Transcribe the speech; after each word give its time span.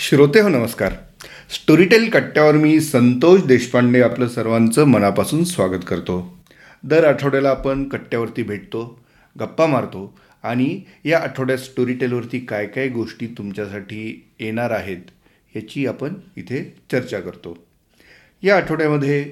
श्रोते 0.00 0.40
हो 0.40 0.48
नमस्कार. 0.48 0.92
स्टोरीटेल 1.54 2.08
कट्ट्यावर 2.10 2.56
मी 2.56 2.80
संतोष 2.80 3.42
देशपांडे 3.42 4.00
आपलं 4.02 4.28
सर्वांचं 4.28 4.84
मनापासून 4.88 5.42
स्वागत 5.44 5.84
करतो. 5.88 6.16
दर 6.84 7.04
आठवड्याला 7.04 7.50
आपण 7.50 7.82
कट्ट्यावरती 7.88 8.42
भेटतो 8.42 8.82
गप्पा 9.40 9.66
मारतो 9.66 10.18
आणि 10.42 10.80
या 11.04 11.18
आठवड्यात 11.18 11.58
स्टोरीटेलवरती 11.58 12.40
काय 12.40 12.66
काय 12.66 12.88
गोष्टी 12.88 13.26
तुमच्यासाठी 13.38 14.30
येणार 14.40 14.70
आहेत 14.70 15.10
याची 15.54 15.86
आपण 15.86 16.14
इथे 16.36 16.64
चर्चा 16.92 17.20
करतो. 17.20 17.56
या 18.42 18.56
आठवड्यामध्ये 18.56 19.24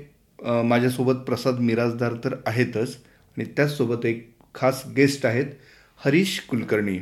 माझ्यासोबत 0.64 1.24
प्रसाद 1.26 1.60
मिराजदार 1.60 2.14
तर 2.24 2.34
आहेतच 2.46 2.96
आणि 3.36 3.44
त्याचसोबत 3.56 4.06
एक 4.06 4.26
खास 4.54 4.84
गेस्ट 4.96 5.26
आहेत 5.26 5.46
हरीश 6.04 6.40
कुलकर्णी. 6.50 6.98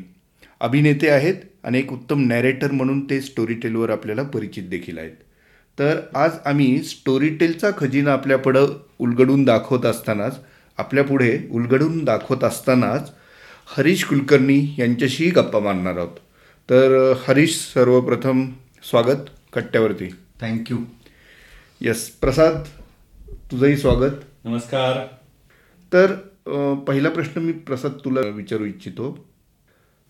अभिनेते 0.60 1.08
आहेत 1.08 1.34
आणि 1.64 1.78
एक 1.78 1.92
उत्तम 1.92 2.26
नॅरेटर 2.26 2.70
म्हणून 2.70 3.04
ते 3.10 3.20
स्टोरीटेलवर 3.20 3.90
आपल्याला 3.90 4.22
परिचित 4.22 4.68
देखील 4.70 4.98
आहेत. 4.98 5.16
तर 5.78 6.00
आज 6.14 6.38
आम्ही 6.46 6.82
स्टोरीटेलचा 6.82 7.70
खजिना 7.78 8.12
आपल्यापुढं 8.12 8.66
उलगडून 8.98 9.44
दाखवत 9.44 9.84
असतानाच 9.86 10.38
आपल्यापुढे 10.78 11.38
उलगडून 11.50 12.04
दाखवत 12.04 12.44
असतानाच 12.44 13.10
हरीश 13.76 14.04
कुलकर्णी 14.04 14.74
यांच्याशी 14.78 15.28
गप्पा 15.30 15.58
मारणार 15.58 15.96
आहोत. 15.96 16.16
तर 16.68 17.12
हरीश 17.28 17.56
सर्वप्रथम 17.74 18.44
स्वागत 18.90 19.28
कट्ट्यावरती. 19.52 20.08
थँक्यू 20.40 20.78
यस 21.80 22.08
प्रसाद 22.10 22.62
तुझंही 23.50 23.76
स्वागत. 23.76 24.24
नमस्कार. 24.44 25.06
तर 25.92 26.14
पहिला 26.88 27.08
प्रश्न 27.08 27.40
मी 27.40 27.52
प्रसाद 27.52 27.92
तुला 28.04 28.20
विचारू 28.20 28.64
इच्छितो. 28.64 29.26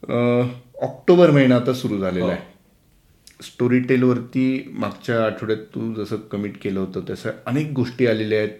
ऑक्टोबर 0.03 1.31
महिना 1.31 1.57
आता 1.57 1.73
सुरू 1.73 1.99
झालेला 1.99 2.25
हो. 2.25 2.31
आहे 2.31 2.55
स्टोरी 3.43 3.79
टेलवरती 3.81 4.73
मागच्या 4.73 5.25
आठवड्यात 5.25 5.59
तू 5.75 5.93
जसं 5.95 6.17
कमिट 6.33 6.57
केलं 6.63 6.81
होतं 6.81 7.01
तसं 7.11 7.31
अनेक 7.47 7.73
गोष्टी 7.73 8.07
आलेल्या 8.07 8.39
आहेत. 8.39 8.51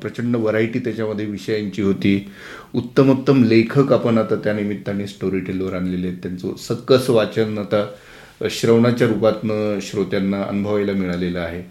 प्रचंड 0.00 0.36
व्हरायटी 0.36 0.78
त्याच्यामध्ये 0.78 1.24
विषयांची 1.26 1.82
होती. 1.82 2.30
उत्तम 2.74 3.10
उत्तम 3.10 3.42
लेखक 3.44 3.92
आपण 3.92 4.18
आता 4.18 4.36
त्या 4.44 4.52
निमित्ताने 4.52 5.06
स्टोरी 5.06 5.40
टेलवर 5.40 5.74
आणलेले 5.74 6.06
आहेत. 6.08 6.18
त्यांचं 6.22 6.54
सकस 6.58 7.10
वाचन 7.10 7.58
आता 7.58 7.86
श्रवणाच्या 8.50 9.08
रूपातनं 9.08 9.78
श्रोत्यांना 9.82 10.42
अनुभवायला 10.42 10.92
मिळालेलं 10.92 11.40
आहे. 11.40 11.62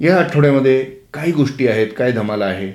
या 0.00 0.18
आठवड्यामध्ये 0.18 0.82
काही 1.14 1.32
गोष्टी 1.32 1.66
आहेत 1.66 1.88
काय 1.98 2.12
धमाल 2.12 2.42
आहे? 2.42 2.68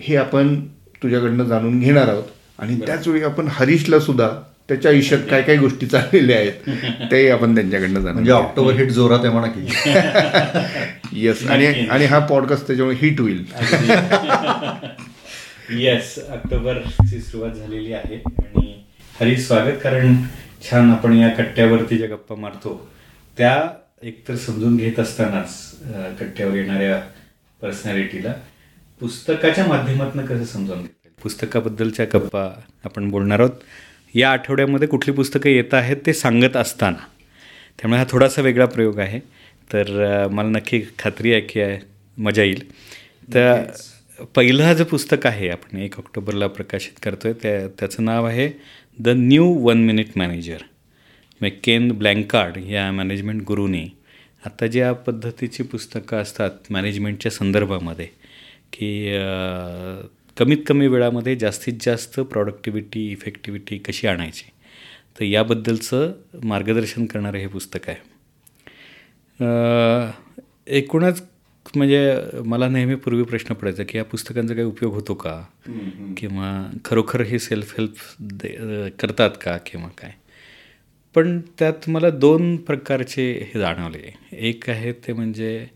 हे 0.00 0.16
आपण 0.16 0.54
तुझ्याकडनं 1.02 1.44
जाणून 1.44 1.80
घेणार 1.80 2.08
आहोत. 2.08 2.24
आणि 2.62 2.74
त्याचवेळी 2.80 3.22
आपण 3.22 3.48
हरीशला 3.50 3.98
सुद्धा 4.00 4.28
त्याच्या 4.68 4.90
आयुष्यात 4.90 5.20
काय 5.30 5.42
काय 5.42 5.56
गोष्टी 5.56 5.86
चाललेल्या 5.86 6.36
आहेत 6.36 6.68
ते 7.10 7.28
आपण 7.30 7.54
त्यांच्याकडनं 7.54 8.00
जाणून 8.00 8.12
म्हणजे 8.12 8.32
ऑक्टोबर 8.32 8.74
हिट 8.74 8.90
जोरात 8.90 9.24
आहे 9.24 9.28
म्हणा 9.28 9.46
की. 9.46 11.16
येस 11.22 11.46
आणि 11.46 11.66
आणि 11.88 12.04
हा 12.04 12.18
पॉडकास्ट 12.18 12.66
त्याच्यामुळे 12.66 12.96
हिट 13.00 13.20
होईल. 13.20 13.44
येस 15.78 16.18
ऑक्टोबरची 16.30 17.20
सुरुवात 17.20 17.50
झालेली 17.50 17.92
आहे 17.92 18.16
आणि 18.16 18.72
हरी 19.20 19.36
स्वागत 19.36 19.78
कारण 19.82 20.14
छान 20.62 20.90
आपण 20.90 21.12
या 21.12 21.28
कट्ट्यावरती 21.28 21.96
ज्या 21.98 22.08
गप्पा 22.08 22.34
मारतो 22.34 22.80
त्या 23.38 23.54
एकतर 24.02 24.36
समजून 24.36 24.76
घेत 24.76 24.98
असतानाच 25.00 25.58
कट्ट्यावर 26.20 26.54
येणाऱ्या 26.54 27.00
पर्सनॅलिटीला 27.62 28.32
पुस्तकाच्या 29.00 29.66
माध्यमातून 29.66 30.26
कसं 30.26 30.44
समजावून 30.44 30.82
घेता? 30.82 31.01
पुस्तकाबद्दलच्या 31.22 32.06
गप्पा 32.14 32.48
आपण 32.84 33.08
बोलणार 33.10 33.40
आहोत. 33.40 33.62
या 34.14 34.30
आठवड्यामध्ये 34.32 34.88
कुठली 34.88 35.12
पुस्तकं 35.14 35.50
येत 35.50 35.74
आहेत 35.74 35.96
ते 36.06 36.12
सांगत 36.12 36.56
असताना. 36.56 37.06
त्यामुळे 37.78 37.98
हा 38.00 38.06
थोडासा 38.10 38.42
वेगळा 38.42 38.66
प्रयोग 38.66 38.98
आहे. 38.98 39.20
तर 39.72 40.26
मला 40.30 40.48
नक्की 40.48 40.80
खात्री 40.98 41.32
आहे 41.32 41.40
की 41.40 41.60
मजा 42.18 42.42
येईल. 42.42 42.64
तर 43.34 43.62
पहिलं 44.34 44.72
जे 44.74 44.84
पुस्तक 44.84 45.26
आहे 45.26 45.48
आपण 45.48 45.78
एक 45.78 45.98
ऑक्टोबरला 45.98 46.46
प्रकाशित 46.46 46.98
करतो 47.02 47.28
आहे 47.28 47.34
त्या 47.42 47.66
त्याचं 47.78 48.04
नाव 48.04 48.26
आहे 48.26 48.48
the 48.98 49.08
new 49.08 49.46
one 49.64 49.84
minute 49.84 50.16
manager. 50.16 50.62
Ken 51.62 51.90
Blanchard 51.92 52.56
या 52.56 52.90
मॅनेजमेंट 52.92 53.42
गुरुनी 53.42 53.84
आता 54.46 54.66
ज्या 54.66 54.92
पद्धतीची 54.92 55.62
पुस्तकं 55.62 56.16
असतात 56.16 56.70
मॅनेजमेंटच्या 56.70 57.30
संदर्भामध्ये 57.32 58.06
की 58.72 58.90
कमीत 60.42 60.58
कमी 60.66 60.86
वेळामध्ये 60.86 61.34
जास्तीत 61.36 61.74
जास्त 61.80 62.18
प्रॉडक्टिव्हिटी 62.20 63.00
इफेक्टिव्हिटी 63.12 63.76
कशी 63.78 64.06
आणायची? 64.06 64.44
तर 65.18 65.24
याबद्दलचं 65.24 66.12
मार्गदर्शन 66.44 67.04
करणारं 67.06 67.38
हे 67.38 67.46
पुस्तक 67.46 67.88
आहे. 67.88 67.96
एकूणच 70.78 71.22
म्हणजे 71.76 72.00
मला 72.44 72.68
नेहमी 72.68 72.94
पूर्वी 72.94 73.22
प्रश्न 73.22 73.54
पडायचा 73.54 73.82
की 73.88 73.98
या 73.98 74.04
पुस्तकांचा 74.04 74.54
काही 74.54 74.66
उपयोग 74.66 74.94
होतो 74.94 75.14
का? 75.14 75.34
किंवा 76.18 76.50
खरोखर 76.84 77.20
हे 77.20 77.38
सेल्फ 77.38 77.74
हेल्प 77.78 78.00
दे 78.32 78.88
करतात 79.00 79.30
का 79.42 79.56
किंवा 79.66 79.88
काय? 79.98 80.12
पण 81.14 81.40
त्यात 81.58 81.88
मला 81.88 82.10
दोन 82.10 82.56
प्रकारचे 82.56 83.30
हे 83.44 83.60
जाणवले. 83.60 84.12
एक 84.32 84.68
आहे 84.70 84.92
ते 85.06 85.12
म्हणजे 85.12 85.66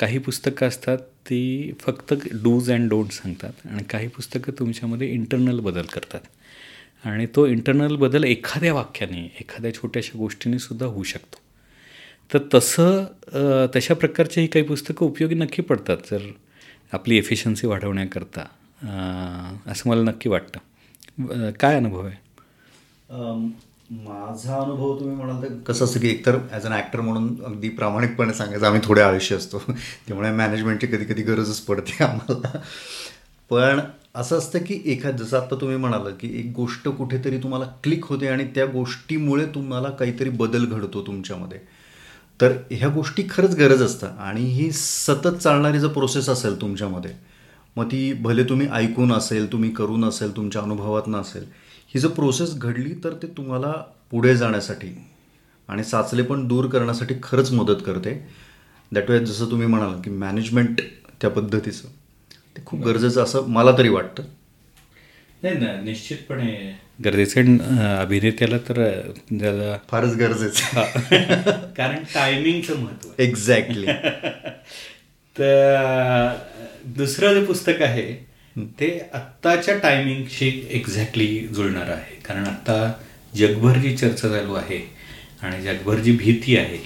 काही 0.00 0.18
पुस्तकं 0.18 0.68
असतात 0.68 0.98
ती 1.26 1.72
फक्त 1.80 2.12
डूज 2.32 2.70
अँड 2.70 2.88
डोंट 2.90 3.10
सांगतात 3.12 3.66
आणि 3.70 3.82
काही 3.82 4.08
पुस्तकं 4.08 4.52
तुमच्यामध्ये 4.58 5.08
इंटरनल 5.08 5.60
बदल 5.60 5.86
करतात. 5.92 6.20
आणि 7.04 7.26
तो 7.36 7.46
इंटरनल 7.46 7.96
बदल 7.96 8.24
एखाद्या 8.24 8.72
वाक्याने 8.74 9.24
एखाद्या 9.40 9.72
छोट्याशा 9.74 10.18
गोष्टीने 10.18 10.58
सुद्धा 10.58 10.86
होऊ 10.86 11.02
शकतो. 11.02 11.38
तर 12.30 12.38
तसं 12.54 13.68
तशा 13.76 13.94
प्रकारचेही 13.94 14.46
काही 14.46 14.64
पुस्तकं 14.64 15.06
उपयोगी 15.06 15.34
नक्की 15.34 15.62
पडतात 15.62 15.96
जर 16.10 16.26
आपली 16.92 17.18
एफिशियन्सी 17.18 17.66
वाढवण्याकरता. 17.66 18.46
असं 19.66 19.90
मला 19.90 20.02
नक्की 20.02 20.28
वाटतं. 20.28 21.50
काय 21.60 21.76
अनुभव 21.76 22.06
आहे? 22.06 22.16
माझा 23.92 24.56
अनुभव 24.56 24.98
तुम्ही 25.00 25.16
म्हणाल 25.16 25.42
तर 25.42 25.48
कसं 25.66 25.84
असतं 25.84 26.00
की 26.00 26.08
एकतर 26.08 26.38
ॲज 26.52 26.66
अन 26.66 26.72
ॲक्टर 26.72 27.00
म्हणून 27.00 27.44
अगदी 27.44 27.68
प्रामाणिकपणे 27.68 28.34
सांगायचं 28.34 28.66
आम्ही 28.66 28.80
थोडे 28.84 29.00
आळशी 29.00 29.34
असतो. 29.34 29.58
त्यामुळे 30.06 30.30
मॅनेजमेंटची 30.32 30.86
कधी 30.86 31.04
कधी 31.04 31.22
गरजच 31.22 31.60
पडते 31.60 32.04
आम्हाला. 32.04 32.58
पण 33.50 33.80
असं 34.14 34.38
असतं 34.38 34.58
की 34.58 34.82
एखाद 34.84 35.16
जसं 35.16 35.36
आत्ता 35.36 35.56
तुम्ही 35.56 35.76
म्हणाल 35.76 36.10
की 36.20 36.38
एक 36.40 36.52
गोष्ट 36.52 36.88
कुठेतरी 36.88 37.38
तुम्हाला 37.38 37.64
क्लिक 37.82 38.04
होते 38.04 38.28
आणि 38.28 38.44
त्या 38.44 38.66
गोष्टीमुळे 38.66 39.46
तुम्हाला 39.46 39.90
काहीतरी 39.90 40.30
बदल 40.30 40.64
घडतो 40.64 41.02
तुमच्यामध्ये. 41.06 41.58
तर 42.40 42.52
ह्या 42.70 42.88
गोष्टी 42.88 43.22
खरंच 43.30 43.54
गरज 43.56 43.82
असतं 43.82 44.06
आणि 44.06 44.40
ही 44.40 44.70
सतत 44.72 45.36
चालणारी 45.36 45.80
जर 45.80 45.88
प्रोसेस 45.88 46.28
असेल 46.28 46.60
तुमच्यामध्ये 46.60 47.10
मग 47.76 47.86
ती 47.86 48.12
भले 48.12 48.44
तुम्ही 48.44 48.66
ऐकून 48.72 49.12
असेल 49.12 49.52
तुम्ही 49.52 49.70
करून 49.70 50.04
असेल 50.04 50.36
तुमच्या 50.36 50.62
अनुभवातनं 50.62 51.20
असेल 51.20 51.44
ही 51.94 52.00
जर 52.00 52.08
प्रोसेस 52.08 52.54
घडली 52.56 52.94
तर 53.04 53.14
ते 53.14 53.26
तुम्हाला 53.26 53.72
पुढे 54.10 54.36
जाण्यासाठी 54.36 54.88
आणि 55.68 55.84
साचले 55.84 56.22
पण 56.22 56.46
दूर 56.48 56.66
करण्यासाठी 56.66 57.14
खरंच 57.22 57.50
मदत 57.52 57.82
करते. 57.86 58.12
दॅट 58.92 59.10
वे 59.10 59.18
जसं 59.18 59.50
तुम्ही 59.50 59.66
म्हणाल 59.66 60.00
की 60.00 60.10
मॅनेजमेंट 60.10 60.80
त्या 61.20 61.30
पद्धतीचं 61.30 61.88
ते 62.56 62.62
खूप 62.66 62.80
गरजेचं 62.84 63.22
असं 63.22 63.46
मला 63.48 63.76
तरी 63.78 63.88
वाटतं. 63.88 64.22
नाही 65.42 65.56
ना 65.58 65.72
निश्चितपणे. 65.80 66.52
गरजेचं 67.04 67.56
अभिनेत्याला 67.98 68.56
तर 68.68 68.80
अ, 68.80 68.90
त्याला 69.30 69.76
फारच 69.90 70.14
गरजेचं. 70.16 70.82
कारण 71.76 72.02
टायमिंगचं 72.14 72.78
महत्त्व 72.80 73.22
एक्झॅक्टली 73.22 73.86
तर 75.36 76.36
दुसरं 76.96 77.34
जे 77.34 77.44
पुस्तक 77.46 77.82
आहे 77.82 78.02
ते 78.56 78.88
आत्ताच्या 79.14 79.76
टायमिंगशी 79.78 80.48
एक्झॅक्टली 80.70 81.38
जुळणारं 81.48 81.92
आहे. 81.92 82.14
कारण 82.24 82.44
आत्ता 82.44 82.92
जगभर 83.36 83.78
जी 83.78 83.96
चर्चा 83.96 84.28
चालू 84.28 84.54
आहे 84.54 84.80
आणि 85.42 85.62
जगभर 85.62 85.98
जी 85.98 86.16
भीती 86.16 86.56
आहे. 86.56 86.78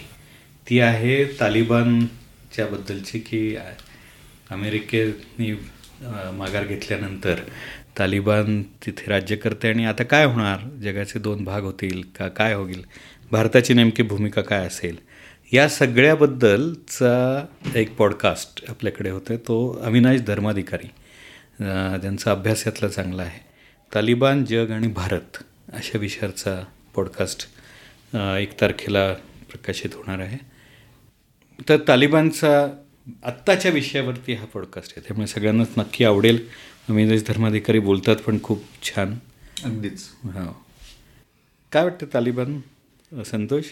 ती 0.71 0.79
आहे 0.81 1.25
तालिबानच्या 1.41 2.67
बद्दलची 2.67 3.19
की 3.19 3.57
अमेरिकेने 4.51 5.53
माघार 6.39 6.65
घेतल्यानंतर 6.67 7.35
तालिबान 7.99 8.63
तिथे 8.63 9.11
राज्य 9.11 9.37
करते 9.37 9.69
आणि 9.69 9.85
आता 9.85 10.05
काय 10.05 10.25
होणार? 10.25 10.59
जगाचे 10.83 11.19
दोन 11.19 11.45
भाग 11.45 11.63
होतील 11.63 12.03
का? 12.19 12.29
काय 12.29 12.55
होईल? 12.55 12.85
भारताची 13.31 13.75
नेमकी 13.75 14.03
भूमिका 14.03 14.43
काय 14.43 14.67
असेल? 14.67 14.97
या 15.53 15.69
सगळ्याबद्दलचा 15.69 17.45
एक 17.75 17.95
पॉडकास्ट 17.97 18.65
आपल्याकडे 18.69 19.11
होतं 19.11 19.37
तो 19.37 19.59
अविनाश 19.85 20.21
धर्माधिकारी. 20.21 20.89
अ, 21.61 21.97
त्यांचा 21.97 22.31
अभ्यास 22.31 22.67
यातला 22.67 22.89
चांगला 22.89 23.23
आहे. 23.23 23.41
तालिबान 23.95 24.45
जग 24.45 24.71
आणि 24.71 24.87
भारत 24.87 25.37
अशा 25.73 25.99
विषयाचा 25.99 26.65
पॉडकास्ट 26.95 27.49
एक 28.17 28.61
तारखेला 28.61 29.13
प्रकाशित 29.51 29.91
होणार 29.95 30.19
आहे. 30.19 30.39
तर 31.69 31.77
तालिबानचा 31.89 32.67
आत्ताच्या 33.25 33.71
विषयावरती 33.71 34.35
हा 34.35 34.45
पॉडकास्ट 34.45 34.95
आहे. 34.97 35.07
त्यामुळे 35.09 35.27
सगळ्यांनाच 35.27 35.69
नक्की 35.79 36.05
आवडेल. 36.05 36.49
अमितेश 36.89 37.23
धर्माधिकारी 37.27 37.79
बोलतात 37.79 38.17
पण 38.17 38.39
खूप 38.43 38.63
छान. 38.83 39.15
अगदीच. 39.65 40.09
हो 40.25 40.65
काय 41.73 41.83
वाटतं 41.83 42.07
तालिबान 42.15 42.61
संतोष? 43.23 43.65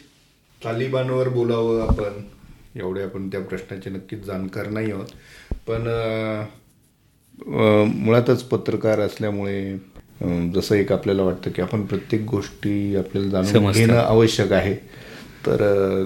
तालिबानवर 0.64 1.28
बोलावं 1.28 1.82
आपण 1.82 2.22
एवढे 2.74 3.02
आपण 3.02 3.28
त्या 3.28 3.40
प्रश्नाचे 3.40 3.90
नक्कीच 3.90 4.20
जाणकार 4.20 4.66
नाही 4.66 4.90
आहोत. 4.92 5.06
पण 5.66 5.84
मुळातच 7.46 8.42
पत्रकार 8.42 9.00
असल्यामुळे 9.00 9.76
जसं 10.54 10.74
एक 10.74 10.92
आपल्याला 10.92 11.22
वाटतं 11.22 11.50
की 11.50 11.62
आपण 11.62 11.84
प्रत्येक 11.86 12.22
गोष्टी 12.22 12.96
आपल्याला 12.96 13.28
जाणून. 13.28 13.70
घेणं 13.72 13.96
आवश्यक 13.96 14.52
आहे. 14.52 14.74
तर 15.46 16.04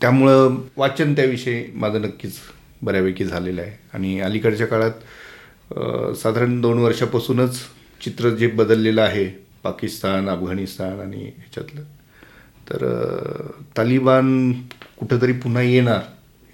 त्यामुळं 0.00 0.56
वाचन 0.76 1.14
त्याविषयी 1.14 1.64
माझं 1.74 2.02
नक्कीच 2.02 2.36
बऱ्यापैकी 2.82 3.24
झालेलं 3.24 3.60
आहे. 3.62 3.72
आणि 3.94 4.20
अलीकडच्या 4.20 4.66
काळात 4.66 6.14
साधारण 6.16 6.60
दोन 6.60 6.78
वर्षापासूनच 6.78 7.58
चित्र 8.04 8.30
जे 8.30 8.46
बदललेलं 8.46 9.02
आहे 9.02 9.24
पाकिस्तान 9.62 10.28
अफगाणिस्तान 10.28 11.00
आणि 11.00 11.16
ह्याच्यातलं 11.16 11.82
तर 12.70 12.86
तालिबान 13.76 14.52
कुठंतरी 14.98 15.32
पुन्हा 15.32 15.62
येणार 15.62 16.00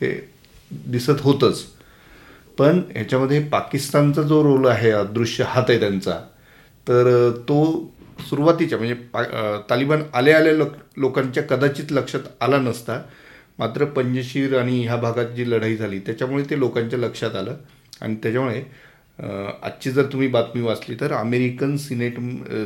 हे 0.00 0.28
दिसत 0.70 1.20
होतंच. 1.20 1.64
पण 2.60 2.80
ह्याच्यामध्ये 2.94 3.38
पाकिस्तानचा 3.48 4.22
जो 4.22 4.42
रोल 4.42 4.66
आहे 4.68 4.90
अदृश्य 4.90 5.44
हात 5.48 5.64
आहे 5.68 5.78
त्यांचा 5.80 6.18
तर 6.86 7.08
तो 7.48 7.62
सुरुवातीच्या 8.28 8.78
म्हणजे 8.78 8.94
पा 9.12 9.22
तालिबान 9.70 10.02
आले 10.14 10.32
आले 10.32 10.56
लोक 10.58 10.72
लोकांच्या 10.96 11.42
कदाचित 11.42 11.92
लक्षात 11.92 12.20
आला 12.40 12.58
नसता. 12.58 13.00
मात्र 13.58 13.84
पंजशीर 13.96 14.58
आणि 14.58 14.82
ह्या 14.84 14.96
भागात 14.96 15.32
जी 15.36 15.50
लढाई 15.50 15.76
झाली 15.76 15.98
त्याच्यामुळे 16.06 16.44
ते 16.50 16.58
लोकांच्या 16.58 16.98
लक्षात 16.98 17.36
आलं. 17.36 17.56
आणि 18.00 18.14
त्याच्यामुळे 18.22 18.62
आजची 19.62 19.90
जर 19.90 20.06
तुम्ही 20.12 20.28
बातमी 20.28 20.62
वाचली 20.62 20.94
तर 21.00 21.12
अमेरिकन 21.12 21.76
सिनेट 21.76 22.18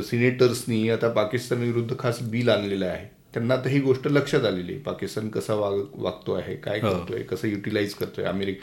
सिनेटर्सनी 0.09 0.89
आता 0.89 1.09
पाकिस्तान 1.13 1.61
विरुद्ध 1.61 1.95
खास 1.99 2.21
बिल 2.31 2.49
आणलेलं 2.49 2.85
आहे. 2.85 3.07
त्यांना 3.33 3.53
आता 3.53 3.69
ही 3.69 3.79
गोष्ट 3.81 4.07
लक्षात 4.07 4.45
आलेली 4.45 4.71
आहे. 4.73 4.81
पाकिस्तान 4.81 5.29
कसा 5.29 5.53
वाग 5.53 5.79
वागतो 6.03 6.33
आहे 6.33 6.55
काय 6.57 6.79
हो. 6.79 6.89
करतोय 6.89 7.23
कसं 7.23 7.47
युटिलाइज 7.47 7.93
करतोय 7.93 8.25
अमेरिक 8.25 8.59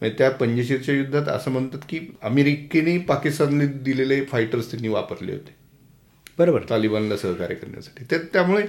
म्हणजे 0.00 0.14
त्या 0.18 0.30
पंजशीरच्या 0.30 0.94
युद्धात 0.94 1.28
असं 1.28 1.50
म्हणतात 1.50 1.80
की 1.88 2.00
अमेरिकेने 2.22 2.96
पाकिस्तानने 2.98 3.66
दिलेले 3.66 4.24
फायटर्स 4.24 4.70
त्यांनी 4.70 4.88
वापरले 4.88 5.32
होते. 5.32 5.54
बरोबर. 6.38 6.62
तालिबानला 6.70 7.16
सहकार्य 7.16 7.54
करण्यासाठी. 7.54 8.04
तर 8.10 8.18
त्यामुळे 8.32 8.64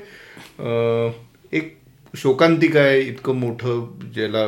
एक 1.57 1.77
शोकांतिक 2.13 2.77
आहे 2.77 3.01
इतकं 3.01 3.36
मोठं 3.36 4.12
ज्याला 4.13 4.48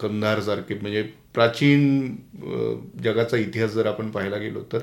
कंधारसारखे 0.00 0.74
म्हणजे 0.74 1.02
प्राचीन 1.34 2.16
जगाचा 3.04 3.36
इतिहास 3.36 3.72
जर 3.72 3.86
आपण 3.86 4.10
पाहायला 4.10 4.36
गेलो 4.36 4.60
तर 4.72 4.78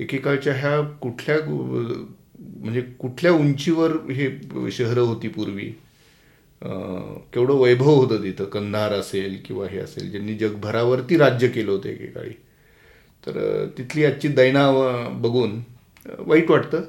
एकेकाळच्या 0.00 0.54
ह्या 0.54 0.80
कुठल्या 1.00 1.36
म्हणजे 2.38 2.80
कुठल्या 2.98 3.32
उंचीवर 3.32 3.92
हे 4.10 4.70
शहरं 4.72 5.00
होती 5.00 5.28
पूर्वी? 5.28 5.72
केवढं 6.62 7.54
वैभव 7.54 7.94
होतं 7.94 8.22
तिथं. 8.22 8.44
कंधार 8.44 8.92
असेल 8.92 9.38
किंवा 9.44 9.66
हे 9.68 9.78
असेल. 9.78 10.10
ज्यांनी 10.10 10.34
जगभरावरती 10.34 11.16
राज्य 11.16 11.48
केलं 11.48 11.70
होतं 11.70 11.88
एकेकाळी. 11.88 12.32
तर 13.26 13.66
तिथली 13.78 14.04
आजची 14.04 14.28
दैना 14.28 14.70
बघून 15.12 15.60
वाईट 16.18 16.50
वाटतं. 16.50 16.84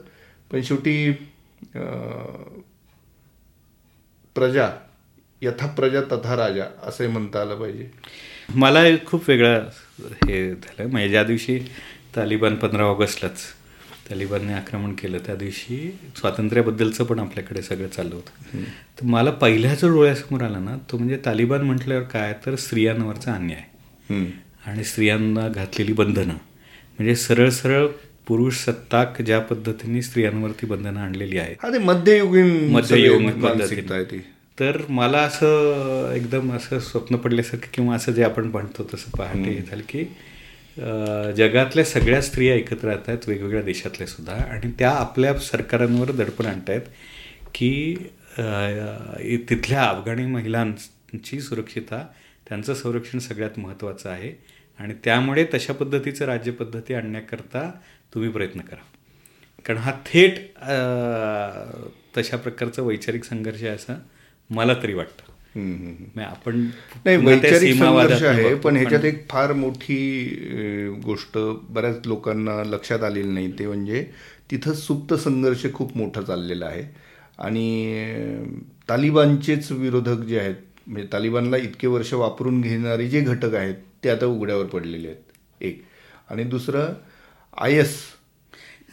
पण 0.52 0.62
शेवटी 0.62 1.12
प्रजा 4.36 4.70
यथा 5.42 5.68
प्रजा 5.68 6.02
तथा 6.12 6.36
राजा 6.38 6.66
असे 6.84 7.08
म्हणता 7.08 7.42
आलं 7.42 7.56
पाहिजे. 7.56 7.90
मला 8.56 8.86
एक 8.88 9.06
खूप 9.06 9.30
वेगळं 9.30 9.68
हे 10.28 10.50
झालं. 10.52 10.90
म्हणजे 10.90 11.10
ज्या 11.10 11.24
दिवशी 11.24 11.60
तालिबान 12.16 12.56
पंधरा 12.56 12.84
ऑगस्टलाच 12.84 13.42
तालिबानने 14.10 14.54
आक्रमण 14.54 14.94
केलं 14.94 15.18
त्या 15.18 15.36
दिवशी 15.36 15.98
स्वातंत्र्याबद्दलचं 16.16 17.04
पण 17.04 17.20
आपल्याकडे 17.20 17.62
सगळं 17.62 17.88
चाललं 17.88 18.16
होतं. 18.16 18.58
तर 19.00 19.06
मला 19.06 19.32
पहिल्या 19.32 19.76
जो 19.76 19.90
डोळ्यासमोर 19.90 20.42
आला 20.42 20.60
ना 20.60 20.78
तो 20.92 20.98
म्हणजे 20.98 21.20
तालिबान 21.26 21.62
म्हटल्यावर 21.62 22.04
काय 22.04 22.36
तर 22.46 22.56
स्त्रियांवरचा 22.56 23.34
अन्याय. 23.34 23.64
आणि 24.66 24.84
स्त्रियांना 24.84 25.50
घातलेली 25.50 25.94
बंधनं. 25.94 26.34
म्हणजे 26.98 27.16
सरळ 27.16 27.50
सरळ 27.50 27.88
पुरुष 28.28 28.56
सत्ताक 28.56 29.22
ज्या 29.22 29.40
पद्धतीने 29.40 30.02
स्त्रियांवरती 30.02 30.66
बंधनं 30.66 31.00
आणलेली 31.00 31.38
आहेत. 31.38 31.56
मध्ययुगीन 32.70 33.28
ती. 34.04 34.26
तर 34.60 34.82
मला 34.90 35.18
असं 35.18 36.12
एकदम 36.12 36.54
असं 36.54 36.80
स्वप्न 36.80 37.16
पडल्यासारखं 37.16 37.68
किंवा 37.74 37.96
असं 37.96 38.12
जे 38.12 38.24
आपण 38.24 38.44
म्हणतो 38.44 38.90
तसं 38.94 39.18
पहाटे 39.18 39.64
झालं 39.70 39.84
की 39.90 40.06
जगातल्या 41.38 41.84
सगळ्या 41.86 42.22
स्त्रिया 42.22 42.56
एकत्र 42.56 42.88
राहत 42.88 43.08
आहेत 43.08 43.28
वेगवेगळ्या 43.28 43.62
देशातल्या 43.64 44.08
सुद्धा. 44.08 44.34
आणि 44.34 44.72
त्या 44.80 44.92
आपल्या 44.92 45.38
सरकारांवर 45.40 46.12
दडपण 46.12 46.46
आणतायत 46.46 46.82
की 47.54 47.96
तिथल्या 49.50 49.84
अफगाणी 49.84 50.26
महिलांची 50.26 51.40
सुरक्षितता 51.42 52.06
त्यांचं 52.50 52.74
संरक्षण 52.74 53.20
सगळ्यात 53.20 53.60
महत्त्वाचं 53.60 54.10
आहे. 54.10 54.32
आणि 54.80 54.94
त्यामुळे 55.04 55.46
तशा 55.54 55.74
पद्धतीचं 55.74 56.26
राज्यपद्धती 56.26 56.94
आणण्याकरता 56.94 57.70
तुम्ही 58.14 58.30
प्रयत्न 58.30 58.60
करा. 58.62 58.84
कारण 59.66 59.80
हा 59.80 59.92
थेट 60.06 60.36
तशा 62.18 62.38
प्रकारचा 62.38 62.82
वैचारिक 62.82 63.24
संघर्ष 63.24 63.64
आहे 63.64 63.72
असं 63.72 63.96
मला 64.50 64.74
तरी 64.84 64.94
वाटतं. 64.94 65.31
म्हणजे 65.56 66.22
आपण 66.24 66.60
नाही 67.06 67.18
वैचारिक 67.18 67.78
संघर्ष 67.78 68.24
आहे 68.24 68.54
पण 68.56 68.76
ह्याच्यात 68.78 69.06
एक 69.06 69.26
फार 69.30 69.54
मोठी 69.54 69.98
गोष्ट 71.06 71.38
बऱ्याच 71.70 72.08
लोकांना 72.08 72.64
लक्षात 72.64 73.04
आलेली 73.04 73.30
नाही. 73.30 73.52
ते 73.60 73.68
म्हणजे 73.68 74.06
तिथं 74.52 74.74
सुप्त 74.74 75.14
संघर्ष 75.14 75.66
खूप 75.74 75.98
मोठा 75.98 76.22
चाललेला 76.22 76.66
आहे. 76.66 76.84
आणि 77.40 78.46
तालिबानचेच 78.90 79.72
विरोधक 79.72 80.24
जे 80.26 80.40
आहेत 80.40 80.56
म्हणजे 80.88 81.08
तालिबानला 81.14 81.58
इतके 81.58 81.88
वर्ष 81.88 82.14
वापरून 82.14 82.62
घेणारे 82.62 83.08
जे 83.10 83.22
घटक 83.22 83.54
आहेत 83.56 83.76
ते 84.04 84.10
आता 84.10 84.26
उघड्यावर 84.26 84.66
पडलेले 84.66 85.08
आहेत. 85.08 85.22
एक. 85.62 85.82
आणि 86.30 86.44
दुसरं 86.44 86.94
आय 87.58 87.74
एस. 87.74 87.98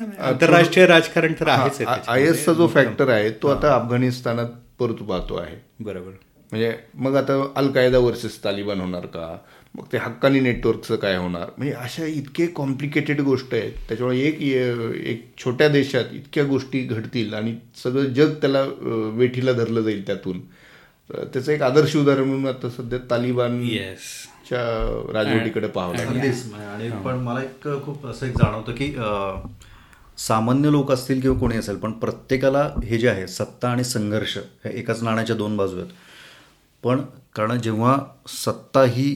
आंतरराष्ट्रीय 0.00 0.86
राजकारण 0.86 1.32
तर 1.40 1.48
आहेच. 1.48 1.80
आय 1.82 2.22
एसचा 2.22 2.52
जो 2.52 2.66
फॅक्टर 2.68 3.08
आहे 3.08 3.30
तो 3.42 3.48
आता 3.48 3.74
अफगाणिस्तानात 3.74 4.48
परत 4.78 5.02
पाहतो 5.02 5.36
आहे. 5.36 5.56
बरोबर. 5.80 6.10
म्हणजे 6.52 6.74
मग 6.94 7.16
आता 7.16 7.42
अल 7.56 7.70
कायदा 7.72 7.98
वर्सेस 7.98 8.42
तालिबान 8.44 8.80
होणार 8.80 9.06
का? 9.06 9.36
मग 9.74 9.84
ते 9.92 9.98
हक्कानी 9.98 10.40
नेटवर्कचं 10.40 10.96
काय 10.96 11.16
होणार? 11.16 11.50
म्हणजे 11.56 11.74
अशा 11.74 12.04
इतके 12.06 12.46
कॉम्प्लिकेटेड 12.56 13.20
गोष्ट 13.20 13.54
आहेत. 13.54 13.72
त्याच्यामुळे 13.88 14.20
एक 14.20 14.40
एक 15.06 15.26
छोट्या 15.38 15.68
देशात 15.68 16.14
इतक्या 16.14 16.44
गोष्टी 16.44 16.82
घडतील 16.84 17.34
आणि 17.34 17.54
सगळं 17.82 18.12
जग 18.14 18.32
त्याला 18.40 18.64
वेठीला 19.18 19.52
धरलं 19.52 19.82
जाईल 19.82 20.06
त्यातून. 20.06 20.40
तर 21.10 21.24
त्याचं 21.24 21.52
एक 21.52 21.62
आदर्श 21.62 21.96
उदाहरण 21.96 22.24
म्हणून 22.24 22.46
आता 22.46 22.68
सध्या 22.70 22.98
तालिबानच्या 23.10 23.84
येस 23.84 24.26
राजवटीकडे 25.12 25.66
पाहावं 25.66 25.94
आणि 25.94 26.90
पण 27.04 27.18
मला 27.18 27.42
एक 27.42 27.68
खूप 27.84 28.06
असं 28.06 28.26
एक 28.26 28.36
जाणवतं 28.38 28.72
की 28.72 28.92
सामान्य 30.18 30.70
लोक 30.70 30.92
असतील 30.92 31.20
किंवा 31.20 31.38
कोणी 31.38 31.56
असेल 31.56 31.76
पण 31.76 31.92
प्रत्येकाला 31.92 32.68
हे 32.84 32.98
जे 32.98 33.08
आहे 33.08 33.26
सत्ता 33.26 33.68
आणि 33.68 33.84
संघर्ष 33.84 34.36
हे 34.64 34.78
एकाच 34.78 35.02
नाण्याच्या 35.02 35.36
दोन 35.36 35.56
बाजू 35.56 35.76
आहेत. 35.76 35.90
पण 36.84 37.00
कारण 37.34 37.60
जेव्हा 37.60 37.96
सत्ता 38.28 38.82
ही 38.84 39.12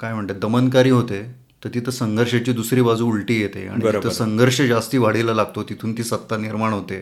काय 0.00 0.12
म्हणतात 0.14 0.36
दमनकारी 0.36 0.90
होते 0.90 1.22
तर 1.64 1.68
तिथं 1.74 1.90
संघर्षाची 1.90 2.52
दुसरी 2.52 2.82
बाजू 2.82 3.06
उलटी 3.08 3.40
येते 3.40 3.66
आणि 3.68 3.92
तिथं 3.92 4.10
संघर्ष 4.10 4.60
जास्ती 4.62 4.98
वाढीला 4.98 5.34
लागतो 5.34 5.62
तिथून 5.62 5.96
ती 5.98 6.04
सत्ता 6.04 6.36
निर्माण 6.36 6.72
होते. 6.72 6.96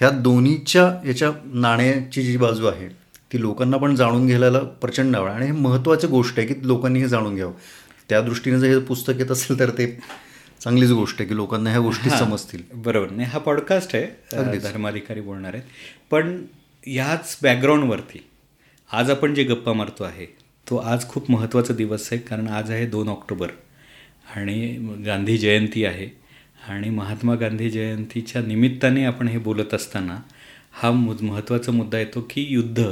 ह्या 0.00 0.10
दोन्हीच्या 0.10 0.84
याच्या 1.06 1.30
नाण्याची 1.44 2.22
जी 2.22 2.36
बाजू 2.36 2.66
आहे 2.66 2.88
ती 3.32 3.40
लोकांना 3.40 3.76
पण 3.76 3.94
जाणून 3.96 4.26
घ्यायला 4.26 4.58
प्रचंड 4.80 5.16
आवड 5.16 5.30
आणि 5.30 5.46
हे 5.46 5.52
महत्त्वाची 5.52 6.06
गोष्ट 6.06 6.38
आहे 6.38 6.46
की 6.48 6.54
लोकांनी 6.66 7.00
हे 7.00 7.08
जाणून 7.08 7.34
घ्यावं. 7.34 7.52
त्या 8.08 8.20
दृष्टीने 8.20 8.58
जर 8.60 8.66
हे 8.66 8.78
पुस्तक 8.78 9.12
येत 9.18 9.30
असेल 9.30 9.58
तर 9.58 9.70
ते 9.70 9.86
चांगलीच 10.60 10.90
गोष्ट 10.90 11.20
आहे 11.20 11.28
की 11.28 11.36
लोकांना 11.36 11.70
ह्या 11.70 11.80
गोष्टी 11.80 12.10
समजतील. 12.10 12.62
बरोबर. 12.74 13.10
नाही 13.10 13.28
हा 13.28 13.38
पॉडकास्ट 13.38 13.94
आहे 13.94 14.58
धर्माधिकारी 14.58 15.20
बोलणार. 15.20 15.54
आहेत 15.54 15.64
पण 16.10 16.36
याच 16.86 17.36
बॅकग्राऊंडवरती 17.42 18.24
आज 18.94 19.10
आपण 19.10 19.34
जे 19.34 19.42
गप्पा 19.44 19.72
मारतो 19.72 20.04
आहे 20.04 20.26
तो 20.66 20.76
आज 20.76 21.06
खूप 21.08 21.30
महत्त्वाचा 21.30 21.74
दिवस 21.74 22.08
आहे 22.12 22.20
कारण 22.26 22.48
आज 22.48 22.70
आहे 22.70 22.86
दोन 22.86 23.08
ऑक्टोबर. 23.08 23.48
आणि 24.34 24.56
गांधी 25.06 25.36
जयंती 25.38 25.84
आहे. 25.84 26.06
आणि 26.68 26.90
महात्मा 26.90 27.34
गांधी 27.34 27.70
जयंतीच्या 27.70 28.42
निमित्ताने 28.42 29.04
आपण 29.04 29.28
हे 29.28 29.38
बोलत 29.38 29.74
असताना 29.74 30.18
हा 30.82 30.90
मु 30.90 31.14
महत्त्वाचा 31.22 31.72
मुद्दा 31.72 31.98
येतो 31.98 32.20
की 32.30 32.46
युद्ध 32.50 32.84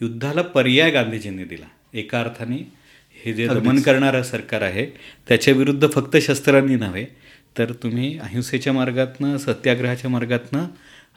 युद्धाला 0.00 0.42
पर्याय 0.54 0.90
गांधीजींनी 0.90 1.44
दिला. 1.44 1.66
एका 1.94 2.20
अर्थाने 2.20 2.56
हे 3.24 3.32
जे 3.32 3.46
दमन 3.48 3.80
करणारं 3.82 4.22
सरकार 4.22 4.62
आहे 4.62 4.86
त्याच्या 5.28 5.54
विरुद्ध 5.54 5.90
फक्त 5.92 6.16
शस्त्रांनी 6.22 6.76
नव्हे 6.76 7.04
तर 7.58 7.72
तुम्ही 7.82 8.16
अहिंसेच्या 8.18 8.72
मार्गातनं 8.72 9.36
सत्याग्रहाच्या 9.38 10.10
मार्गातनं 10.10 10.66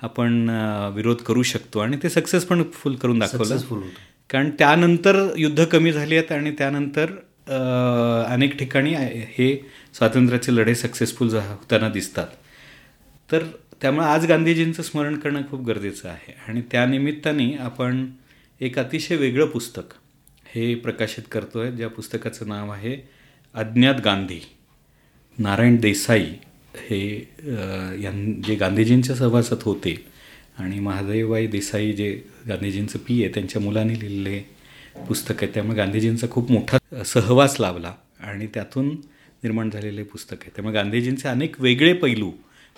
आपण 0.02 0.50
विरोध 0.96 1.22
करू 1.28 1.44
शकतो. 1.44 1.80
आणि 1.80 1.98
ते 2.04 2.10
सक्सेस 2.10 2.46
पण 2.46 2.64
फुल 2.74 2.96
करून 2.96 3.20
दाखवलं. 3.20 3.58
कारण 4.30 4.50
त्यानंतर 4.60 5.18
युद्ध 5.38 5.66
कमी 5.66 5.92
झाली 5.92 6.16
आहेत 6.16 6.32
आणि 6.32 6.52
त्यानंतर 6.58 7.12
अनेक 8.30 8.58
ठिकाणी 8.60 8.94
हे 8.94 9.56
स्वातंत्र्याचे 9.94 10.56
लढे 10.56 10.74
सक्सेसफुल 10.76 11.30
होताना 11.30 11.90
दिसतात. 11.90 12.28
तर 13.30 13.44
त्यामुळे 13.82 14.06
आज 14.08 14.26
गांधीजींचं 14.26 14.84
स्मरण 14.84 15.18
करणं 15.20 15.42
खूप 15.50 15.62
गरजेचं 15.68 16.10
आहे. 16.10 16.34
आणि 16.48 16.62
त्यानिमित्ताने 16.72 17.52
आपण 17.60 18.06
एक 18.62 18.80
अतिशय 18.80 19.16
वेगळं 19.16 19.46
पुस्तक 19.46 19.94
हे 20.56 20.74
प्रकाशित 20.76 21.24
करतो 21.32 21.60
आहे 21.60 21.72
ज्या 21.72 21.90
पुस्तकाचं 21.90 22.48
नाव 22.48 22.72
आहे 22.72 22.96
अज्ञात 23.56 24.02
गांधी. 24.06 24.40
नारायण 25.38 25.76
देसाई 25.76 26.26
हे 26.90 27.00
यां 28.04 28.14
जे 28.42 28.56
गांधीजींच्या 28.56 29.16
सहवासात 29.16 29.64
होते 29.64 29.96
आणि 30.58 30.80
महादेवबाई 30.80 31.48
देसाई 31.48 31.92
जे 31.94 32.10
गांधीजींचं 32.48 33.00
पी 33.00 33.22
आहे 33.24 33.34
त्यांच्या 33.34 33.62
मुलांनी 33.62 34.00
लिहिलेले 34.00 34.40
पुस्तक 35.08 35.44
आहे. 35.44 35.52
त्यामुळे 35.54 35.76
गांधीजींचा 35.78 36.28
खूप 36.32 36.52
मोठा 36.52 37.04
सहवास 37.06 37.60
लाभला 37.60 37.94
आणि 38.20 38.48
त्यातून 38.54 38.90
निर्माण 39.44 39.70
झालेले 39.70 40.04
पुस्तक 40.04 40.36
आहे. 40.42 40.52
त्यामुळे 40.56 40.74
गांधीजींचे 40.74 41.28
अनेक 41.28 41.60
वेगळे 41.62 41.94
पैलू 41.94 42.32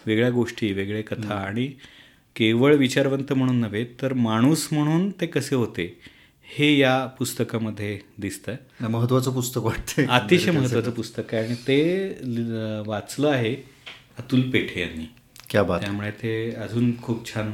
वेगळ्या 0.05 0.29
गोष्टी 0.29 0.71
वेगळे 0.73 1.01
कथा 1.01 1.33
आणि 1.35 1.67
केवळ 2.35 2.75
विचारवंत 2.75 3.33
म्हणून 3.33 3.59
नव्हे 3.59 3.83
तर 4.01 4.13
माणूस 4.13 4.67
म्हणून 4.71 5.09
ते 5.21 5.25
कसे 5.25 5.55
होते 5.55 5.85
हे 6.47 6.77
या 6.77 7.05
पुस्तकामध्ये 7.19 7.97
दिसतं 8.17 8.87
महत्वाचं 8.89 9.31
पुस्तक 9.31 9.61
वाटतंय. 9.61 10.05
अतिशय 10.09 10.51
महत्त्वाचं 10.57 10.91
पुस्तक 10.91 11.33
आहे 11.33 11.45
आणि 11.45 11.55
ते 11.67 11.79
वाचलं 12.87 13.27
आहे 13.29 13.55
अतुल 14.17 14.41
पेठे 14.51 14.81
यांनी. 14.81 15.05
क्या 15.49 15.63
बात. 15.63 15.79
त्यामुळे 15.81 16.11
ते 16.11 16.51
अजून 16.53 16.91
खूप 17.01 17.33
छान 17.33 17.51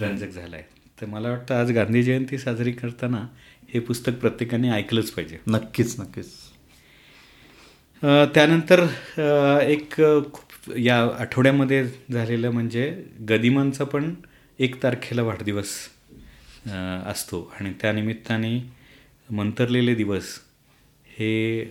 रंजक 0.00 0.28
झालं 0.28 0.56
आहे 0.56 0.64
तर 1.00 1.06
मला 1.06 1.30
वाटतं 1.30 1.54
आज 1.54 1.70
गांधी 1.70 2.02
जयंती 2.02 2.38
साजरी 2.38 2.72
करताना 2.72 3.26
हे 3.68 3.80
पुस्तक 3.80 4.12
प्रत्येकाने 4.20 4.70
ऐकलंच 4.70 5.10
पाहिजे. 5.10 5.38
नक्कीच 5.48 6.00
नक्कीच. 6.00 6.26
त्यानंतर 8.34 8.80
एक 9.62 9.94
खूप 10.32 10.70
या 10.78 11.00
आठवड्यामध्ये 11.20 11.84
झालेलं 12.12 12.50
म्हणजे 12.50 12.90
गदिमांचा 13.28 13.84
पण 13.84 14.14
एक 14.58 14.82
तारखेला 14.82 15.22
वाढदिवस 15.22 15.72
असतो. 17.06 17.42
आणि 17.60 17.72
त्यानिमित्ताने 17.80 18.58
मंतरलेले 19.30 19.94
दिवस 19.94 20.24
हे 21.18 21.62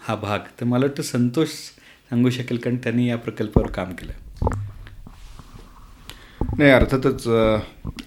हा 0.00 0.14
भाग. 0.14 0.38
तर 0.60 0.64
मला 0.64 0.86
वाटतं 0.86 1.02
संतोष 1.02 1.48
सांगू 1.48 2.30
शकेल 2.30 2.56
कारण 2.56 2.76
त्यांनी 2.76 3.08
या 3.08 3.16
प्रकल्पावर 3.18 3.70
काम 3.70 3.94
केलं. 3.94 4.12
नाही 6.52 6.70
अर्थातच 6.70 7.26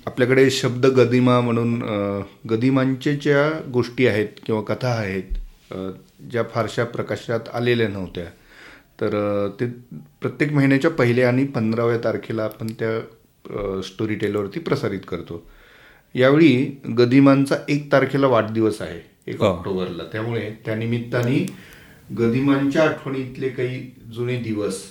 आपल्याकडे 0.08 0.50
शब्द 0.50 0.86
गदिमा 0.96 1.40
म्हणून 1.42 1.82
गदिमांचे 2.50 3.16
ज्या 3.16 3.50
गोष्टी 3.74 4.08
आहेत 4.08 4.40
किंवा 4.46 4.62
कथा 4.64 4.90
आहेत 4.90 5.74
ज्या 6.32 6.44
फारशा 6.54 6.84
प्रकाशात 6.86 7.50
आलेल्या 7.54 7.88
नव्हत्या 7.88 8.26
तर 9.02 9.16
ते 9.60 9.66
प्रत्येक 10.22 10.54
महिन्याच्या 10.54 10.92
पहिल्या 10.92 11.28
आणि 11.28 11.46
पंधराव्या 11.46 11.98
तारखेला 12.04 12.44
आपण 12.44 12.68
त्या 12.80 13.82
स्टोरी 13.84 14.16
टेलवरती 14.16 14.60
प्रसारित 14.60 15.00
करतो 15.08 15.44
यावेळी 16.16 16.54
गदिमांचा 16.98 17.56
एक 17.70 17.92
तारखेला 17.92 18.28
वाढदिवस 18.28 18.82
आहे 18.82 19.00
एक 19.28 19.42
हो. 19.42 19.46
ऑक्टोबरला 19.46 20.04
त्यामुळे 20.12 20.50
त्यानिमित्ताने 20.66 21.46
गदिमांच्या 22.10 22.84
आठवणीतले 22.84 23.50
काही 23.50 23.80
जुने 24.14 24.36
दिवस 24.40 24.82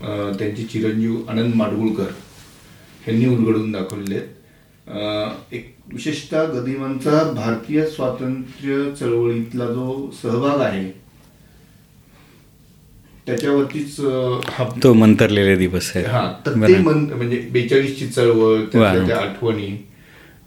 त्यांचे 0.00 0.64
चिरंजीव 0.64 1.16
आनंद 1.28 1.54
माडगुळकर 1.54 2.10
यांनी 3.08 3.26
उलगडून 3.26 3.70
दाखवलेले 3.72 4.14
आहेत. 4.14 4.28
एक 5.52 5.74
विशेषतः 5.92 6.44
गदिमांचा 6.44 7.22
भारतीय 7.32 7.84
स्वातंत्र्य 7.86 8.90
चळवळीतला 9.00 9.66
जो 9.66 10.10
सहभाग 10.22 10.60
आहे 10.60 10.84
त्याच्यावरतीच 13.26 14.00
अ, 14.00 14.38
हा 14.48 14.68
तो 14.82 14.92
मंतरलेले 14.94 15.56
दिवस 15.56 15.90
आहे. 15.96 16.04
हा 16.06 16.32
तर 16.46 16.52
ते 16.68 16.76
म्हणजे 16.78 17.36
बेचाळीसची 17.52 18.06
चळवळ 18.08 18.64
त्यातल्या 18.64 19.00
वा. 19.02 19.06
त्या 19.08 19.18
आठवणी 19.18 19.76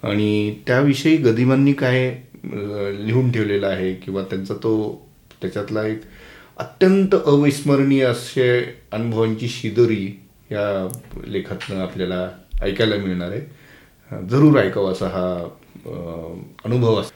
आणि 0.03 0.55
त्याविषयी 0.67 1.15
गदिमांनी 1.17 1.73
काय 1.73 2.09
लिहून 2.43 3.31
ठेवलेलं 3.31 3.67
आहे 3.67 3.93
किंवा 3.95 4.21
त्यांचा 4.21 4.53
तो 4.53 4.73
त्याच्यातला 5.41 5.85
एक 5.87 6.01
अत्यंत 6.57 7.15
अविस्मरणीय 7.15 8.03
असे 8.05 8.49
अनुभवांची 8.91 9.47
शिदोरी 9.47 10.05
या 10.51 10.87
लेखातनं 11.27 11.81
आपल्याला 11.81 12.27
ऐकायला 12.63 12.95
मिळणार 12.95 13.31
आहे. 13.31 14.27
जरूर 14.29 14.59
ऐकावा 14.59 14.91
असा 14.91 15.07
हा 15.07 15.27
अनुभव 16.65 16.99
अस 16.99 17.11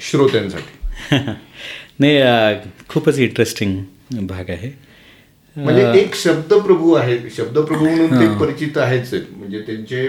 श्रोत्यांसाठी. 0.00 1.16
नाही 2.00 2.54
खूपच 2.88 3.18
इंटरेस्टिंग 3.18 4.26
भाग 4.26 4.50
आहे. 4.50 4.70
म्हणजे 5.56 6.00
एक 6.00 6.14
शब्दप्रभू 6.14 6.92
आहे 6.94 7.18
शब्दप्रभू 7.36 7.84
म्हणून 7.84 8.20
ते 8.20 8.26
परिचित 8.38 8.78
आहेच 8.78 9.12
म्हणजे 9.14 9.60
त्यांचे 9.60 10.06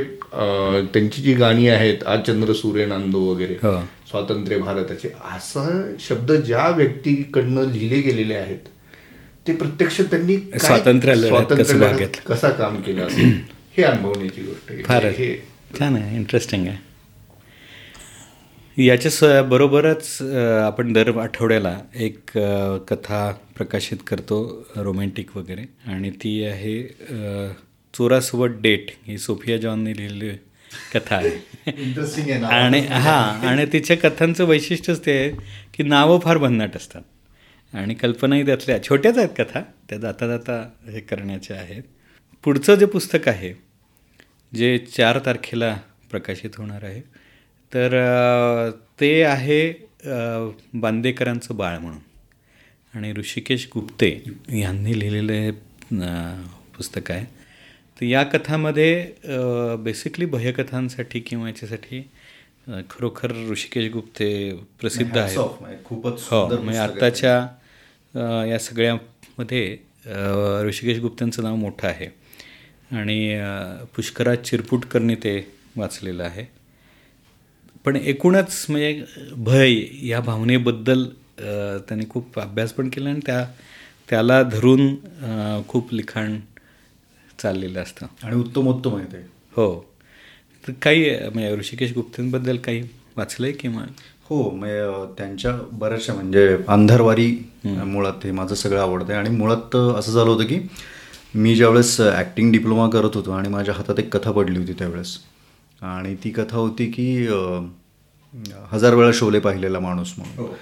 त्यांची 0.94 1.22
जी 1.22 1.34
गाणी 1.34 1.68
आहेत 1.68 2.04
आज 2.04 2.20
चंद्र 2.20 2.54
सूर्य 2.54 2.86
नांदो 2.86 3.20
वगैरे 3.20 3.54
हो. 3.54 3.76
स्वातंत्र्य 4.12 4.58
भारताचे 4.58 5.10
असा 5.36 5.96
शब्द 6.00 6.32
ज्या 6.32 6.68
व्यक्तीकडनं 6.70 7.72
लिहिले 7.72 8.02
गेलेले 8.02 8.34
आहेत 8.34 8.68
ते 9.48 9.54
प्रत्यक्ष 9.54 10.00
त्यांनी 10.02 10.38
स्वातंत्र्य? 10.60 12.08
कसा 12.28 12.50
काम 12.50 12.82
केलं 12.82 13.06
असेल? 13.08 13.38
हे 13.78 13.84
अनुभवण्याची 13.84 14.42
गोष्ट 14.42 14.72
आहे. 14.72 14.84
फारच. 14.84 15.16
हे 15.18 15.36
छान 15.80 15.96
आहे 15.96 16.16
इंटरेस्टिंग 16.16 16.68
आहे. 16.68 16.92
याच्या 18.78 19.12
स 19.12 19.24
बरोबरच 19.50 20.22
आपण 20.66 20.92
दर 20.94 21.18
आठवड्याला 21.20 21.78
एक 21.96 22.20
कथा 22.90 23.30
प्रकाशित 23.56 23.98
करतो 24.08 24.38
रोमॅन्टिक 24.76 25.36
वगैरे. 25.38 25.64
आणि 25.86 26.10
ती 26.24 26.44
आहे 26.44 26.82
चोरासोबत 27.94 28.62
डेट. 28.62 28.92
ही 29.08 29.18
सोफिया 29.18 29.58
जॉनने 29.58 29.96
लिहिलेली 29.98 30.30
कथा 30.94 31.16
आहे. 31.16 31.32
इंटरेस्टिंग 31.68 32.30
आहे 32.30 32.40
ना. 32.42 32.48
आणि 32.48 32.80
हां 32.82 33.48
आणि 33.48 33.66
तिच्या 33.74 33.98
कथांचं 33.98 34.46
वैशिष्ट्यच 34.46 35.06
ते 35.06 35.18
आहे 35.18 35.30
की 35.74 35.84
नावं 35.84 36.20
फार 36.20 36.38
भन्नाट 36.38 36.76
असतात. 36.76 37.02
आणि 37.74 37.94
कल्पनाही 37.94 38.46
त्यातल्या 38.46 38.82
छोट्याच 38.84 39.18
आहेत 39.18 39.30
कथा. 39.38 39.62
त्या 39.90 39.98
जाता 39.98 40.28
जाता 40.28 40.62
हे 40.92 41.00
करण्याच्या 41.00 41.58
आहेत. 41.58 41.84
पुढचं 42.44 42.76
जे 42.76 42.86
पुस्तक 42.86 43.28
आहे 43.28 43.54
जे 44.54 44.78
चार 44.88 45.20
तारखेला 45.26 45.76
प्रकाशित 46.12 46.58
होणार 46.58 46.84
आहे 46.84 47.02
तर 47.72 47.94
ते 49.00 49.22
आहे 49.24 49.62
बांदेकरांचं 50.74 51.56
बाळ 51.58 51.78
म्हणून. 51.78 52.00
आणि 52.94 53.12
ऋषिकेश 53.14 53.68
गुप्ते 53.74 54.10
यांनी 54.54 55.00
लिहिलेलं 55.00 55.34
हे 55.34 55.52
पुस्तक 56.78 57.12
आहे. 57.12 57.26
तर 57.98 58.06
या 58.06 58.24
कथामध्ये 58.24 59.14
बेसिकली 59.84 60.26
भयकथांसाठी 60.26 61.20
किंवा 61.20 61.48
याच्यासाठी 61.48 62.02
खरोखर 62.90 63.32
ऋषिकेश 63.50 63.92
गुप्ते 63.94 64.30
प्रसिद्ध 64.82 65.18
आहेत. 65.18 65.38
म्हणजे 65.62 65.78
खूपच 65.86 66.28
हो 66.32 66.46
म्हणजे. 66.48 66.80
आत्ताच्या 66.80 68.46
या 68.48 68.60
सगळ्यामध्ये 68.60 69.78
ऋषिकेश 70.68 71.00
गुप्तांचं 71.00 71.44
नाव 71.44 71.56
मोठं 71.56 71.88
आहे. 71.88 72.08
आणि 72.94 73.18
पुष्कराज 73.96 74.38
चिरपुटकरनी 74.38 75.16
ते 75.16 75.36
वाचलेलं 75.78 76.24
आहे. 76.24 76.46
पण 77.86 77.96
एकूणच 77.96 78.66
म्हणजे 78.70 79.04
भय 79.38 79.76
या 80.08 80.20
भावनेबद्दल 80.22 81.04
त्यांनी 81.80 82.06
खूप 82.10 82.40
अभ्यास 82.40 82.72
पण 82.74 82.90
केला 82.90 83.10
आणि 83.10 83.20
त्या 83.26 83.44
त्याला 84.10 84.42
धरून 84.44 84.96
खूप 85.68 85.94
लिखाण 85.94 86.38
चाललेलं 87.40 87.82
असतं. 87.82 88.06
आणि 88.24 88.36
उत्तम 88.36 88.68
उत्तम 88.68 88.96
आहे 88.96 89.06
ते. 89.06 89.26
हो. 89.54 89.68
तर 90.64 90.72
काही 90.82 91.10
म्हणजे 91.10 91.56
ऋषिकेश 91.56 91.94
गुप्तांबद्दल 91.94 92.58
काही 92.58 92.82
वाचलंय 93.18 93.52
किंवा? 93.52 93.84
हो 94.30 94.50
म्हणजे 94.50 94.80
अं, 94.80 95.14
त्यांच्या 95.18 95.52
बऱ्याचशा 95.72 96.14
म्हणजे 96.14 96.58
अंधारवारी 96.68 97.28
मुळात 97.66 98.26
हे 98.26 98.32
माझं 98.32 98.56
सगळं 98.56 98.80
आवडतं 98.82 99.14
आणि 99.14 99.30
मुळात 99.30 99.76
असं 99.76 100.12
झालं 100.12 100.30
होतं 100.30 100.46
की 100.46 100.60
मी 101.34 101.56
ज्यावेळेस 101.56 102.00
ॲक्टिंग 102.02 102.52
डिप्लोमा 102.52 102.90
करत 102.90 103.16
होतो 103.16 103.32
आणि 103.32 103.50
माझ्या 103.50 103.74
हातात 103.76 104.00
एक 104.00 104.16
कथा 104.18 104.32
पडली 104.32 104.60
होती 104.60 104.74
त्यावेळेस. 104.74 105.18
आणि 105.82 106.16
ती 106.16 106.30
कथा 106.30 106.58
होती 106.58 106.86
की 106.92 107.28
हजार 108.72 108.94
वेळा 108.96 109.12
शोले 109.14 109.40
पाहिलेला 109.40 109.80
माणूस 109.80 110.14
म्हणून. 110.18 110.54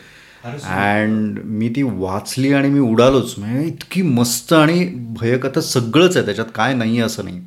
अँड 0.46 1.40
मी 1.44 1.70
ती 1.70 1.82
वाचली 1.84 2.54
आणि 2.54 2.70
मी 2.70 2.80
उडालोच. 2.80 3.34
म्हणजे 3.38 3.68
इतकी 3.68 4.02
मस्त 4.02 4.54
आणि 4.54 4.86
भयकथा 5.20 5.62
सगळंच 5.62 6.18
आहे 6.18 6.26
त्याच्यात 6.26 6.48
काय 6.56 6.74
नाही 6.74 6.92
आहे 6.92 7.02
असं 7.02 7.24
नाही. 7.24 7.42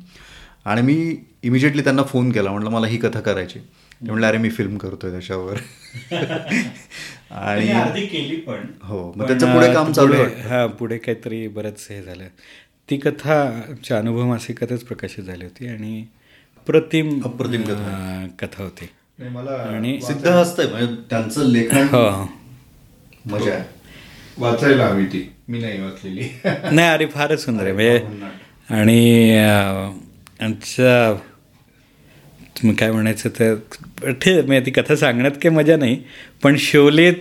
आणि 0.65 0.81
मी 0.81 1.15
इमिजिएटली 1.43 1.83
त्यांना 1.83 2.03
फोन 2.03 2.31
केला. 2.31 2.51
म्हटलं 2.51 2.69
मला 2.69 2.87
ही 2.87 2.97
कथा 2.97 3.19
करायची 3.19 3.59
ते 3.59 4.09
म्हणलं 4.09 4.27
अरे 4.27 4.37
मी 4.37 4.49
फिल्म 4.49 4.77
करतोय 4.77 5.11
त्याच्यावर. 5.11 5.57
आणि 7.31 8.05
केली 8.05 8.35
पण. 8.35 8.65
हो, 8.83 9.13
मग 9.15 9.27
त्याचं 9.27 9.53
पुढे 9.53 9.73
काम 9.73 9.91
चालू 9.91 10.13
आहे. 10.13 10.41
हा 10.49 10.65
पुढे 10.67 10.97
काहीतरी 10.97 11.47
बरंच 11.47 11.87
हे 11.89 12.01
झालं. 12.01 12.23
ती 12.89 12.97
कथा 12.97 13.41
आमच्या 13.69 13.97
अनुभव 13.97 14.25
मासिकातच 14.25 14.83
प्रकाशित 14.83 15.23
झाली 15.23 15.43
होती 15.43 15.67
आणि 15.67 16.03
अप्रतिम 16.57 17.19
अप्रतिम 17.25 17.61
कथा. 17.61 18.63
होती. 18.63 18.89
मला 19.19 19.51
आणि 19.67 19.99
सिद्ध 20.01 20.27
हसतंय 20.27 20.67
म्हणजे 20.67 20.95
त्यांचं 21.09 21.45
लेखन 21.45 21.87
हो. 21.87 22.09
मजा 23.25 23.53
आहे. 23.53 23.63
वाचायला 24.37 24.85
हवी 24.85 25.05
ती. 25.05 25.29
मी 25.49 25.59
नाही 25.59 25.81
वाचलेली. 25.81 26.27
नाही 26.45 26.87
अरे 26.89 27.05
फारच 27.05 27.43
सुंदर 27.45 27.63
आहे. 27.63 27.73
म्हणजे 27.73 28.75
आणि 28.75 29.37
आमच्या 30.39 31.13
तुम्ही 32.57 32.75
काय 32.75 32.91
म्हणायचं 32.91 33.29
तर 33.39 33.55
ठीक 34.11 34.45
म्हणजे 34.45 34.59
ती 34.65 34.71
कथा 34.71 34.95
सांगण्यात 34.95 35.31
काही 35.33 35.49
मजा 35.49 35.75
नाही 35.77 35.99
पण 36.43 36.55
शोले 36.59 37.11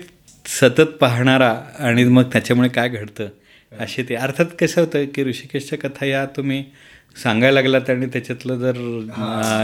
सतत 0.47 0.97
पाहणारा 1.00 1.50
आणि 1.78 2.04
मग 2.04 2.23
त्याच्यामुळे 2.23 2.68
काय 2.68 2.88
घडतं 2.88 3.28
असे 3.73 4.02
ते. 4.02 4.14
अर्थात 4.14 4.47
कसं 4.61 4.80
होतं 4.80 5.04
की 5.14 5.25
ऋषिकेशच्या 5.25 5.78
कथा 5.78 6.06
या 6.06 6.25
तुम्ही 6.26 6.64
सांगायला 7.16 7.54
लागलात 7.54 7.90
आणि 7.90 8.06
त्याच्यातलं 8.06 8.59
जर 8.59 8.76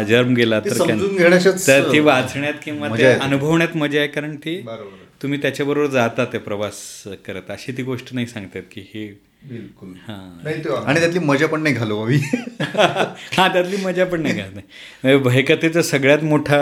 जर्म 0.09 0.35
गेला 0.35 0.61
तर 0.61 1.91
ती 1.93 1.99
वाचण्यात 2.01 2.55
किंवा. 2.65 2.89
अनुभवण्यात 3.21 3.77
मजा 3.77 3.99
आहे 3.99 4.09
कारण 4.09 4.37
ती. 4.37 4.61
तुम्ही 5.23 5.41
त्याच्याबरोबर 5.43 5.87
जाता 5.87 6.25
ते 6.25 6.39
प्रवास 6.39 6.77
करत. 7.27 7.51
अशी 7.51 7.73
ती 7.73 7.83
गोष्ट 7.83 8.13
नाही 8.13 8.27
सांगतात 8.27 8.63
की 8.73 8.81
ही 8.95 9.07
बिलकुल. 9.43 9.93
हां. 10.09 10.45
नाही 10.45 10.65
तो 10.65 10.75
आणि 10.75 11.01
त्यातली 11.01 11.19
मजा 11.19 11.47
पण 11.47 11.63
नाही 11.63 11.75
घालवावी 11.75 12.17
हा 13.37 13.47
त्यातली 13.49 13.77
मजा 13.77 14.05
पण 14.05 14.23
नाही 14.23 14.35
करत 14.35 14.55
नाही 15.05 15.17
भयकथेचा 15.19 15.83
सगळ्यात 15.83 16.25
मोठा 16.25 16.59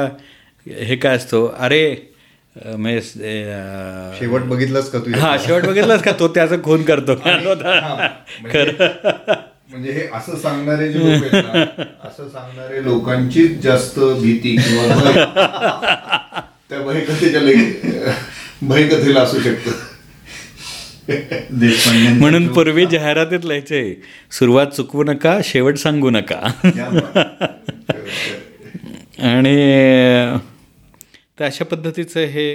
हे 0.66 0.96
काय 0.96 1.16
असतो? 1.16 1.44
अरे 1.58 1.82
म्हणजे 2.66 3.00
शेवट 4.20 4.40
बघितलास 4.40 4.90
का 4.90 4.98
तू 4.98 5.18
हा? 5.18 5.38
शेवट 5.38 5.62
बघितलास 5.62 6.02
का? 6.02 6.12
तो 6.12 6.28
त्याचा 6.28 6.56
खून 6.64 6.82
करतो. 6.82 7.14
खरं. 8.52 8.72
म्हणजे 9.70 9.92
हे 9.92 10.08
असं 10.14 10.36
सांगणारे 10.36 10.92
जे 10.92 10.98
लोक 10.98 11.34
असं 12.06 12.28
सांगणारे 12.28 12.84
लोकांचीच 12.84 13.62
जास्त 13.62 13.98
भीती 13.98 14.56
किंवा 14.56 15.06
त्या 16.70 16.78
भयकथेच्या 16.78 17.40
भयकथेला 18.62 19.20
असू 19.20 19.40
शकतं. 19.40 19.70
म्हणून 22.18 22.48
पूर्वी 22.48 22.86
जाहिरातीत 22.86 23.40
लिहायचे 23.44 24.02
सुरुवात 24.30 24.66
चुकवू 24.66 25.04
नका 25.04 25.38
शेवट 25.44 25.76
सांगू 25.76 26.10
नका. 26.10 26.40
आणि 29.22 29.56
तर 31.38 31.44
अशा 31.44 31.64
पद्धतीचं 31.64 32.24
हे 32.26 32.54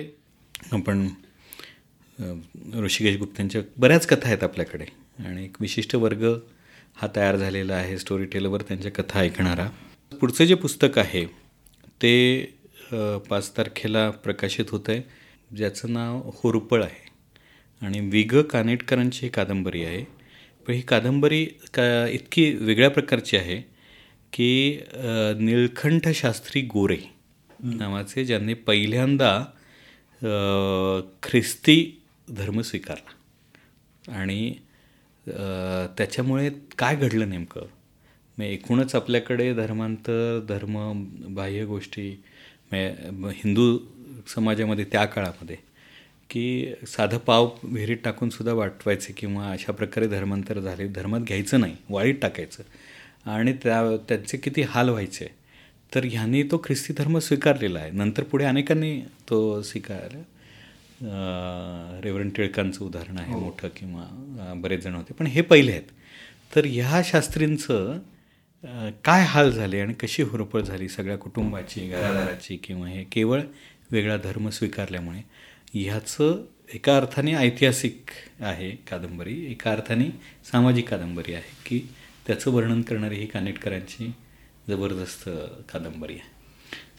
आपण 0.72 1.08
ऋषिकेश 2.75 3.18
गुप्तांच्या 3.18 3.62
बऱ्याच 3.78 4.06
कथा 4.08 4.28
आहेत 4.28 4.44
आपल्याकडे. 4.44 4.86
आणि 5.20 5.44
एक 5.46 5.56
विशिष्ट 5.62 5.96
वर्ग 5.96 6.24
हा 6.96 7.08
तयार 7.16 7.36
झालेला 7.36 7.74
आहे 7.74 7.98
स्टोरी 7.98 8.25
टेलवर 8.25 8.62
त्यांच्या 8.62 8.92
कथा 8.92 9.20
ऐकणारा. 9.20 9.70
पुढचं 10.22 10.44
जे 10.46 10.56
पुस्तक 10.56 10.98
आहे 11.00 11.25
ते 12.02 12.13
पाच 13.30 13.52
तारखेला 13.58 14.10
प्रकाशित 14.10 14.66
होतं 14.70 14.92
आहे 14.92 15.02
ज्याचं 15.56 15.94
नाव 15.94 16.32
होरुपळ 16.36 16.84
आहे. 16.84 17.12
आणि 17.82 18.00
विग 18.00 18.36
कानेटकरांची 18.42 19.20
ही 19.24 19.30
कादंबरी 19.30 19.84
आहे. 19.86 20.04
पण 20.68 20.74
ही 20.74 20.82
कादंबरी 20.82 21.46
का 21.74 22.08
इतकी 22.08 22.50
वेगळ्या 22.56 22.90
प्रकारची 22.90 23.38
आहे 23.38 23.58
की 24.34 24.80
अ, 24.94 26.12
शास्त्री 26.16 26.62
गोरे 26.62 26.98
नावाचे 27.63 28.25
ज्यांनी 28.25 28.53
पहिल्यांदा 28.53 29.39
ख्रिस्ती 31.24 32.01
धर्म 32.27 32.62
स्वीकारला. 32.62 34.12
आणि 34.17 34.53
त्याच्यामुळे 35.98 36.50
काय 36.77 36.96
घडलं 36.96 37.29
नेमकं? 37.29 37.65
मग 38.38 38.43
एकूणच 38.43 38.96
आपल्याकडे 38.96 39.53
धर्मांतर 39.53 40.39
धर्म 40.50 40.77
बाह्य 41.36 41.65
गोष्टी 41.65 42.10
म्हणजे 42.72 43.29
हिंदू 43.36 43.77
समाजामध्ये 44.36 44.86
त्या 44.91 45.05
काळामध्ये 45.05 45.55
की 46.29 46.74
साधं 46.88 47.17
पाव 47.17 47.50
विहिरीत 47.63 47.98
टाकूनसुद्धा 48.03 48.53
वाटवायचे 48.53 49.13
किंवा 49.13 49.51
अशा 49.51 49.72
प्रकारे 49.72 50.08
धर्मांतर 50.08 50.60
झाले 50.60 50.88
धर्मात 50.88 51.20
घ्यायचं 51.20 51.60
नाही 51.60 51.75
वाळीत 51.89 52.15
टाकायचं. 52.22 52.63
आणि 53.32 53.53
त्या 53.53 53.82
त्यांचे 54.10 54.38
किती 54.38 54.62
हाल 54.62 54.89
व्हायचे? 54.89 55.27
तर 55.96 56.06
ह्यांनी 56.06 56.44
तो 56.44 56.58
ख्रिस्ती 56.58 56.94
धर्म 56.94 57.20
स्वीकारलेला 57.20 57.79
आहे. 57.79 57.92
नंतर 57.92 58.24
पुढे 58.24 58.46
अनेकांनी 58.46 59.01
तो 59.29 59.62
स्वीकारला. 59.62 60.20
अं, 61.01 62.00
रेवरंड 62.01 62.32
टिळकांचं 62.36 62.86
उदाहरण 62.86 63.18
आहे 63.18 63.36
मोठं 63.36 63.68
किंवा 63.68 64.03
बरेच 64.56 64.84
जण 64.84 64.96
होते. 64.96 65.14
पण 65.14 65.27
हे 65.27 65.42
पहिले 65.42 65.72
आहेत. 65.72 65.84
तर 66.56 66.62
ह्या 66.66 67.01
शास्त्रींचं 67.06 68.00
काय 69.06 69.25
हाल 69.25 69.51
झाले 69.51 69.79
आणि 69.79 69.94
कशी 69.94 70.24
हुरपळ 70.24 70.62
झाली 70.62 70.90
सगळ्या 70.90 71.18
कुटुंबाची 71.18 71.90
घरादाराची 71.90 72.58
किंवा 72.58 72.88
हे 72.88 73.03
केवळ 73.03 73.42
वेगळा 73.92 74.18
धर्म 74.18 74.50
स्वीकारल्यामुळे? 74.50 75.20
ह्याचं 75.74 76.46
एका 76.74 76.98
अर्थाने 76.98 77.34
ऐतिहासिक 77.34 78.06
आहे 78.40 78.72
कादंबरी. 78.72 79.51
एका 79.51 79.72
अर्थाने 79.72 80.06
सामाजिक 80.51 80.90
कादंबरी 80.90 81.34
आहे 81.34 81.56
की 81.66 81.82
त्याचं 82.27 82.51
वर्णन 82.51 82.82
करणारी 82.82 83.16
ही 83.16 83.25
कानेटकरांची 83.25 84.12
जबरदस्त 84.70 85.30
कादंबरी 85.74 86.14
आहे. 86.14 86.32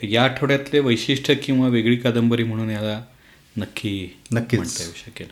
तर 0.00 0.06
या 0.06 0.24
आठवड्यातले 0.24 0.80
वैशिष्ट्य 0.80 1.34
किंवा 1.34 1.68
वेगळी 1.68 1.96
कादंबरी 1.96 2.44
म्हणून 2.44 2.70
याला 2.70 3.02
नक्की 3.56 4.16
नक्कीच. 4.32 4.58
म्हणता 4.58 4.82
येऊ 4.82 4.92
शकेल. 4.96 5.28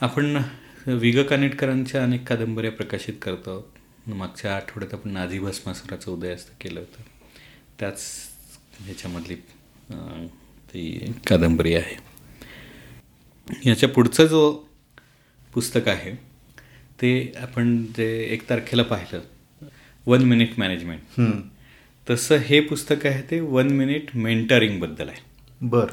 आपण 0.00 0.42
विग 0.86 1.22
कानेटकरांच्या 1.22 2.02
अनेक 2.02 2.24
कादंबऱ्या 2.28 2.70
प्रकाशित 2.72 3.14
करतो 3.22 3.72
मागच्या 4.06 4.56
आठवड्यात 4.56 4.94
आपण 4.94 5.10
नाझी 5.10 5.38
भस्मासुराचं 5.38 6.10
उदयास्त 6.10 6.50
केलं 6.60 6.80
होतं. 6.80 7.02
त्याच 7.80 8.00
ह्याच्यामधली 8.78 9.34
ती 10.68 11.12
कादंबरी 11.26 11.74
आहे. 11.74 11.96
याच्या 13.70 13.88
पुढचं 13.88 14.26
जो 14.26 14.52
पुस्तक 15.54 15.88
आहे 15.88 16.14
ते 17.02 17.32
आपण 17.36 17.84
जे 17.96 18.08
एक 18.30 18.48
तारखेला 18.50 18.82
पाहिलं 18.82 19.20
वन 20.06 20.22
मिनिट 20.22 20.58
मॅनेजमेंट. 20.58 21.00
तसं 22.06 22.36
हे 22.36 22.60
पुस्तक 22.60 23.06
आहे 23.06 23.22
ते 23.30 23.40
वन 23.40 23.68
मिनिट 23.70 24.16
मेंटरिंगबद्दल 24.16 25.08
आहे. 25.08 25.20
बर. 25.60 25.86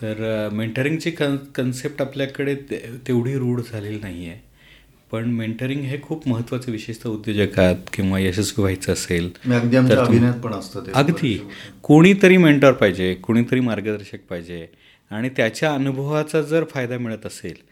तर 0.00 0.48
मेंटरिंगची 0.52 1.10
कन 1.10 1.36
कन्सेप्ट 1.54 2.00
आपल्याकडे 2.02 2.54
ते 2.70 2.78
तेवढी 3.08 3.34
रूढ 3.34 3.60
झालेली 3.72 3.98
नाही 3.98 4.28
आहे 4.28 4.40
पण 5.12 5.30
मेंटरिंग 5.30 5.80
हे 5.80 6.00
खूप 6.02 6.26
महत्त्वाचं 6.28 6.72
विशेषतः 6.72 7.08
उद्योजकात 7.08 7.74
किंवा 7.92 8.18
यशस्वी 8.18 8.62
व्हायचं 8.62 8.92
असेल 8.92 9.30
तर 9.36 9.98
अगदी. 10.94 11.38
कोणीतरी 11.82 12.36
मेंटॉर 12.36 12.72
पाहिजे 12.72 13.14
कोणीतरी 13.14 13.60
मार्गदर्शक 13.60 14.26
पाहिजे 14.30 14.66
आणि 15.10 15.28
त्याच्या 15.28 15.74
अनुभवाचा 15.74 16.42
जर 16.42 16.64
फायदा 16.64 16.98
मिळत 16.98 17.26
असेल 17.26 17.62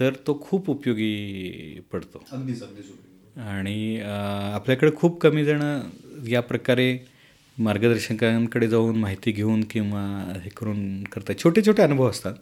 तर 0.00 0.12
तो 0.26 0.38
खूप 0.42 0.70
उपयोगी 0.70 1.80
पडतो. 1.92 2.24
अगदीच 2.32 2.62
अगदीच 2.62 2.86
आणि 3.36 4.00
आपल्याकडे 4.00 4.90
खूप 4.96 5.20
कमी 5.20 5.44
जणं 5.44 5.88
या 6.28 6.40
प्रकारे 6.40 6.96
मार्गदर्शकांकडे 7.58 8.68
जाऊन 8.68 8.96
माहिती 8.96 9.32
घेऊन 9.32 9.64
किंवा 9.70 10.02
हे 10.44 10.50
करून 10.50 11.02
करतात. 11.04 11.34
छोटे 11.42 11.62
छोटे 11.66 11.82
अनुभव 11.82 12.08
असतात 12.10 12.34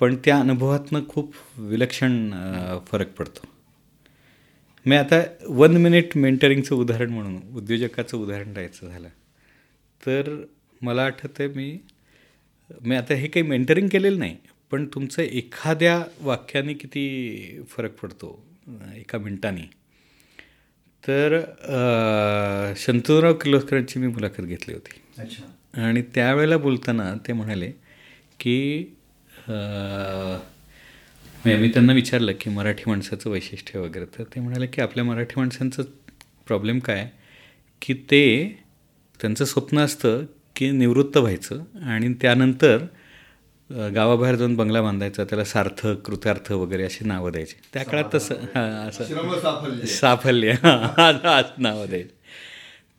पण 0.00 0.16
त्या 0.24 0.38
अनुभवातनं 0.40 1.00
खूप 1.08 1.34
विलक्षण 1.58 2.30
फरक 2.86 3.12
पडतो. 3.12 3.46
मी 4.86 4.96
आता 4.96 5.20
वन 5.48 5.76
मिनिट 5.76 6.16
मेंटरिंगचं 6.16 6.74
उदाहरण 6.74 7.10
म्हणून 7.10 7.40
उद्योजकाचं 7.56 8.16
उदाहरण 8.16 8.52
द्यायचं 8.52 8.88
झालं 8.88 9.08
तर 10.00 10.34
मला 10.82 11.04
आठवतं 11.04 11.42
आहे 11.44 11.52
मी 11.54 11.78
मी 12.84 12.96
आता 12.96 13.14
हे 13.14 13.28
काही 13.28 13.46
मेंटरिंग 13.46 13.88
केलेलं 13.88 14.18
नाही 14.18 14.36
पण 14.70 14.86
तुमचं 14.86 15.22
एखाद्या 15.22 16.02
वाक्याने 16.20 16.74
किती 16.74 17.62
फरक 17.68 17.94
पडतो 18.00 18.38
एका 18.96 19.18
मिनिटाने? 19.18 19.62
तर 21.06 21.34
अं, 21.62 22.72
शंतनुराव 22.76 23.34
किर्लोस्करांची 23.34 23.98
मी 23.98 24.06
मुलाखत 24.06 24.40
घेतली 24.40 24.74
होती. 24.74 25.22
अच्छा. 25.22 25.82
आणि 25.82 26.02
त्यावेळेला 26.02 26.56
बोलताना 26.56 27.14
ते 27.28 27.32
म्हणाले 27.32 27.70
की 28.40 28.84
मी 31.46 31.68
त्यांना 31.68 31.92
विचारलं 31.92 32.32
की 32.40 32.50
मराठी 32.50 32.82
माणसाचं 32.86 33.30
वैशिष्ट्य 33.30 33.78
वगैरे. 33.78 34.04
तर 34.04 34.22
ते 34.22 34.40
म्हणाले 34.40 34.66
की 34.66 34.80
आपल्या 34.80 35.04
मराठी 35.04 35.40
माणसांचं 35.40 35.82
प्रॉब्लेम 36.46 36.78
काय? 36.78 37.10
की 37.82 37.94
ते 37.94 38.58
त्यांचं 39.20 39.44
स्वप्न 39.44 39.78
असतं 39.78 40.24
की 40.56 40.70
निवृत्त 40.70 41.16
व्हायचं 41.16 41.62
आणि 41.82 42.14
त्यानंतर 42.14 42.78
गावाबाहेर 43.70 44.34
जाऊन 44.34 44.54
बंगला 44.56 44.80
बांधायचा 44.82 45.24
त्याला 45.24 45.44
सार्थक 45.44 46.00
कृतार्थ 46.04 46.52
वगैरे 46.52 46.84
अशी 46.84 47.04
नावं 47.04 47.32
द्यायची. 47.32 47.54
त्या 47.72 47.82
काळात 47.84 48.04
तसं 48.14 48.34
हां 48.54 48.88
असं. 48.88 49.84
साफल्य. 49.86 50.50
हां 50.62 51.12
आज 51.28 51.44
नाव 51.58 51.84
देईल 51.86 52.08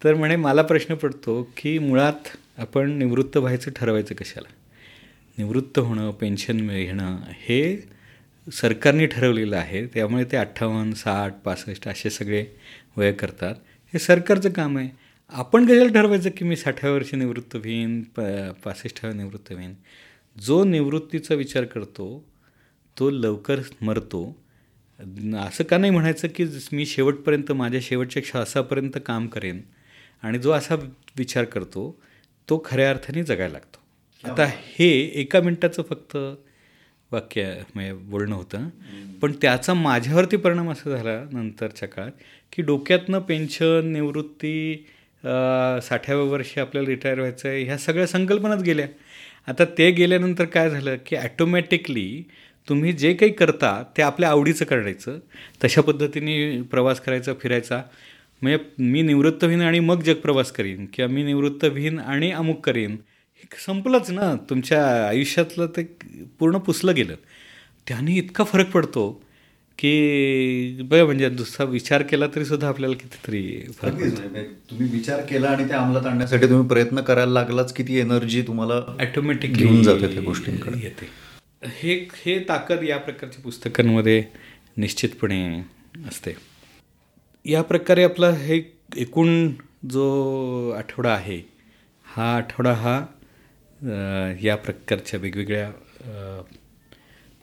तर 0.03 0.13
म्हणे 0.13 0.35
मला 0.35 0.61
प्रश्न 0.61 0.95
पडतो 0.95 1.41
की 1.57 1.77
मुळात 1.79 2.27
आपण 2.57 2.91
निवृत्त 2.91 3.37
व्हायचं 3.37 3.71
ठरवायचं 3.75 4.15
कशाला? 4.15 4.49
निवृत्त 5.37 5.79
होणं 5.79 6.11
पेन्शन 6.11 6.67
घेणं 6.67 7.17
हे 7.31 7.87
सरकारने 8.51 9.05
ठरवलेलं 9.05 9.57
आहे. 9.57 9.85
त्यामुळे 9.85 10.23
ते 10.23 10.37
अठ्ठावन्न 10.37 10.93
साठ 10.93 11.33
पासष्ट 11.45 11.87
असे 11.87 12.09
सगळे 12.09 12.45
वय 12.97 13.11
करतात. 13.11 13.55
हे 13.93 13.99
सरकारचं 13.99 14.49
काम 14.49 14.77
आहे. 14.77 14.89
आपण 15.29 15.65
कशाला 15.65 15.93
ठरवायचं 15.93 16.29
की 16.37 16.45
मी 16.45 16.55
साठाव्या 16.55 16.95
वर्षी 16.95 17.15
निवृत्त 17.15 17.55
होईन 17.55 18.01
प 18.15 18.21
पासष्टाव्या 18.65 19.17
निवृत्त 19.17 19.51
होईन? 19.53 19.73
जो 20.41 20.63
निवृत्तीचा 20.63 21.35
विचार 21.35 21.65
करतो 21.65 22.07
तो 22.97 23.09
लवकर 23.09 23.59
मरतो. 23.81 24.21
असं 25.39 25.63
का 25.63 25.77
नाही 25.77 25.91
म्हणायचं 25.91 26.27
की 26.35 26.45
मी 26.73 26.85
शेवटपर्यंत 26.85 27.51
माझ्या 27.51 27.79
शेवटच्या 27.83 28.21
श्वासापर्यंत 28.25 28.97
काम 29.05 29.27
करेन 29.27 29.61
आणि 30.23 30.39
जो 30.39 30.51
असा 30.51 30.75
विचार 31.17 31.43
करतो 31.45 31.95
तो 32.47 32.61
खऱ्या 32.65 32.89
अर्थाने 32.89 33.23
जगायला 33.23 33.53
लागतो. 33.53 33.79
आता 34.23 34.45
हे 34.45 34.89
एका 35.21 35.41
मिनटाचं 35.41 35.83
फक्त 35.89 36.15
वाक्य 37.11 37.43
म्हणजे 37.75 37.93
बोलणं 37.93 38.35
होतं. 38.35 38.67
पण 39.21 39.31
त्याचा 39.41 39.73
माझ्यावरती 39.73 40.37
परिणाम 40.37 40.71
असा 40.71 40.89
झाला 40.89 41.19
नंतरच्या 41.31 41.87
काळात 41.89 42.11
की 42.53 42.61
डोक्यातनं 42.61 43.19
पेन्शन 43.19 43.91
निवृत्ती 43.93 44.85
साठाव्या 45.23 46.23
वर्षी 46.23 46.59
आपल्याला 46.59 46.89
रिटायर 46.89 47.19
व्हायचं 47.19 47.47
आहे 47.49 47.63
ह्या 47.63 47.77
सगळ्या 47.77 48.07
संकल्पनाच 48.07 48.61
गेल्या. 48.63 48.87
आता 49.47 49.65
ते 49.65 49.91
गेल्यानंतर 49.91 50.45
काय 50.45 50.69
झालं 50.69 50.95
की 51.05 51.15
ॲटोमॅटिकली 51.15 52.23
तुम्ही 52.69 52.93
जे 52.93 53.13
काही 53.13 53.31
करता 53.31 53.83
ते 53.97 54.01
आपल्या 54.01 54.29
आवडीचं 54.29 54.65
करायचं 54.65 55.19
तशा 55.63 55.81
पद्धतीने 55.81 56.61
प्रवास 56.61 56.99
करायचा 56.99 57.33
फिरायचा. 57.33 57.81
म्हणजे 58.41 58.83
मी 58.83 59.01
निवृत्त 59.01 59.43
होईन 59.43 59.61
आणि 59.61 59.79
मग 59.79 60.01
जगप्रवास 60.01 60.51
करीन 60.51 60.85
किंवा 60.85 61.11
मी 61.11 61.23
निवृत्त 61.23 61.65
होईन 61.65 61.99
आणि 61.99 62.31
अमुक 62.31 62.65
करीन. 62.65 62.97
हे 63.35 63.57
संपलंच 63.65 64.11
ना. 64.11 64.35
तुमच्या 64.49 65.07
आयुष्यातलं 65.07 65.67
ते 65.67 65.83
पूर्ण 66.39 66.57
पुसलं 66.57 66.95
गेलं. 66.95 67.15
त्याने 67.87 68.13
इतका 68.13 68.43
फरक 68.43 68.71
पडतो. 68.71 69.23
की 69.79 70.81
बघा 70.81 71.03
म्हणजे 71.05 71.29
दुसरा 71.29 71.65
विचार 71.65 72.01
केला 72.01 72.27
तरी 72.27 72.45
सुद्धा 72.45 72.67
आपल्याला 72.67 72.95
कितीतरी 72.95 73.41
तुम्ही 74.69 74.87
विचार 74.91 75.21
केला 75.21 75.49
आणि 75.49 75.67
ते 75.69 75.73
अंमलात 75.73 76.05
आणण्यासाठी 76.05 76.49
तुम्ही 76.49 76.67
प्रयत्न 76.67 77.01
करायला 77.01 77.31
लागलाच 77.31 77.73
की 77.73 77.83
ती 77.83 77.99
एनर्जी 77.99 78.41
तुम्हाला 78.41 78.81
ॲटोमॅटिकली 78.99 79.63
घेऊन 79.63 79.83
जाते 79.83 80.13
त्या 80.13 80.23
गोष्टींकडे. 80.23 80.79
येते. 80.83 81.07
हे 81.81 81.93
हे 82.15 82.37
ताकद 82.49 82.83
या 82.83 82.97
प्रकारच्या 82.97 83.41
पुस्तकांमध्ये 83.43 84.23
निश्चितपणे 84.77 85.41
असते. 86.07 86.35
या 87.45 87.61
प्रकारे 87.61 88.03
आपला 88.03 88.29
हे 88.31 88.61
एकूण 88.97 89.51
जो 89.91 90.69
आठवडा 90.77 91.13
आहे 91.13 91.41
हा 92.05 92.35
आठवडा 92.35 92.73
हा 92.73 92.99
या 94.43 94.55
प्रकारच्या 94.55 95.19
वेगवेगळ्या 95.19 95.69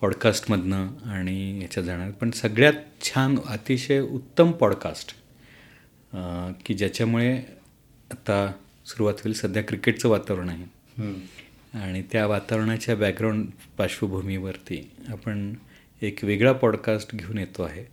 पॉडकास्टमधनं 0.00 0.88
आणि 1.04 1.62
याच्यात 1.62 1.87
जाणार. 1.87 2.11
पण 2.11 2.30
सगळ्यात 2.30 2.72
छान 3.02 3.38
अतिशय 3.46 4.00
उत्तम 4.00 4.52
पॉडकास्ट 4.52 5.14
की 6.66 6.74
ज्याच्यामुळे 6.74 7.37
आता 8.11 8.52
सुरुवात 8.87 9.14
होईल. 9.18 9.35
सध्या 9.35 9.62
क्रिकेटचं 9.62 10.09
वातावरण 10.09 10.48
आहे. 10.48 10.64
आणि 11.78 12.02
त्या 12.12 12.26
वातावरणाच्या 12.26 12.96
बॅकग्राऊंड 12.96 13.46
पार्श्वभूमीवरती 13.78 14.90
आपण 15.09 15.54
एक 16.02 16.24
वेगळा 16.24 16.52
पॉडकास्ट 16.52 17.14
घेऊन 17.14 17.38
येतो 17.38 17.62
आहे. 17.62 17.85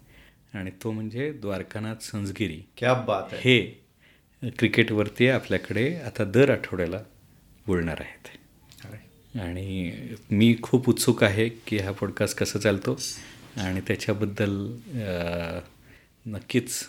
आणि 0.54 0.72
तो 0.84 0.92
म्हणजे 0.92 1.32
द्वारकानाथ 1.32 1.96
संसगिरी 2.02 2.62
क्या 2.78 2.94
बात 2.94 3.34
हे 3.34 3.62
क्रिकेटवरती 4.44 5.28
आपल्याकडे 5.28 5.96
आता 5.96 6.24
दर 6.24 6.50
आठवड्याला 6.50 7.00
बोलणार 7.68 7.98
आहेत. 8.00 8.28
आणि 9.42 9.92
मी 10.32 10.56
खूप 10.64 10.90
उत्सुक 10.90 11.24
आहे 11.24 11.48
की 11.68 11.78
हा 11.78 11.92
पॉडकास्ट 11.92 12.38
कसा 12.38 12.60
चालतो. 12.60 12.98
आणि 13.58 13.82
त्याच्याबद्दल 13.88 14.52
नक्कीच 16.26 16.80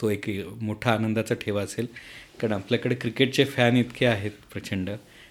तो 0.00 0.10
एक 0.10 0.28
मोठा 0.60 0.92
आनंदाचा 0.92 1.34
ठेवा 1.34 1.62
असेल. 1.62 1.86
कारण 2.40 2.52
आपल्याकडे 2.52 2.94
क्रिकेटचे 2.94 3.44
फॅन 3.44 3.76
इतके 3.76 4.06
आहेत 4.06 4.30
प्रचंड. 4.52 4.90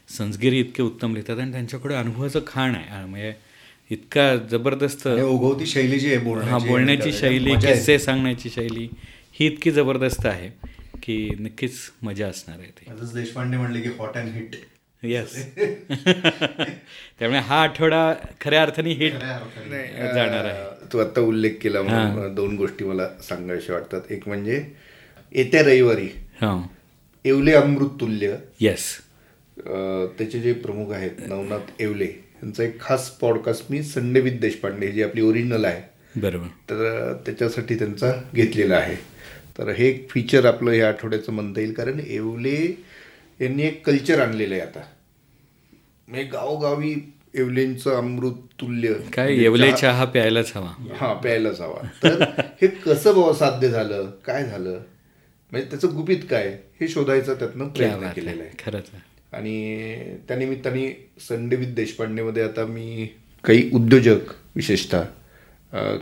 संसगिरी 0.09 0.59
इतके 0.59 0.83
उत्तम 0.83 1.13
लिहितात 1.13 1.39
आणि 1.39 1.51
त्यांच्याकडे 1.51 1.95
अनुभवाचं 1.95 2.39
खाण 2.47 2.75
आहे. 2.75 3.05
म्हणजे 3.05 3.33
इतका 3.91 4.35
जबरदस्त 4.51 5.07
ओघवती 5.07 5.65
शैली 5.65 5.99
जी 5.99 6.13
आहे 6.13 6.49
हा 6.49 6.57
बोलण्याची 6.57 7.11
शैली. 7.13 7.55
किस्से 7.55 7.97
सांगण्याची 7.99 8.49
शैली 8.49 8.87
ही 9.33 9.45
इतकी 9.47 9.71
जबरदस्त 9.71 10.25
आहे 10.25 10.49
की 11.03 11.17
नक्कीच 11.39 11.75
मजा 12.03 12.27
असणार 12.27 12.59
आहे 12.59 12.69
ती. 12.69 12.91
देशपांडे 13.13 13.57
म्हणले 13.57 13.81
की 13.81 13.89
हॉट 13.99 14.17
अँड 14.17 14.33
हिट 14.35 14.55
येस 15.03 15.33
त्यामुळे 17.19 17.39
हा 17.39 17.61
आठवडा 17.63 18.13
खऱ्या 18.41 18.61
अर्थाने 18.61 18.91
हिट 18.93 19.13
जाणार 19.13 20.45
आहे. 20.45 20.63
तू 20.93 20.97
आता 20.99 21.21
उल्लेख 21.21 21.51
केला 21.61 21.81
म्हणून 21.81 22.33
दोन 22.35 22.55
गोष्टी 22.57 22.85
मला 22.85 23.07
सांगायच्या 23.29 23.75
वाटतात. 23.75 24.01
एक 24.09 24.27
म्हणजे 24.27 24.63
येत्या 25.31 25.61
रविवारी 25.63 26.07
हां. 26.41 26.61
येवले 27.25 27.53
अमृत 27.53 27.99
तुल्य 28.01 28.35
येस 28.59 28.85
त्याचे 29.57 30.39
जे 30.39 30.53
प्रमुख 30.55 30.91
आहेत 30.93 31.27
नवनाथ 31.27 31.71
येवले 31.79 32.05
यांचा 32.05 32.63
एक 32.63 32.79
खास 32.81 33.09
पॉडकास्ट 33.11 33.71
मी 33.71 33.81
संडे 33.83 34.19
विथ 34.19 34.39
देशपांडे 34.39 34.87
जी 34.87 35.03
आपली 35.03 35.21
ओरिजिनल 35.21 35.65
आहे 35.65 36.19
बरोबर. 36.21 36.47
तर 36.69 37.13
त्याच्यासाठी 37.25 37.75
त्यांचा 37.75 38.11
घेतलेला 38.33 38.75
आहे. 38.75 38.95
तर 39.57 39.69
हे 39.69 39.87
एक 39.87 40.09
फीचर 40.09 40.45
आपलं 40.45 40.71
या 40.71 40.87
आठवड्याचं 40.89 41.33
म्हणता 41.33 41.59
येईल 41.61 41.73
कारण 41.73 41.99
येवले 42.07 42.55
यांनी 43.41 43.63
एक 43.63 43.85
कल्चर 43.85 44.19
आणलेलं 44.19 44.53
आहे 44.53 44.63
आता. 44.63 44.79
म्हणजे 46.07 46.23
गावोगावी 46.23 47.13
येवलेंचं 47.35 47.95
अमृत 47.95 48.33
तुल्य 48.61 48.93
काय 49.13 49.25
म्हणजे 49.25 49.43
येवले 49.43 49.71
चहा- 49.71 50.05
प्यायलाच 50.05 50.51
हवा. 50.55 50.73
हा 50.95 51.13
प्यायलाच 51.13 51.61
हवा. 51.61 51.87
तर 52.03 52.23
हे 52.61 52.67
कसं 52.67 53.15
बाबा 53.15 53.33
साध्य 53.33 53.69
झालं? 53.69 54.09
काय 54.25 54.45
झालं? 54.45 54.79
म्हणजे 55.51 55.69
त्याचं 55.69 55.95
गुपित 55.95 56.17
काय? 56.29 56.47
हे 56.81 56.87
शोधायचा 56.87 57.33
त्यातनं 57.33 57.67
प्रयत्न 57.67 58.09
केलेला 58.15 58.43
आहे. 58.43 58.51
खरंच 58.65 58.85
आणि 59.33 59.85
त्यानिमित्ताने 60.27 61.09
संडे 61.29 61.55
विथ 61.55 61.67
देशपांडेमध्ये 61.67 62.43
आता 62.43 62.65
मी 62.65 63.07
काही 63.43 63.69
उद्योजक 63.73 64.31
विशेषतः 64.55 65.03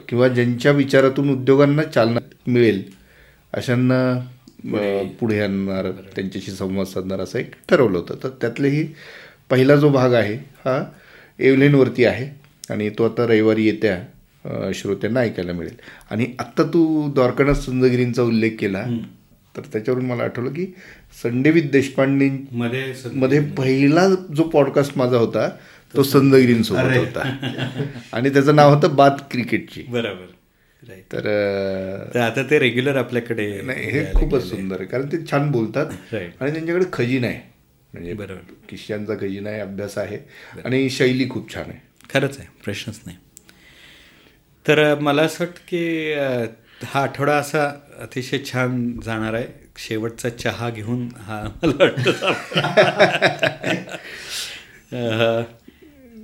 किंवा 0.10 0.28
ज्यांच्या 0.28 0.72
विचारातून 0.72 1.30
उद्योगांना 1.30 1.84
चालना 1.84 2.20
मिळेल 2.48 2.84
अशांना 3.54 4.00
पुढे 5.20 5.40
आणणार 5.42 5.92
त्यांच्याशी 6.16 6.52
संवाद 6.52 6.86
साधणार 6.86 7.20
असं 7.20 7.40
एक 7.40 7.52
ठरवलं 7.70 7.98
होतं. 7.98 8.16
तर 8.24 8.30
त्यातलेही 8.42 8.88
पहिला 9.50 9.76
जो 9.76 9.90
भाग 9.90 10.14
आहे 10.14 10.36
हा 10.36 10.84
एव्हलेनवरती 11.40 12.06
आहे 12.06 12.30
आणि 12.74 12.90
तो 12.90 13.06
आता 13.06 13.26
रविवारी 13.28 13.66
येत्या 13.66 14.72
श्रोत्यांना 14.74 15.20
ऐकायला 15.20 15.52
मिळेल. 15.52 15.76
आणि 16.12 16.26
आत्ता 16.40 16.64
तू 16.64 17.12
द्वारकानाथ 17.12 17.54
सुंदरगिरींचा 17.54 18.22
उल्लेख 18.22 18.52
केला 18.60 18.86
तर 19.58 19.62
त्याच्यावरून 19.74 20.06
मला 20.06 20.24
आठवलं 20.24 20.50
की 20.50 20.66
संडे 21.24 21.52
विथ 21.52 21.70
देशपांडे 21.72 22.30
मध्ये 22.52 22.94
मध्ये 23.14 23.40
पहिला 23.58 24.08
जो 24.10 24.44
पॉडकास्ट 24.44 24.98
माझा 24.98 25.18
होता 25.18 25.50
तो 25.94 26.04
संदगिरींसोबत 26.04 26.98
होता. 26.98 27.22
आणि 28.14 28.30
त्याचं 28.30 28.56
नाव 28.56 28.74
होतं 28.76 28.96
बात 28.96 29.12
क्रिकेटची. 29.32 29.84
बरोबर. 29.90 30.32
तर 30.90 32.20
आता 32.20 32.44
ते 32.50 32.60
रेग्युलर 32.60 32.96
आपल्याकडे 32.96 33.62
नाही 33.62 33.84
हे 33.84 34.06
खूपच 34.16 34.50
सुंदर 34.50 34.76
आहे. 34.80 34.86
कारण 34.86 35.06
ते 35.06 35.18
छान 35.32 35.52
बोलतात. 35.52 35.86
आणि 36.42 36.52
त्यांच्याकडे 36.52 36.86
खजिना 36.94 37.28
आहे. 37.28 37.40
म्हणजे 37.94 38.14
बरोबर. 38.14 38.54
किश्यांचा 38.70 39.16
खजिना 39.16 39.50
आहे 39.50 39.60
अभ्यास 39.60 39.98
आहे. 39.98 40.18
आणि 40.66 40.90
शैली 40.90 41.30
खूप 41.30 41.56
छान 41.56 41.70
आहे. 41.70 41.80
खरंच 42.14 42.38
आहे 42.40 42.48
प्रश्नच 42.64 43.00
नाही. 43.06 43.18
तर 44.68 45.00
मला 45.00 45.22
असं 45.22 45.46
वाटतं 45.46 45.60
की 45.68 46.14
हा 46.84 47.02
आठवडा 47.02 47.34
असा 47.34 47.74
अतिशय 48.00 48.38
छान 48.54 49.00
जाणार 49.06 49.34
आहे. 49.34 49.66
शेवटचा 49.78 50.30
चहा 50.30 50.70
घेऊन 50.70 51.10
हा 51.18 51.44
मला 51.64 51.84
वाटतं. 51.84 52.34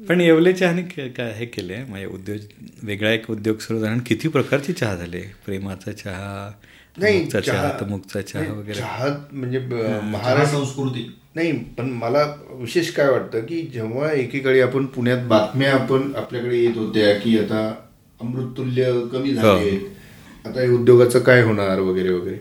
पण 0.01 0.21
येवले 0.21 0.51
चहाने 0.53 0.81
क- 0.81 1.07
काय 1.17 1.31
हे 1.31 1.45
केले 1.45 1.77
म्हणजे 1.83 2.05
उद्योग 2.05 2.37
वेगळा 2.83 3.11
एक 3.11 3.29
उद्योग 3.31 3.57
सुरू 3.57 3.79
झाला. 3.79 3.91
आणि 3.91 3.99
किती 4.05 4.27
प्रकारचे 4.27 4.73
चहा 4.73 4.95
झाले? 4.95 5.21
प्रेमाचा 5.45 5.91
चहा 5.91 6.51
अमुकचा 6.97 7.39
चहा 7.41 7.69
तमुकचा 7.81 8.21
चहा 8.21 8.41
नाही, 8.41 8.53
वगैरे? 8.53 8.73
चहा 8.73 9.07
म्हणजे 9.31 9.59
महाराष्ट्र 10.03 10.57
संस्कृती. 10.57 11.09
नाही 11.35 11.51
पण 11.77 11.89
मला 11.89 12.23
विशेष 12.51 12.89
काय 12.91 13.09
वाटतं 13.09 13.39
की 13.39 13.61
जेव्हा 13.73 14.11
एकेकाळी 14.11 14.59
आपण 14.61 14.85
पुण्यात 14.85 15.25
बातम्या 15.27 15.73
आपण 15.73 16.11
आपल्याकडे 16.15 16.57
येत 16.57 16.77
होत्या 16.77 17.13
की 17.19 17.37
आता 17.39 17.67
अमृततुल्य 18.21 18.91
कमी 19.11 19.33
झाले 19.33 19.69
आता 20.45 20.61
हे 20.61 20.67
उद्योगाचं 20.69 21.19
काय 21.19 21.41
होणार 21.43 21.79
वगैरे 21.79 22.09
वगैरे. 22.09 22.37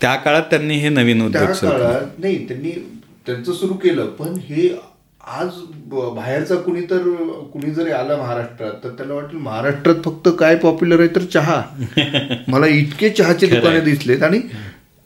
त्या 0.00 0.14
काळात 0.16 0.42
त्यांनी 0.42 0.74
हे 0.74 0.88
नवीन 0.88 1.22
उद्योग. 1.22 1.50
काळात 1.62 2.18
नाही 2.18 2.46
त्यांनी 2.48 2.70
त्यांचं 3.26 3.52
सुरू 3.52 3.74
केलं 3.74 4.06
पण 4.10 4.34
हे 4.40 4.68
आज 5.26 5.48
बाहेरचा 6.14 6.56
कुणी 6.56 6.80
तर 6.80 6.98
कुणी 7.52 7.70
जरी 7.70 7.90
आला 7.90 8.16
महाराष्ट्रात 8.16 8.72
तर 8.84 8.88
त्याला 8.88 9.14
वाटेल 9.14 9.38
महाराष्ट्रात 9.38 9.94
फक्त 10.04 10.28
काय 10.38 10.56
पॉप्युलर 10.56 11.00
आहे 11.00 11.08
तर 11.08 11.20
चहा. 11.20 11.62
मला 12.48 12.66
इतके 12.66 13.10
चहाचे 13.10 13.46
दुकाने 13.46 13.80
दिसलेत 13.80 14.22
आणि 14.22 14.40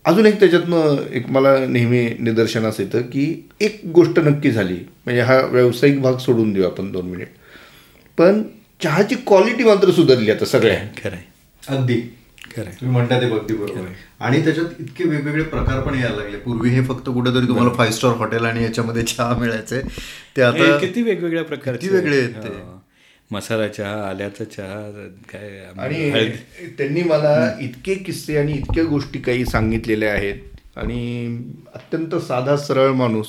अजून 0.05 0.27
एक 0.27 0.41
त्याच्यातनं 0.41 0.97
एक 1.11 1.31
मला 1.31 1.67
नेहमी 1.67 2.09
निदर्शनास 2.19 2.81
येतं 2.81 3.01
की 3.01 3.49
एक 3.61 3.81
गोष्ट 3.87 4.19
नक्की 4.19 4.51
झाली. 4.51 4.75
म्हणजे 4.75 5.21
हा 5.21 5.41
व्यावसायिक 5.41 6.01
भाग 6.03 6.17
सोडून 6.17 6.53
देऊ 6.53 6.65
आपण 6.65 6.93
दोन 6.93 7.07
मिनिट. 7.07 7.29
पण 8.19 8.43
चहाची 8.83 9.15
क्वालिटी 9.15 9.65
मात्र 9.65 9.91
सुधारली 9.91 10.31
आता 10.31 10.45
सगळ्या. 10.45 10.79
खरंय 11.05 11.23
अगदी. 11.69 12.01
तुम्ही 12.57 12.91
म्हणता 12.91 13.21
ते 13.21 13.27
अगदी 13.27 13.55
बरोबर 13.55 13.81
आहे. 13.81 13.95
आणि 14.21 14.45
त्याच्यात 14.45 14.81
इतके 14.81 15.05
वेगवेगळे 15.05 15.43
प्रकार 15.43 15.81
पण 15.81 15.95
यायला 15.95 16.17
लागले. 16.17 16.39
पूर्वी 16.39 16.71
हे 16.71 16.83
फक्त 16.85 17.09
कुठेतरी 17.09 17.49
तुम्हाला 17.49 17.73
फाईव्ह 17.73 17.97
स्टार 17.97 18.13
हॉटेल 18.13 18.45
आणि 18.45 18.63
याच्यामध्ये 18.65 19.03
चहा 19.03 19.37
मिळायचे. 19.39 19.81
ते 20.37 20.43
आता 20.43 20.77
किती 20.79 21.03
वेगवेगळ्या 21.03 21.45
प्रकारचे 21.45 21.87
किती 21.87 21.95
वेगळे 21.95 22.19
आहेत 22.19 22.35
ते. 22.35 22.49
हो. 22.49 22.75
मसाला 23.31 23.69
चहा 23.69 24.09
आल्याचा 24.09 24.45
चहा 24.45 25.07
काय 25.33 25.65
आणि 25.79 26.29
त्यांनी 26.79 27.03
मला 27.03 27.57
इतके 27.61 27.95
किस्से 27.95 28.37
आणि 28.39 28.53
इतक्या 28.53 28.85
गोष्टी 28.85 29.19
काही 29.19 29.45
सांगितलेल्या 29.45 30.13
आहेत. 30.13 30.35
आणि 30.77 31.27
अत्यंत 31.75 32.15
साधा 32.15 32.57
सरळ 32.57 32.93
माणूस 32.93 33.27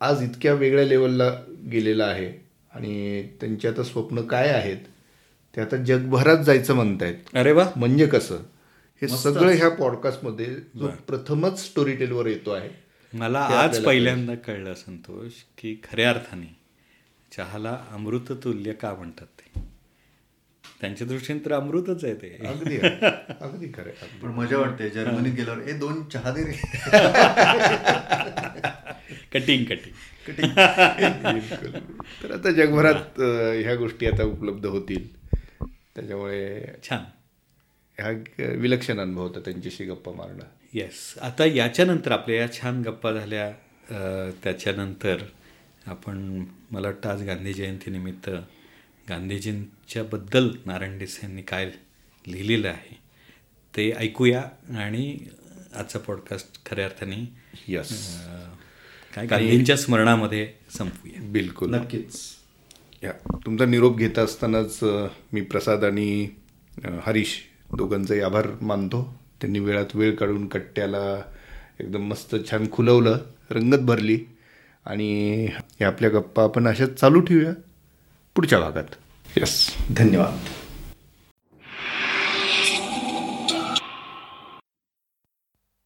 आज 0.00 0.22
इतक्या 0.22 0.52
वेगळ्या 0.54 0.84
लेवलला 0.84 1.30
गेलेला 1.72 2.04
आहे. 2.04 2.26
आणि 2.74 3.22
त्यांची 3.40 3.68
आता 3.68 3.82
स्वप्न 3.82 4.20
काय 4.20 4.48
आहेत? 4.48 4.76
ते 5.56 5.60
आता 5.60 5.76
जगभरात 5.76 6.36
जायचं 6.36 6.74
म्हणतायत. 6.74 7.14
अरे 7.34 7.52
वा. 7.52 7.64
म्हणजे 7.76 8.06
कसं? 8.06 8.36
हे 9.02 9.08
सगळं 9.08 9.52
ह्या 9.52 9.68
पॉडकास्टमध्ये 9.68 10.46
जो 10.78 10.86
प्रथमच 10.86 11.64
स्टोरी 11.64 11.96
टेलवर 11.96 12.26
येतो 12.26 12.50
आहे. 12.50 12.68
मला 13.12 13.38
आज 13.38 13.84
पहिल्यांदा 13.84 14.34
कळलं 14.34 14.74
संतोष 14.74 15.32
की 15.58 15.80
खऱ्या 15.92 16.10
अर्थाने 16.10 16.56
चहाला 17.36 17.78
अमृत 17.90 18.32
तुल्य 18.44 18.72
का 18.72 18.94
म्हणतात 18.94 19.26
ते? 19.26 19.60
त्यांच्या 20.80 21.06
दृष्टीने 21.06 21.38
तर 21.44 21.52
अमृतच 21.52 22.04
आहे 22.04 22.14
ते. 22.14 22.46
अगदी 22.46 22.76
अगदी. 23.40 23.66
खरं 23.66 23.90
पण 24.22 24.28
मजा 24.28 24.58
वाटते 24.58 24.90
जर्मनीत 24.90 25.32
गेल्यावर 25.32 25.68
ए 25.68 25.72
दोन 25.72 26.04
चहा 26.04 26.30
दे 26.30 26.42
कटिंग 29.32 29.64
कटिंग. 29.64 29.94
बिलकुल. 30.28 31.80
तर 32.22 32.32
आता 32.32 32.50
जगभरात 32.50 33.20
ह्या 33.62 33.74
गोष्टी 33.74 34.06
आता 34.06 34.24
उपलब्ध 34.24 34.66
होतील. 34.66 35.15
त्याच्यामुळे 35.96 36.64
छान. 36.90 37.04
हा 37.98 38.10
एक 38.10 38.40
विलक्षण 38.58 39.00
अनुभव 39.00 39.22
होता 39.22 39.40
त्यांच्याशी 39.40 39.84
गप्पा 39.84 40.12
मारणं. 40.12 40.44
येस 40.74 41.14
आता 41.20 41.44
याच्यानंतर 41.44 42.12
आपल्या 42.12 42.36
या 42.36 42.52
छान 42.52 42.82
गप्पा 42.82 43.12
झाल्या 43.12 43.46
अ, 43.90 44.30
त्याच्यानंतर 44.44 45.16
आपण 45.86 46.44
मला 46.70 46.88
वाटतं 46.88 47.08
आज 47.08 47.22
गांधी 47.22 47.52
जयंतीनिमित्त 47.52 48.30
गांधीजींच्याबद्दल 49.08 50.50
नारायण 50.66 50.98
देसाई 50.98 51.26
यांनी 51.28 51.42
काय 51.42 51.70
लिहिलेलं 52.26 52.68
आहे 52.68 52.96
ते 53.76 53.90
ऐकूया 53.92 54.42
आणि 54.78 55.18
आजचा 55.74 55.98
पॉडकास्ट 55.98 56.66
खऱ्या 56.66 56.84
अर्थाने 56.84 57.16
यस 57.68 58.16
काय 59.14 59.26
गांधींच्या 59.26 59.76
स्मरणामध्ये 59.76 60.52
संपूया. 60.70 61.22
बिलकुल. 61.22 61.74
नक्कीच. 61.74 62.35
या 63.06 63.12
तुमचा 63.46 63.64
निरोप 63.64 63.96
घेत 63.96 64.18
असतानाच 64.18 64.78
मी 65.32 65.40
प्रसाद 65.40 65.84
आणि 65.84 66.28
हरीश 67.02 67.42
दोघांचंही 67.76 68.20
आभार 68.20 68.48
मानतो. 68.62 69.02
त्यांनी 69.40 69.58
वेळात 69.58 69.94
वेळ 69.94 70.14
काढून 70.14 70.46
कट्ट्याला 70.48 71.22
एकदम 71.80 72.02
मस्त 72.02 72.36
छान 72.50 72.66
खुलवलं 72.72 73.18
रंगत 73.50 73.82
भरली 73.82 74.24
आणि 74.84 75.48
या 75.80 75.86
आपल्या 75.86 76.10
गप्पा 76.10 76.44
आपण 76.44 76.66
अशाच 76.66 76.94
चालू 76.94 77.20
ठेवूया 77.20 77.52
पुढच्या 78.34 78.60
भागात. 78.60 78.94
यस 79.36 79.74
धन्यवाद. 79.96 80.38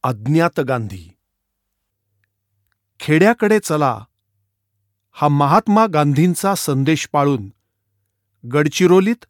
अज्ञात 0.03 0.59
गांधी. 0.59 1.13
खेड्याकडे 2.99 3.59
चला. 3.59 3.99
हा 5.11 5.27
महात्मा 5.27 5.85
गांधींचा 5.87 6.55
संदेश 6.55 7.07
पाळून 7.11 7.49
गडचिरोलीत 8.43 9.25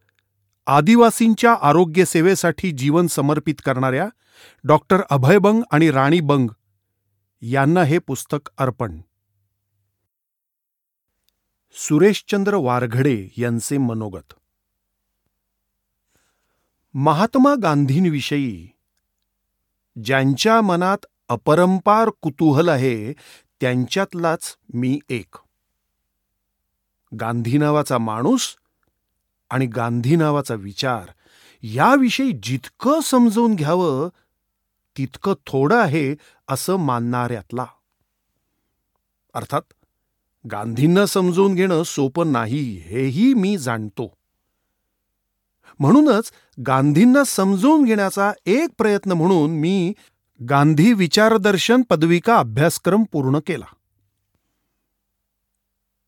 आदिवासींच्या 0.68 1.56
आरोग्य 1.62 2.06
सेवेसाठी 2.06 2.72
जीवन 2.72 3.08
समर्पित 3.08 3.56
करणाऱ्या 3.66 4.08
डॉक्टर 4.64 5.02
अभय 5.10 5.38
बंग 5.38 5.62
आणि 5.72 5.92
राणी 5.92 6.20
बंग 6.20 6.50
यांना 7.42 7.84
हे 7.84 7.98
पुस्तक 7.98 8.50
अर्पण. 8.58 9.02
सुरेशचंद्र 11.76 12.56
वारघडे 12.56 13.30
यांचे 13.38 13.78
मनोगत. 13.78 14.34
महात्मा 16.94 17.54
गांधींविषयी 17.64 18.68
ज्यांच्या 20.04 20.62
मनात 20.62 21.06
अपरंपार 21.30 22.10
कुतूहल 22.22 22.70
आहे 22.70 23.14
त्यांच्यातलाच 23.62 24.58
मी 24.74 25.00
एक. 25.10 25.36
गांधी 27.20 27.58
नावाचा 27.58 27.98
माणूस 27.98 28.56
आणि 29.50 29.66
गांधी 29.66 30.16
नावाचा 30.16 30.56
विचार 30.56 31.12
याविषयी 31.64 32.32
जितकं 32.44 33.00
समजून 33.02 33.56
घ्यावं 33.56 34.10
तितकं 34.98 35.34
थोडं 35.48 35.82
आहे 35.82 36.16
असं 36.48 36.76
मानणाऱ्यातला. 36.76 37.66
अर्थात 39.34 39.62
गांधींना 40.52 41.06
समजून 41.06 41.56
घेणं 41.56 41.84
सोपं 41.84 42.32
नाही 42.32 42.78
हेही 42.78 43.34
मी 43.34 43.58
जाणतो. 43.58 44.18
म्हणूनच 45.80 46.32
गांधींना 46.68 47.24
समजून 47.24 47.86
घेण्याचा 47.86 48.32
एक 48.46 48.70
प्रयत्न 48.78 49.12
म्हणून 49.12 49.52
मी 49.52 49.94
गांधी 50.50 50.94
विचारदर्शन 50.94 51.82
पदविका 51.82 52.38
अभ्यासक्रम 52.38 53.04
पूर्ण 53.04 53.40
केला. 53.48 53.66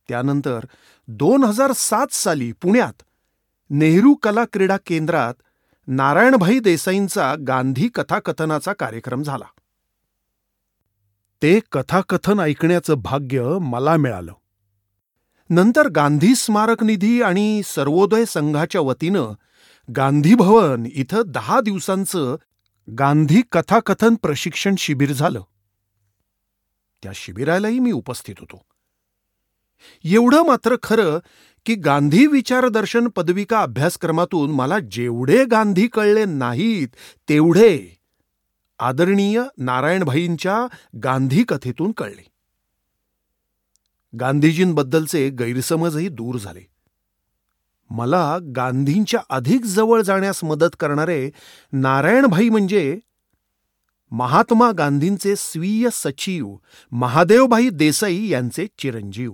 त्यानंतर 0.10 0.66
दोन 1.08 1.44
हजार 1.44 1.72
सात 1.72 2.08
साली 2.12 2.52
पुण्यात 2.52 3.04
नेहरू 3.70 4.14
कला 4.14 4.44
क्रीडा 4.54 4.78
केंद्रात 4.86 5.34
नारायणभाई 5.88 6.60
देसाईंचा 6.60 7.36
गांधी 7.48 7.90
कथाकथनाचा 7.96 8.74
कार्यक्रम 8.74 9.24
झाला. 9.24 9.46
ते 11.42 11.60
कथाकथन 11.72 12.40
ऐकण्याचं 12.40 12.94
भाग्य 12.94 13.58
मला 13.62 13.98
मिळालं. 13.98 14.34
नंतर 15.50 15.88
गांधी 15.88 16.36
स्मारक 16.36 16.84
निधी 16.84 17.22
आणि 17.22 17.62
सर्वोदय 17.66 18.26
संघाच्या 18.26 18.82
वतीनं 18.82 19.34
गांधी 19.96 20.36
भवन 20.36 20.86
इथं 20.94 21.22
दहा 21.26 21.62
दिवसांचं 21.62 22.36
गांधी 23.00 23.42
कथाकथन 23.52 24.16
प्रशिक्षण 24.16 24.76
शिबिर 24.78 25.12
झालं. 25.12 25.42
त्या 27.04 27.12
शिबिरालाही 27.16 27.80
मी 27.80 27.92
उपस्थित 27.92 28.36
होतो. 28.40 28.66
एवढं 30.04 30.44
मात्र 30.46 30.76
खरं 30.84 31.20
की 31.66 31.76
गांधी 31.76 32.28
विचारदर्शन 32.28 33.08
पदविका 33.08 33.62
अभ्यासक्रमातून 33.62 34.52
मला 34.52 34.80
जेवढे 34.80 35.46
गांधी 35.46 35.88
कळले 35.88 36.26
नाहीत 36.26 36.88
तेवढे 37.30 38.00
आदरणीय 38.80 39.44
नारायणभाईंच्या 39.58 40.68
गांधी 41.04 41.44
कथेतून 41.44 41.92
कळले. 41.92 42.24
गांधीजींबद्दलचे 44.20 45.30
गैरसमजही 45.30 46.10
दूर 46.10 46.38
झाले. 46.38 46.62
मला 47.90 48.38
गांधींच्या 48.56 49.20
अधिक 49.30 49.66
जवळ 49.66 50.02
जाण्यास 50.02 50.44
मदत 50.44 50.76
करणारे 50.80 51.30
नारायणभाई 51.72 52.50
म्हणजे 52.50 53.00
महात्मा 54.12 54.72
गांधींचे 54.72 55.36
स्वीय 55.36 55.90
सचिव 55.92 56.56
महादेवभाई 56.92 57.70
देसाई 57.70 58.28
यांचे 58.28 58.68
चिरंजीव. 58.78 59.32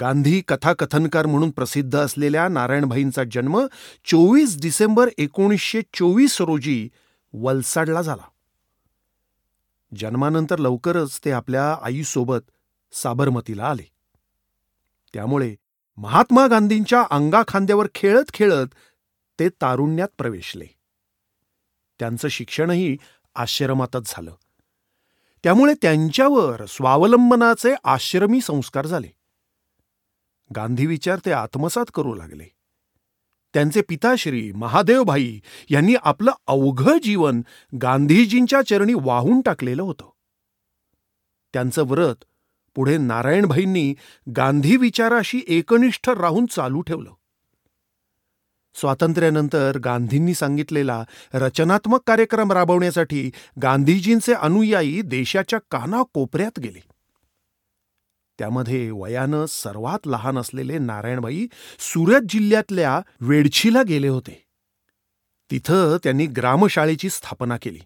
गांधी 0.00 0.42
कथाकथनकार 0.48 1.26
म्हणून 1.26 1.50
प्रसिद्ध 1.50 1.98
असलेल्या 1.98 2.48
नारायणभाईंचा 2.48 3.22
जन्म 3.32 3.66
चोवीस 4.04 4.60
डिसेंबर 4.60 5.08
एकोणीसशे 5.18 5.82
चोवीस 5.94 6.40
रोजी 6.40 6.88
वलसाडला 7.32 8.02
झाला. 8.02 8.22
जन्मानंतर 9.96 10.58
लवकरच 10.58 11.20
ते 11.24 11.30
आपल्या 11.30 11.78
आईसोबत 11.82 12.50
साबरमतीला 12.92 13.64
आले. 13.64 13.90
त्यामुळे 15.14 15.56
महात्मा 15.96 16.46
गांधींच्या 16.46 17.04
अंगाखांद्यावर 17.10 17.86
खेळत 17.94 18.34
खेळत 18.34 18.66
ते 19.38 19.48
तारुण्यात 19.48 20.08
प्रवेशले. 20.18 20.66
त्यांचं 21.98 22.28
शिक्षणही 22.28 22.96
आश्रमातच 23.34 24.02
झालं. 24.06 24.34
त्यामुळे 25.44 25.74
त्यांच्यावर 25.82 26.64
स्वावलंबनाचे 26.66 27.74
आश्रमी 27.84 28.40
संस्कार 28.40 28.86
झाले. 28.86 29.17
गांधी 30.56 30.86
विचार 30.86 31.18
ते 31.26 31.32
आत्मसात 31.32 31.84
करू 31.94 32.14
लागले. 32.14 32.44
त्यांचे 33.54 33.80
पिताश्री 33.80 34.52
महादेवभाई 34.52 35.40
यांनी 35.70 35.94
आपलं 36.02 36.30
अवघं 36.46 36.98
जीवन 37.02 37.42
गांधीजींच्या 37.82 38.62
चरणी 38.62 38.92
वाहून 38.94 39.40
टाकलेलं 39.40 39.82
होतं. 39.82 40.10
त्यांचं 41.52 41.82
व्रत 41.82 42.24
पुढे 42.74 42.96
नारायणभाईंनी 42.98 43.94
गांधी 44.36 44.76
विचाराशी 44.76 45.40
एकनिष्ठ 45.48 46.10
राहून 46.10 46.46
चालू 46.46 46.80
ठेवलं. 46.80 47.10
स्वातंत्र्यानंतर 48.74 49.78
गांधींनी 49.78 50.34
सांगितलेला 50.34 51.04
रचनात्मक 51.34 52.00
कार्यक्रम 52.06 52.52
राबवण्यासाठी 52.52 53.30
गांधीजींचे 53.62 54.32
अनुयायी 54.32 55.02
देशाच्या 55.02 55.58
कानाकोपऱ्यात 55.70 56.58
गेले. 56.58 56.80
त्यामध्ये 58.38 58.90
वयानं 58.90 59.46
सर्वात 59.46 59.98
लहान 60.06 60.38
असलेले 60.38 60.78
नारायणबाई 60.78 61.46
सुरत 61.78 62.20
जिल्ह्यातल्या 62.28 63.00
वेडछीला 63.20 63.82
गेले 63.82 64.08
होते. 64.08 64.44
तिथं 65.50 65.96
त्यांनी 66.02 66.26
ग्रामशाळेची 66.26 67.10
स्थापना 67.10 67.56
केली. 67.56 67.78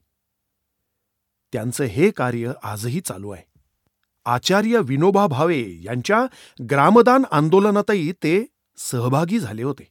त्यांचं 1.52 1.84
हे 1.84 2.10
कार्य 2.10 2.52
आजही 2.62 3.00
चालू 3.00 3.30
आहे. 3.30 3.42
आचार्य 4.24 4.80
विनोबा 4.84 5.26
भावे 5.26 5.64
यांच्या 5.82 6.26
ग्रामदान 6.70 7.22
आंदोलनातही 7.30 8.12
ते 8.12 8.46
सहभागी 8.76 9.38
झाले 9.38 9.62
होते. 9.62 9.88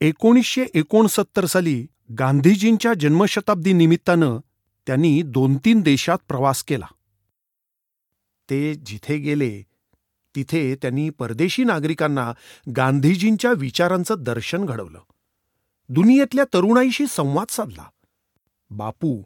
एकोणीसशे 0.00 0.66
एकोणसत्तर 0.74 1.46
साली 1.46 1.86
गांधीजींच्या 2.18 2.94
जन्मशताब्दी 2.94 3.72
निमित्तानं 3.72 4.38
त्यांनी 4.86 5.22
दोन 5.22 5.56
तीन 5.56 5.80
देशात 5.80 6.18
प्रवास 6.28 6.62
केला. 6.62 6.86
ते 8.50 8.74
जिथे 8.74 9.16
गेले 9.16 9.62
तिथे 10.36 10.74
त्यांनी 10.74 11.10
परदेशी 11.10 11.64
नागरिकांना 11.64 12.32
गांधीजींच्या 12.76 13.52
विचारांचं 13.52 14.14
दर्शन 14.18 14.64
घडवलं. 14.64 15.00
दुनियेतल्या 15.88 16.44
तरुणाईशी 16.44 17.06
संवाद 17.06 17.46
साधला. 17.50 17.84
बापू 18.70 19.22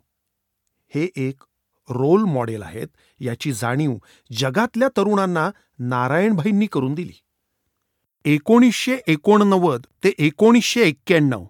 हे 0.95 1.09
एक 1.17 1.43
रोल 1.91 2.23
मॉडेल 2.23 2.63
आहेत 2.63 2.87
याची 3.21 3.53
जाणीव 3.53 3.97
जगातल्या 4.33 4.89
तरुणांना 4.89 5.51
नारायणभाईंनी 5.79 6.67
करून 6.67 6.95
दिली. 6.95 7.13
एकोणीसशे 8.25 8.97
एकोणनव्वद 9.07 9.87
ते 10.05 10.13
एकोणीसशे 10.19 10.83
एक्क्याण्णव 10.83 11.45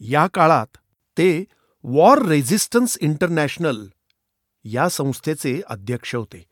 या 0.00 0.26
काळात 0.26 0.76
ते 1.18 1.44
वॉर 1.82 2.22
रेझिस्टन्स 2.22 2.98
इंटरनॅशनल 3.00 3.86
या 4.64 4.88
संस्थेचे 4.88 5.60
अध्यक्ष 5.66 6.14
होते. 6.14 6.51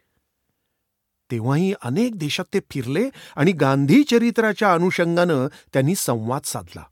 तेव्हाही 1.31 1.75
अनेक 1.83 2.19
देशात 2.19 2.45
ते 2.55 2.61
फिरले 2.71 3.11
आणि 3.37 3.53
गांधी 3.53 4.05
चरित्राच्या 4.05 4.75
अनुषंगानं 4.75 5.47
त्यांनी 5.73 5.95
संवाद 5.95 6.43
साधला. 6.45 6.83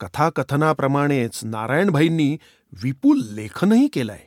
कथाकथनाप्रमाणेच 0.00 1.44
नारायणभाईंनी 1.44 2.38
विपुल 2.72 3.20
लेखनही 3.30 3.88
केलंय. 3.88 4.26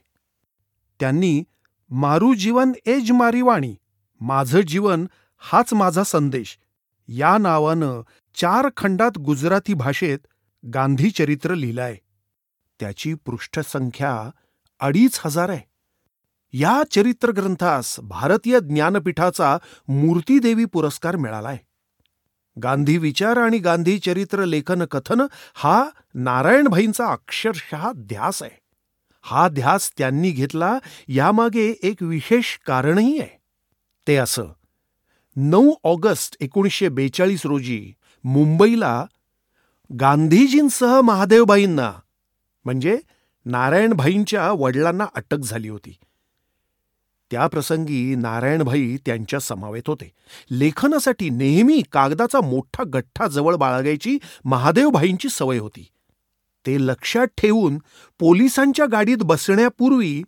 त्यांनी 1.00 1.44
मारू 1.90 2.34
जीवन 2.34 2.72
एज 2.86 3.12
मारी 3.12 3.42
वाणी 3.42 3.76
माझं 4.20 4.62
जीवन 4.62 5.08
हाच 5.38 5.74
माझा 5.74 6.04
संदेश 6.04 6.58
या 7.08 7.38
नावानं 7.38 8.02
चार 8.36 8.68
खंडात 8.78 9.18
गुजराती 9.18 9.74
भाषेत 9.74 10.20
गांधी 10.74 11.12
चरित्र 11.12 11.54
लिहिलंय. 11.54 11.98
त्याची 12.80 13.14
पृष्ठसंख्या 13.14 14.30
अडीच 14.80 15.20
हजार 15.26 15.50
आहे. 15.50 15.71
या 16.54 16.82
चरित्र 16.92 17.32
ग्रंथास 17.32 18.00
भारतीय 18.00 18.60
ज्ञानपीठाचा 18.60 19.58
मूर्तीदेवी 19.88 20.66
पुरस्कार 20.66 21.16
मिळालाय. 21.16 21.58
गांधी 22.64 22.98
विचार 22.98 23.38
आणि 23.38 23.58
गांधी 23.58 24.00
चरित्र 24.00 24.46
लेखन 24.46 24.86
कथन 24.86 25.22
हा 25.56 25.90
नारायणभाईंचा 26.16 27.06
अक्षरशः 27.06 27.92
ध्यास 27.96 28.44
आहे. 28.44 28.60
हा 29.22 29.48
ध्यास 29.48 29.92
त्यांनी 29.98 30.32
घेतला 30.32 30.80
यामागे 31.08 31.74
एक 31.84 32.04
विशेष 32.04 32.58
कारणही 32.58 33.20
आहे. 33.20 33.40
ते 34.08 34.16
असं 34.16 34.48
नऊ 35.36 35.74
ऑगस्ट 35.84 36.38
एकोणीसशे 36.40 36.90
बेचाळीस 36.90 37.46
रोजी 37.46 37.94
मुंबईला 38.24 39.06
गांधीजींसह 40.00 41.02
महादेवबाईंना 41.02 41.94
म्हणजे 42.66 42.98
नारायणभाईंच्या 43.46 44.52
वडिलांना 44.52 45.06
अटक 45.16 45.38
झाली 45.38 45.70
होती. 45.70 45.98
त्या 47.32 47.48
प्रसंगी 47.48 48.16
नारायणभाई 48.16 48.98
त्यांच्या 49.06 49.40
समावेत 49.40 49.84
होते. 49.88 50.12
लेखनासाठी 50.52 51.30
नेहमी 51.30 51.82
कागदाचा 51.92 52.42
मोठा 52.42 52.84
गठ्ठा 52.94 53.28
जवळ 53.28 53.56
बाळगायची 53.56 54.18
महादेवभाईंची 54.46 55.30
सवय 55.30 55.58
होती. 55.58 55.88
ते 56.66 56.78
लक्षात 56.82 57.28
ठेवून 57.38 57.78
पोलिसांच्या 58.20 58.86
गाडीत 58.92 59.18
बसण्यापूर्वी 59.22 60.24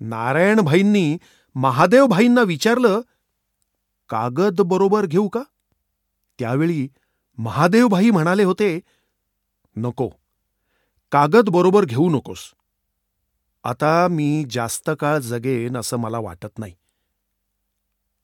नारायणभाईंनी 0.00 1.18
महादेवभाईंना 1.54 2.42
विचारलं 2.42 3.00
कागद 4.08 4.60
बरोबर 4.60 5.06
घेऊ 5.06 5.28
का? 5.28 5.42
त्यावेळी 6.38 6.88
महादेवभाई 7.38 8.10
म्हणाले 8.10 8.44
होते 8.44 8.80
नको. 9.76 10.08
कागद 11.12 11.48
बरोबर 11.48 11.84
घेऊ 11.84 12.10
नकोस. 12.10 12.38
आता 13.64 14.08
मी 14.08 14.44
जास्त 14.50 14.90
काळ 15.00 15.18
जगेन 15.18 15.76
असं 15.76 15.96
मला 15.96 16.18
वाटत 16.18 16.58
नाही. 16.58 16.74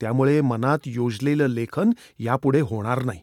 त्यामुळे 0.00 0.40
मनात 0.40 0.79
योजलेलं 0.87 1.46
लेखन 1.46 1.90
यापुढे 2.18 2.61
होणार 2.61 3.03
नाही. 3.03 3.20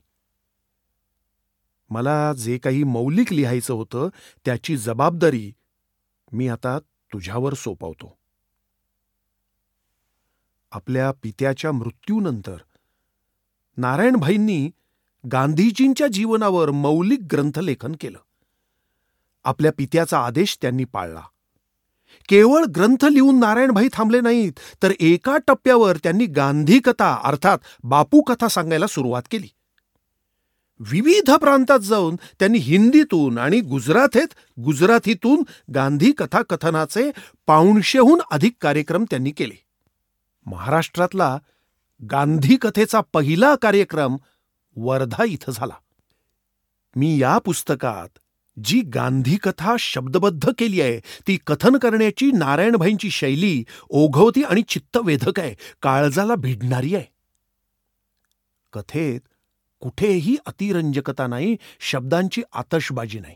मला 1.89 2.33
जे 2.33 2.57
काही 2.57 2.83
मौलिक 2.83 3.33
लिहायचं 3.33 3.73
होतं 3.73 4.09
त्याची 4.45 4.77
जबाबदारी 4.77 5.53
मी 6.31 6.47
आता 6.47 6.79
तुझ्यावर 6.79 7.53
सोपवतो. 7.53 8.17
आपल्या 10.71 11.11
पित्याच्या 11.11 11.71
मृत्यूनंतर 11.71 12.57
नारायणभाईंनी 13.77 14.71
गांधीजींच्या 15.31 16.07
जीवनावर 16.07 16.71
मौलिक 16.71 17.19
ग्रंथलेखन 17.31 17.95
केलं. 18.01 18.19
आपल्या 19.43 19.71
पित्याचा 19.77 20.19
आदेश 20.25 20.57
त्यांनी 20.61 20.83
पाळला. 20.83 21.23
केवळ 22.29 22.63
ग्रंथ 22.65 23.05
लिहून 23.05 23.39
नारायणभाई 23.39 23.87
थांबले 23.93 24.21
नाहीत 24.21 24.51
तर 24.83 24.91
एका 24.99 25.37
टप्प्यावर 25.47 25.97
त्यांनी 25.97 26.25
गांधी 26.25 26.79
कथा 26.79 27.21
अर्थात 27.23 27.57
बापू 27.83 28.21
कथा 28.21 28.47
सांगायला 28.47 28.87
सुरुवात 28.87 29.23
केली. 29.31 29.47
विविध 30.79 31.31
प्रांतात 31.31 31.79
जाऊन 31.79 32.15
त्यांनी 32.39 32.57
हिंदीतून 32.57 33.37
आणि 33.37 33.61
गुजराथेत 33.61 34.27
गुजराथीतून 34.59 35.43
गांधी 35.75 36.11
कथा 36.11 36.41
कथनाचे 36.49 37.11
पाऊणशेहून 37.47 38.21
अधिक 38.31 38.53
कार्यक्रम 38.61 39.03
त्यांनी 39.03 39.31
केले. 39.31 39.63
महाराष्ट्रातला 40.45 41.37
गांधी 42.11 42.57
कथेचा 42.61 43.01
पहिला 43.13 43.55
कार्यक्रम 43.55 44.17
वर्धा 44.75 45.23
इथं 45.23 45.51
झाला. 45.51 45.73
मी 46.95 47.21
या 47.21 47.37
पुस्तकात 47.37 48.19
जी 48.63 48.81
गांधी 48.81 49.37
कथा 49.43 49.75
शब्दबद्ध 49.79 50.51
केली 50.57 50.81
आहे 50.81 50.99
ती 50.99 51.37
कथन 51.47 51.77
करण्याची 51.77 52.31
नारायणभाईंची 52.31 53.09
शैली 53.09 53.63
ओघवती 53.89 54.43
आणि 54.43 54.61
चित्तवेधक 54.61 55.39
आहे 55.39 55.55
काळजाला 55.81 56.35
भिडणारी 56.35 56.95
आहे. 56.95 57.05
कथेत 58.73 59.19
कुठेही 59.79 60.37
अतिरंजकता 60.45 61.27
नाही 61.27 61.55
शब्दांची 61.79 62.43
आतषबाजी 62.53 63.19
नाही. 63.19 63.35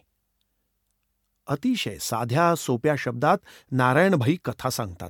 अतिशय 1.48 1.98
साध्या 1.98 2.56
सोप्या 2.56 2.96
शब्दात 2.98 3.38
नारायणभाई 3.72 4.38
कथा 4.46 4.70
सांगतात. 4.70 5.10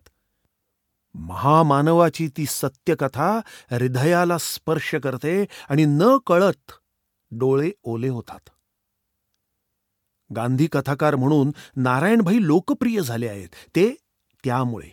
महामानवाची 1.16 2.28
ती 2.38 2.46
सत्यकथा 2.46 3.40
हृदयाला 3.72 4.38
स्पर्श 4.38 4.96
करते 4.96 5.46
आणि 5.70 5.86
न 5.86 6.04
कळत 6.28 6.72
डोळे 7.32 7.72
ओले 7.84 8.08
होतात. 8.08 8.50
गांधी 10.36 10.68
कथाकार 10.72 11.16
म्हणून 11.16 11.52
नारायणभाई 11.76 12.38
लोकप्रिय 12.42 13.02
झाले 13.02 13.28
आहेत 13.28 13.50
ते 13.76 13.90
त्यामुळे. 14.44 14.90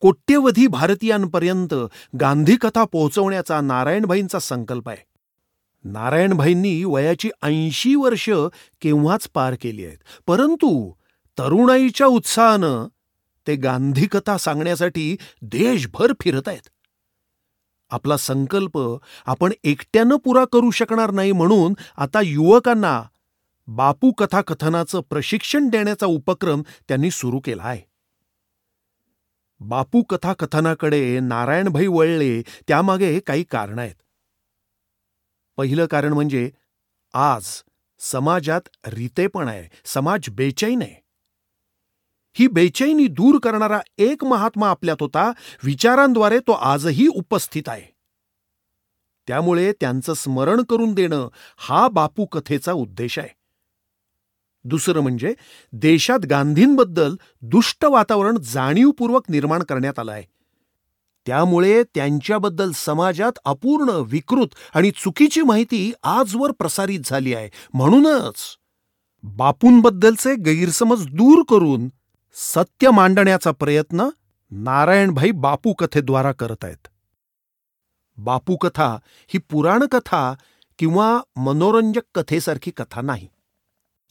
कोट्यवधी 0.00 0.66
भारतीयांपर्यंत 0.66 1.74
गांधी 2.20 2.56
कथा 2.56 2.84
पोहोचवण्याचा 2.84 3.60
नारायणभाईंचा 3.60 4.38
संकल्प 4.38 4.88
आहे. 4.88 5.06
नारायणभाईंनी 5.84 6.84
वयाची 6.84 7.30
ऐंशी 7.42 7.94
वर्ष 7.94 8.28
केव्हाच 8.80 9.28
पार 9.34 9.54
केली 9.60 9.84
आहेत 9.86 9.98
परंतु 10.26 10.92
तरुणाईच्या 11.38 12.06
उत्साहानं 12.06 12.86
ते 13.46 13.56
गांधी 13.56 14.06
कथा 14.06 14.36
सांगण्यासाठी 14.38 15.16
देशभर 15.42 16.12
फिरत 16.20 16.48
आहेत. 16.48 16.68
आपला 17.90 18.16
संकल्प 18.16 18.78
आपण 19.26 19.52
एकट्यानं 19.64 20.16
पुरा 20.16 20.44
करू 20.52 20.70
शकणार 20.70 21.10
नाही 21.10 21.32
म्हणून 21.32 21.74
आता 21.96 22.20
युवकांना 22.20 23.02
बापू 23.70 24.12
कथाकथनाचं 24.12 25.00
प्रशिक्षण 25.00 25.68
देण्याचा 25.68 26.06
उपक्रम 26.06 26.62
त्यांनी 26.88 27.10
सुरू 27.10 27.40
केला 27.40 27.62
आहे. 27.62 27.82
बापू 29.60 30.02
कथाकथनाकडे 30.02 31.20
नारायणभाई 31.20 31.86
वळले 31.86 32.42
त्यामागे 32.42 33.20
काही 33.20 33.42
कारण 33.42 33.78
आहेत. 33.78 33.94
पहिलं 35.56 35.86
कारण 35.86 36.12
म्हणजे 36.12 36.50
आज 37.12 37.62
समाजात 37.98 38.60
रितेपण 38.86 39.48
आहे 39.48 39.68
समाज 39.84 40.30
बेचैन 40.30 40.82
आहे. 40.82 41.02
ही 42.34 42.46
बेचैनी 42.46 43.06
दूर 43.06 43.38
करणारा 43.42 43.80
एक 43.98 44.24
महात्मा 44.24 44.70
आपल्यात 44.70 44.96
होता 45.00 45.32
विचारांद्वारे 45.64 46.38
तो 46.38 46.52
आजही 46.52 47.06
उपस्थित 47.06 47.62
आहे. 47.66 47.94
त्यामुळे 49.28 49.72
त्यांचं 49.72 50.14
स्मरण 50.14 50.62
करून 50.62 50.94
देणं 50.94 51.28
हा 51.56 51.88
बापू 51.88 52.26
कथेचा 52.26 52.72
उद्देश 52.72 53.18
आहे. 53.18 53.37
दुसरं 54.64 55.00
म्हणजे 55.00 55.34
देशात 55.72 56.18
गांधींबद्दल 56.18 57.14
दुष्ट 57.42 57.84
वातावरण 57.84 58.38
जाणीवपूर्वक 58.42 59.22
निर्माण 59.28 59.62
करण्यात 59.62 59.98
आलं 59.98 60.12
आहे. 60.12 60.22
त्यामुळे 61.26 61.82
त्यांच्याबद्दल 61.82 62.72
समाजात 62.72 63.32
अपूर्ण 63.44 63.88
विकृत 63.88 64.48
आणि 64.74 64.90
चुकीची 64.90 65.42
माहिती 65.42 65.92
आजवर 66.02 66.50
प्रसारित 66.50 67.00
झाली 67.04 67.34
आहे. 67.34 67.50
म्हणूनच 67.74 68.34
बापूंबद्दलचे 69.22 70.34
गैरसमज 70.34 71.06
दूर 71.06 71.42
करून 71.48 71.88
सत्य 72.34 72.90
मांडण्याचा 72.90 73.50
प्रयत्न 73.50 74.08
नारायणभाई 74.50 75.30
बापू 75.30 75.72
कथेद्वारा 75.72 76.32
करत 76.32 76.64
आहेत. 76.64 76.88
बापूकथा 78.16 78.96
ही 79.28 79.38
पुराणकथा 79.38 80.34
किंवा 80.78 81.20
मनोरंजक 81.36 82.02
कथेसारखी 82.14 82.70
कथा 82.70 83.00
नाही. 83.00 83.28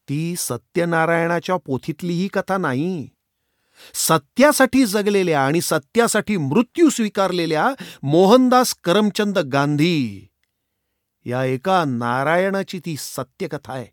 ती 0.09 0.35
सत्यनारायणाच्या 0.37 1.55
पोथीतलीही 1.55 2.27
कथा 2.27 2.57
नाही. 2.57 3.09
सत्यासाठी 3.93 4.85
जगलेल्या 4.85 5.45
आणि 5.45 5.61
सत्यासाठी 5.61 6.37
मृत्यू 6.37 6.89
स्वीकारलेल्या 6.89 7.69
मोहनदास 8.03 8.75
करमचंद 8.83 9.37
गांधी 9.37 10.27
या 11.25 11.45
एका 11.45 11.83
नारायणाची 11.85 12.79
ती 12.79 12.95
सत्यकथा 12.97 13.73
आहे. 13.73 13.85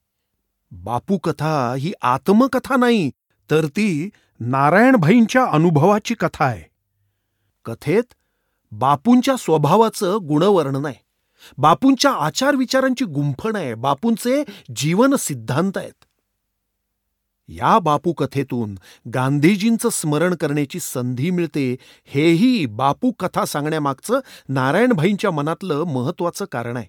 बापूकथा 0.70 1.74
ही 1.78 1.92
आत्मकथा 2.02 2.76
नाही 2.76 3.10
तर 3.50 3.66
ती 3.66 4.10
नारायणभाईंच्या 4.40 5.44
अनुभवाची 5.44 6.14
कथा 6.14 6.44
आहे. 6.44 6.62
कथेत 7.64 8.14
बापूंच्या 8.72 9.36
स्वभावाचं 9.36 10.18
गुणवर्णन 10.22 10.86
आहे. 10.86 11.03
बापूंच्या 11.58 12.10
आचारविचारांची 12.12 13.04
गुंफण 13.04 13.56
आहे 13.56 13.74
बापूंचे 13.74 14.44
जीवन 14.76 15.16
सिद्धांत 15.16 15.72
आहेत. 15.76 16.04
या 17.48 17.78
बापू 17.78 18.12
कथेतून 18.12 18.74
गांधीजींचं 19.14 19.88
स्मरण 19.88 20.34
करण्याची 20.34 20.80
संधी 20.80 21.30
मिळते 21.30 21.76
हेही 22.04 22.66
बापू 22.66 23.10
कथा 23.10 23.44
सांगण्यामागचं 23.44 24.20
नारायणभाईंच्या 24.48 25.30
मनातलं 25.30 25.84
महत्वाचं 25.84 26.44
कारण 26.52 26.76
आहे. 26.76 26.86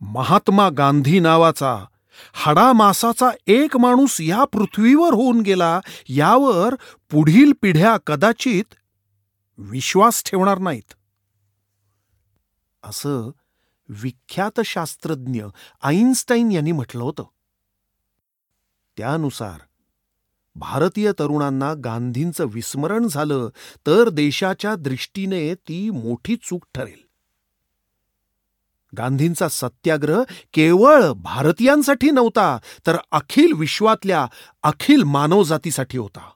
महात्मा 0.00 0.68
गांधी 0.68 1.20
नावाचा 1.20 1.84
हाडामासाचा 2.32 3.30
एक 3.46 3.76
माणूस 3.76 4.20
या 4.20 4.44
पृथ्वीवर 4.44 5.12
होऊन 5.12 5.40
गेला 5.40 5.80
यावर 6.08 6.74
पुढील 7.10 7.52
पिढ्या 7.62 7.96
कदाचित 8.06 8.64
विश्वास 9.58 10.22
ठेवणार 10.26 10.58
नाहीत. 10.58 10.94
असं 12.84 13.30
विख्यात 13.88 14.60
शास्त्रज्ञ 14.64 15.44
आईन्स्टाईन 15.82 16.52
यांनी 16.52 16.72
म्हटलं 16.72 17.04
होतं. 17.04 17.24
त्यानुसार 18.96 19.60
भारतीय 20.56 21.12
तरुणांना 21.12 21.74
गांधींचं 21.74 22.46
विस्मरण 22.50 23.06
झालं 23.06 23.48
तर 23.86 24.08
देशाच्या 24.08 24.74
दृष्टीने 24.74 25.54
ती 25.54 25.90
मोठी 25.90 26.36
चूक 26.36 26.64
ठरेल. 26.74 27.04
गांधींचा 28.98 29.48
सत्याग्रह 29.48 30.22
केवळ 30.52 31.12
भारतीयांसाठी 31.12 32.10
नव्हता 32.10 32.58
तर 32.86 32.96
अखिल 33.10 33.52
विश्वातल्या 33.52 34.26
अखिल 34.62 35.02
मानवजातीसाठी 35.02 35.98
होता. 35.98 36.30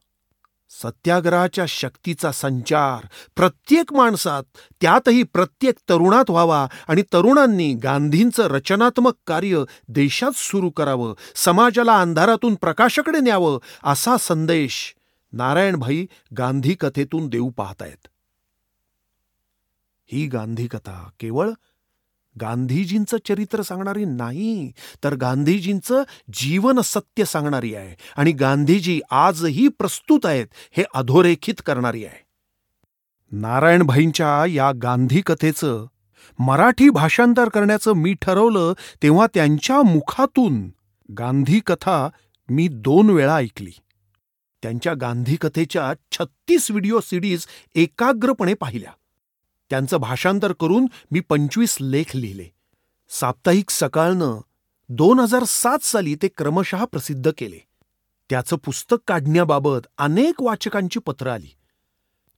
सत्याग्रहाच्या 0.82 1.64
शक्तीचा 1.68 2.32
संचार. 2.32 3.06
प्रत्येक 3.36 3.92
माणसात 3.92 4.42
त्यातही 4.80 5.22
प्रत्येक 5.22 5.74
तरुणात 5.88 6.30
व्हावा 6.30 6.66
आणि 6.88 7.02
तरुणांनी 7.12 7.72
गांधींचं 7.74 8.42
रचनात्मक 8.42 9.14
कार्य 9.26 9.62
देशात 9.88 10.36
सुरू 10.36 10.70
करावं 10.70 11.14
समाजाला 11.34 12.00
अंधारातून 12.00 12.54
प्रकाशाकडे 12.54 13.20
न्यावं 13.20 13.58
असा 13.84 14.16
संदेश 14.16 14.94
नारायणभाई 15.32 16.06
गांधी 16.38 16.74
कथेतून 16.80 17.28
देऊ 17.28 17.50
पाहतायत. 17.50 18.06
ही 20.12 20.26
गांधी 20.26 20.66
कथा 20.66 21.10
केवळ 21.20 21.50
गांधीजींचं 22.40 23.16
चरित्र 23.28 23.62
सांगणारी 23.62 24.04
नाही 24.04 24.72
तर 25.04 25.14
गांधीजींचं 25.14 26.02
जीवन 26.32 26.80
सत्य 26.80 27.24
सांगणारी 27.24 27.74
आहे 27.74 27.94
आणि 28.16 28.32
गांधीजी 28.32 29.00
आजही 29.10 29.68
प्रस्तुत 29.68 30.26
आहेत 30.26 30.46
हे 30.72 30.84
अधोरेखित 30.94 31.62
करणारी 31.66 32.04
आहे. 32.04 32.26
नारायणभाईंच्या 33.32 34.46
या 34.46 34.70
गांधी 34.82 35.20
कथेचं 35.26 35.86
मराठी 36.38 36.88
भाषांतर 36.90 37.48
करण्याचं 37.48 37.92
मी 37.92 38.14
ठरवलं 38.22 38.72
तेव्हा 39.02 39.26
त्यांच्या 39.34 39.82
मुखातून 39.82 40.68
गांधी 41.08 41.60
कथा 41.66 42.08
मी 42.48 42.68
दोन 42.68 43.10
वेळा 43.10 43.36
ऐकली. 43.36 43.70
त्यांच्या 44.62 44.94
गांधी 44.94 45.36
कथेच्या 45.36 45.92
छत्तीस 46.12 46.70
व्हिडिओ 46.70 47.00
सिडीज 47.00 47.46
एकाग्रपणे 47.74 48.54
पाहिल्या. 48.54 48.90
त्यांचं 49.70 49.96
भाषांतर 49.96 50.52
करून 50.52 50.86
मी 51.10 51.20
पंचवीस 51.20 51.76
लेख 51.80 52.16
लिहिले. 52.16 52.44
साप्ताहिक 53.08 53.70
सकाळनं 53.70 54.40
दोन 54.88 55.18
हजार 55.18 55.44
सात 55.44 55.78
साली 55.78 56.14
ते 56.14 56.28
क्रमशः 56.28 56.84
प्रसिद्ध 56.84 57.30
केले. 57.38 57.58
त्याचं 58.30 58.56
पुस्तक 58.56 58.96
काढण्याबाबत 59.06 59.86
अनेक 59.98 60.42
वाचकांची 60.42 61.00
पत्रं 61.00 61.30
आली. 61.30 61.54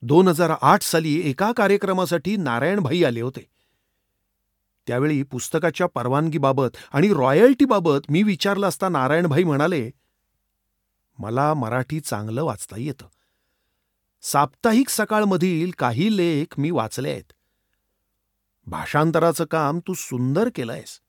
दोन 0.03 0.28
हजार 0.28 0.53
आठ 0.62 0.83
साली 0.83 1.31
एका 1.31 1.53
कार्यक्रमासाठी 1.53 2.37
नारायणभाई 2.37 3.03
आले 3.05 3.20
होते. 3.20 3.47
त्यावेळी 4.87 5.22
पुस्तकाच्या 5.22 5.87
परवानगीबाबत 5.87 6.76
आणि 6.93 7.09
रॉयल्टीबाबत 7.09 8.11
मी 8.11 8.22
विचारलं 8.22 8.68
असता 8.68 8.89
नारायणभाई 8.89 9.45
म्हणाले 9.45 9.91
मला 11.18 11.55
मराठी 11.55 12.01
चांगलं 12.01 12.45
वाचता 12.45 12.76
येतं. 12.78 13.07
साप्ताहिक 14.22 14.88
सकाळमधील 14.88 15.70
काही 15.78 16.16
लेख 16.16 16.54
मी 16.58 16.70
वाचले 16.70 17.10
आहेत. 17.10 17.32
भाषांतराचं 18.66 19.44
काम 19.44 19.78
तू 19.78 19.94
सुंदर 19.94 20.48
केलंयस. 20.54 21.00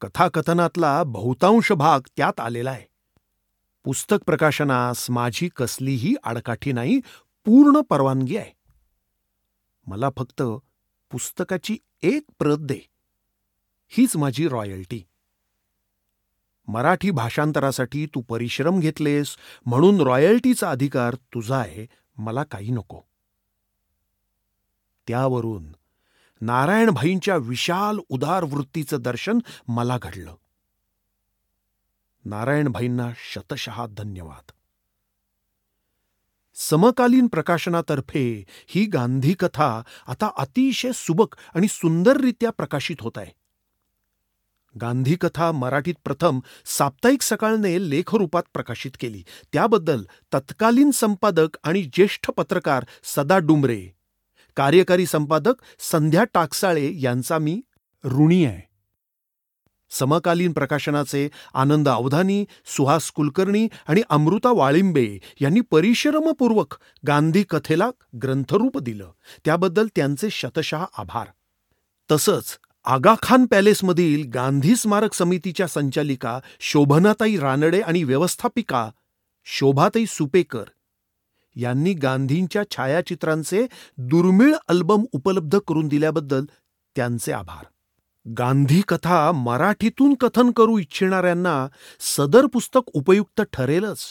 कथाकथनातला 0.00 1.02
बहुतांश 1.02 1.72
भाग 1.72 2.00
त्यात 2.16 2.40
आलेला 2.40 2.70
आहे. 2.70 2.86
पुस्तक 3.84 4.16
प्रकाशनास 4.26 5.10
माझी 5.10 5.48
कसलीही 5.48 6.14
आडकाठी 6.24 6.72
नाही 6.72 7.00
पूर्ण 7.44 7.80
परवानगी 7.80 8.36
आहे. 8.36 8.52
मला 9.86 10.10
फक्त 10.16 10.42
पुस्तकाची 11.10 11.78
एक 12.02 12.22
प्रत 12.38 12.58
दे. 12.58 12.80
हीच 13.88 14.16
माझी 14.16 14.48
रॉयल्टी. 14.48 15.07
मराठी 16.68 17.10
भाषांतरासाठी 17.10 18.06
तू 18.06 18.20
परिश्रम 18.20 18.80
घेतलेस 18.80 19.36
म्हणून 19.66 20.00
रॉयल्टीचा 20.00 20.70
अधिकार 20.70 21.14
तुझा 21.14 21.58
आहे 21.58 21.86
मला 22.16 22.42
काही 22.42 22.70
नको. 22.70 23.00
त्यावरून 25.08 25.72
नारायणभाईंच्या 26.40 27.36
विशाल 27.36 27.98
उदार 28.08 28.44
वृत्तीचं 28.44 28.96
दर्शन 29.00 29.38
मला 29.68 29.98
घडलं. 30.02 30.34
नारायणभाईंना 32.24 33.10
शतशहा 33.16 33.86
धन्यवाद. 33.86 34.50
समकालीन 36.54 37.26
प्रकाशनातर्फे 37.26 38.44
ही 38.66 38.86
गांधी 38.86 39.34
कथा 39.40 39.82
आता 40.06 40.30
अतिशय 40.36 40.90
सुबक 40.94 41.36
आणि 41.54 41.68
सुंदररित्या 41.68 42.50
प्रकाशित 42.50 42.96
होत 43.00 43.12
आहे. 43.16 43.32
गांधी 44.80 45.16
कथा 45.20 45.52
मराठीत 45.52 45.94
प्रथम 46.04 46.40
साप्ताहिक 46.66 47.22
सकाळने 47.22 47.90
लेखरूपात 47.90 48.42
प्रकाशित 48.54 48.90
केली. 49.00 49.24
त्याबद्दल 49.52 50.02
तत्कालीन 50.34 50.90
संपादक 50.90 51.58
आणि 51.64 51.82
ज्येष्ठ 51.82 52.30
पत्रकार 52.30 52.84
सदा 53.04 53.38
डुंबरे 53.38 53.88
कार्यकारी 54.56 55.06
संपादक 55.06 55.52
संध्या 55.78 56.24
टाकसाळे 56.24 56.90
यांचा 56.94 57.38
मी 57.38 57.60
ऋणी 58.04 58.44
आहे. 58.44 58.68
समकालीन 59.90 60.52
प्रकाशनाचे 60.52 61.28
आनंद 61.54 61.88
अवधानी 61.88 62.44
सुहास 62.76 63.10
कुलकर्णी 63.10 63.68
आणि 63.88 64.02
अमृता 64.10 64.52
वाळिंबे 64.52 65.18
यांनी 65.40 65.60
परिश्रमपूर्वक 65.60 66.74
गांधी 67.06 67.42
कथेला 67.42 67.90
ग्रंथरूप 68.22 68.78
दिलं. 68.78 69.10
त्याबद्दल 69.44 69.86
त्यांचे 69.96 70.30
शतशः 70.30 70.84
आभार. 70.98 71.26
तसंच 72.10 72.58
आगाखान 72.84 73.44
पॅलेसमधील 73.46 74.22
गांधी 74.34 74.74
स्मारक 74.76 75.14
समितीच्या 75.14 75.66
संचालिका 75.66 76.38
शोभनाताई 76.60 77.36
रानडे 77.36 77.80
आणि 77.80 78.02
व्यवस्थापिका 78.02 78.88
शोभाताई 79.46 80.04
सुपेकर 80.06 80.64
यांनी 81.56 81.92
गांधींच्या 81.94 82.62
छायाचित्रांचे 82.70 83.66
दुर्मिळ 83.98 84.54
अल्बम 84.68 85.04
उपलब्ध 85.12 85.58
करून 85.58 85.88
दिल्याबद्दल 85.88 86.44
त्यांचे 86.96 87.32
आभार. 87.32 87.64
गांधी 88.26 88.80
कथा 88.88 89.32
मराठीतून 89.32 90.14
कथन 90.20 90.50
करू 90.50 90.78
इच्छिणाऱ्यांना 90.78 91.66
सदर 92.00 92.46
पुस्तक 92.46 92.90
उपयुक्त 92.92 93.42
ठरेलच. 93.52 94.04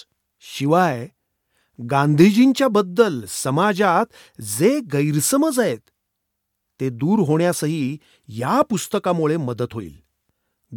शिवाय 0.43 1.07
गांधीजींच्या 1.79 2.67
बद्दल 2.67 3.21
समाजात 3.27 4.41
जे 4.41 4.79
गैरसमज 4.93 5.59
आहेत 5.59 5.79
ते 6.79 6.89
दूर 6.89 7.19
होण्यासही 7.19 7.97
या 8.27 8.61
पुस्तकामुळे 8.61 9.37
मदत 9.37 9.73
होईल. 9.73 9.97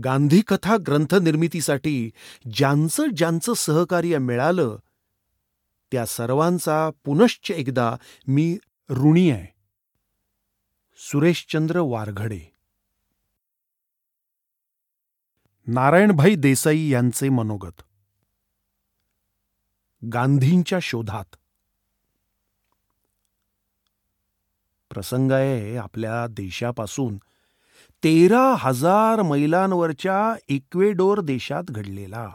गांधी 0.04 0.40
कथा 0.48 0.76
ग्रंथ 0.86 1.14
निर्मितीसाठी 1.14 2.10
ज्यांचं 2.52 3.06
ज्यांचं 3.16 3.54
सहकार्य 3.54 4.18
मिळालं 4.18 4.78
त्या 5.92 6.06
सर्वांचा 6.06 6.90
पुनश्च 7.04 7.50
एकदा 7.50 7.96
मी 8.26 8.58
ऋणी 8.90 9.30
आहे. 9.30 9.46
सुरेशचंद्र 10.96 11.80
वारघडे. 11.80 12.40
नारायणभाई 15.66 16.34
देसाई 16.34 16.88
यांचे 16.88 17.28
मनोगत. 17.28 17.82
गांधींच्या 20.12 20.78
शोधात. 20.82 21.36
प्रसंग 24.90 25.32
आहे 25.32 25.76
आपल्या 25.76 26.26
देशापासून. 26.26 27.16
तेरा 28.04 28.54
हजार 28.58 29.22
मैलांवरच्या 29.22 30.34
इक्वेडोर 30.48 31.20
देशात 31.20 31.64
घडलेला. 31.64 32.30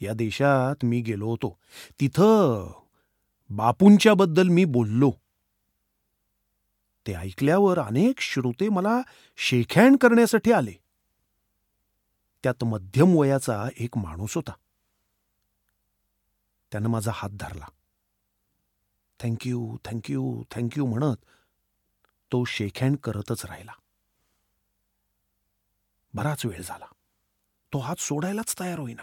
या 0.00 0.12
देशात 0.12 0.84
मी 0.84 1.00
गेलो 1.00 1.30
होतो. 1.30 1.58
तिथं 2.00 2.66
बापूंच्या 3.50 4.14
बद्दल 4.14 4.48
मी 4.48 4.64
बोललो. 4.64 5.10
ते 7.06 7.14
ऐकल्यावर 7.14 7.78
अनेक 7.78 8.20
श्रोते 8.20 8.68
मला 8.68 9.00
शेखॅण 9.36 9.96
करण्यासाठी 9.96 10.52
आले. 10.52 10.72
त्यात 12.42 12.64
मध्यम 12.64 13.16
वयाचा 13.16 13.68
एक 13.78 13.96
माणूस 13.96 14.34
होता. 14.34 14.52
त्यानं 16.72 16.88
माझा 16.88 17.10
हात 17.14 17.30
धरला. 17.30 17.64
थँक्यू 19.20 19.76
थँक्यू 19.84 20.42
थँक्यू 20.50 20.86
म्हणत 20.86 21.16
तो 22.32 22.44
शेखॅण 22.44 22.96
करतच 22.96 23.44
राहिला. 23.44 23.72
बराच 26.14 26.46
वेळ 26.46 26.62
झाला. 26.62 26.86
तो 27.72 27.78
हात 27.78 27.96
सोडायलाच 27.96 28.54
तयार 28.60 28.78
होईना. 28.78 29.02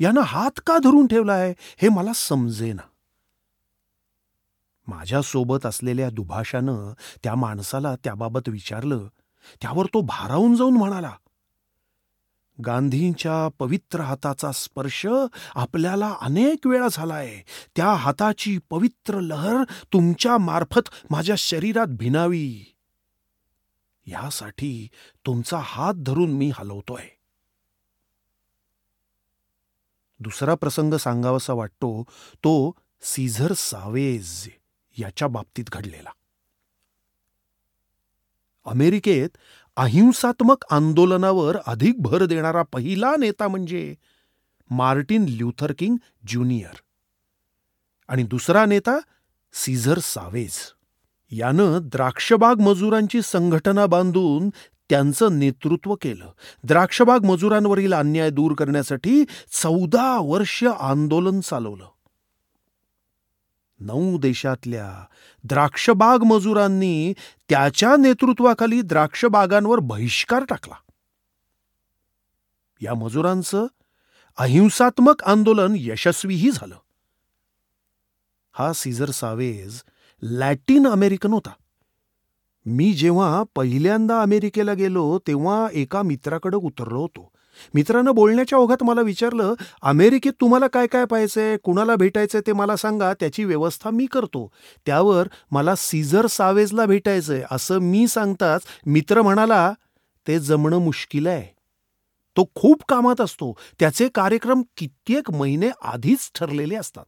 यानं 0.00 0.20
हात 0.20 0.60
का 0.66 0.78
धरून 0.78 1.06
ठेवलाय 1.06 1.54
हे 1.76 1.88
मला 1.88 2.12
समजेना. 2.12 2.82
माझ्यासोबत 4.86 5.66
असलेल्या 5.66 6.10
दुभाषानं 6.10 6.92
त्या 7.22 7.34
माणसाला 7.34 7.96
त्याबाबत 7.96 8.48
विचारलं 8.48 9.08
त्यावर 9.60 9.86
तो 9.86 10.00
भारावून 10.00 10.56
जाऊन 10.56 10.74
म्हणाला 10.74 11.16
गांधींच्या 12.64 13.48
पवित्र 13.58 14.00
हाताचा 14.00 14.52
स्पर्श 14.52 15.06
आपल्याला 15.54 16.16
अनेक 16.20 16.66
वेळा 16.66 16.88
झालाय. 16.92 17.42
त्या 17.76 17.92
हाताची 17.94 18.58
पवित्र 18.70 19.20
लहर 19.20 19.64
तुमच्या 19.92 20.38
मार्फत 20.38 20.88
माझ्या 21.10 21.36
शरीरात 21.36 21.86
भिनावी. 21.86 22.64
यासाठी 24.06 24.88
तुमचा 25.26 25.58
हात 25.62 25.94
धरून 25.94 26.30
मी 26.30 26.50
हलवतोय. 26.54 27.08
दुसरा 30.20 30.54
प्रसंग 30.54 30.94
सांगावासा 30.94 31.52
वाटतो 31.52 32.02
तो 32.36 32.70
सीझर 33.02 33.52
सावेज 33.52 34.50
याच्या 34.98 35.28
बाबतीत 35.28 35.64
घडलेला. 35.72 36.10
अमेरिकेत 38.64 39.28
अहिंसात्मक 39.76 40.64
आंदोलनावर 40.70 41.56
अधिक 41.66 42.02
भर 42.02 42.24
देणारा 42.24 42.62
पहिला 42.62 43.12
नेता 43.18 43.48
म्हणजे 43.48 43.94
मार्टिन 44.70 45.26
ल्युथर 45.28 45.72
किंग 45.78 45.96
ज्युनियर. 46.28 46.76
आणि 48.08 48.22
दुसरा 48.22 48.64
नेता 48.64 48.98
सीझर 49.52 49.98
सावेज 49.98 50.52
यानं 51.30 51.78
द्राक्षबाग 51.82 52.60
मजुरांची 52.60 53.22
संघटना 53.22 53.86
बांधून 53.86 54.50
त्यांचं 54.90 55.38
नेतृत्व 55.38 55.94
केलं. 55.94 56.32
द्राक्षबाग 56.64 57.24
मजुरांवरील 57.24 57.94
अन्याय 57.94 58.30
दूर 58.30 58.54
करण्यासाठी 58.54 59.24
चौदा 59.62 60.18
वर्ष 60.22 60.64
आंदोलन 60.64 61.40
चालवलं. 61.40 61.86
नऊ 63.80 64.18
देशातल्या 64.18 65.04
द्राक्षबाग 65.44 66.22
मजुरांनी 66.22 67.12
त्याच्या 67.48 67.96
नेतृत्वाखाली 67.96 68.82
द्राक्षबागांवर 68.82 69.78
बहिष्कार 69.78 70.44
टाकला. 70.44 70.74
या 72.80 72.94
मजुरांचं 72.94 73.66
अहिंसात्मक 74.36 75.22
आंदोलन 75.22 75.72
यशस्वीही 75.76 76.50
झालं. 76.50 76.76
हा 78.52 78.72
सीझर 78.72 79.10
सावेज 79.10 79.82
लॅटिन 80.22 80.86
अमेरिकन 80.86 81.32
होता. 81.32 81.50
मी 82.66 82.92
जेव्हा 82.92 83.42
पहिल्यांदा 83.54 84.22
अमेरिकेला 84.22 84.72
गेलो 84.72 85.18
तेव्हा 85.26 85.68
एका 85.72 86.02
मित्राकडे 86.02 86.56
उतरलो 86.56 87.00
होतो. 87.00 87.32
मित्रानं 87.74 88.14
बोलण्याच्या 88.14 88.58
ओघात 88.58 88.82
मला 88.82 89.00
विचारलं 89.00 89.54
अमेरिकेत 89.82 90.32
तुम्हाला 90.40 90.66
काय 90.66 90.86
काय 90.86 91.04
पाहिजे 91.04 91.56
कुणाला 91.56 91.96
भेटायचंय 91.96 92.40
ते 92.46 92.52
मला 92.52 92.76
सांगा 92.76 93.12
त्याची 93.12 93.44
व्यवस्था 93.44 93.90
मी 93.90 94.06
करतो. 94.06 94.52
त्यावर 94.86 95.28
मला 95.50 95.74
सीझर 95.74 96.26
सावेजला 96.26 96.86
भेटायचंय 96.86 97.44
असं 97.50 97.78
मी 97.78 98.08
सांगताच 98.08 98.62
मित्र 98.86 99.22
म्हणाला 99.22 99.72
ते 100.28 100.38
जमणं 100.38 100.78
मुश्किल 100.78 101.26
आहे. 101.26 101.60
तो 102.36 102.44
खूप 102.54 102.82
कामात 102.88 103.20
असतो. 103.20 103.56
त्याचे 103.80 104.08
कार्यक्रम 104.08 104.62
कित्येक 104.76 105.30
महिने 105.30 105.70
आधीच 105.82 106.30
ठरलेले 106.34 106.74
असतात. 106.74 107.04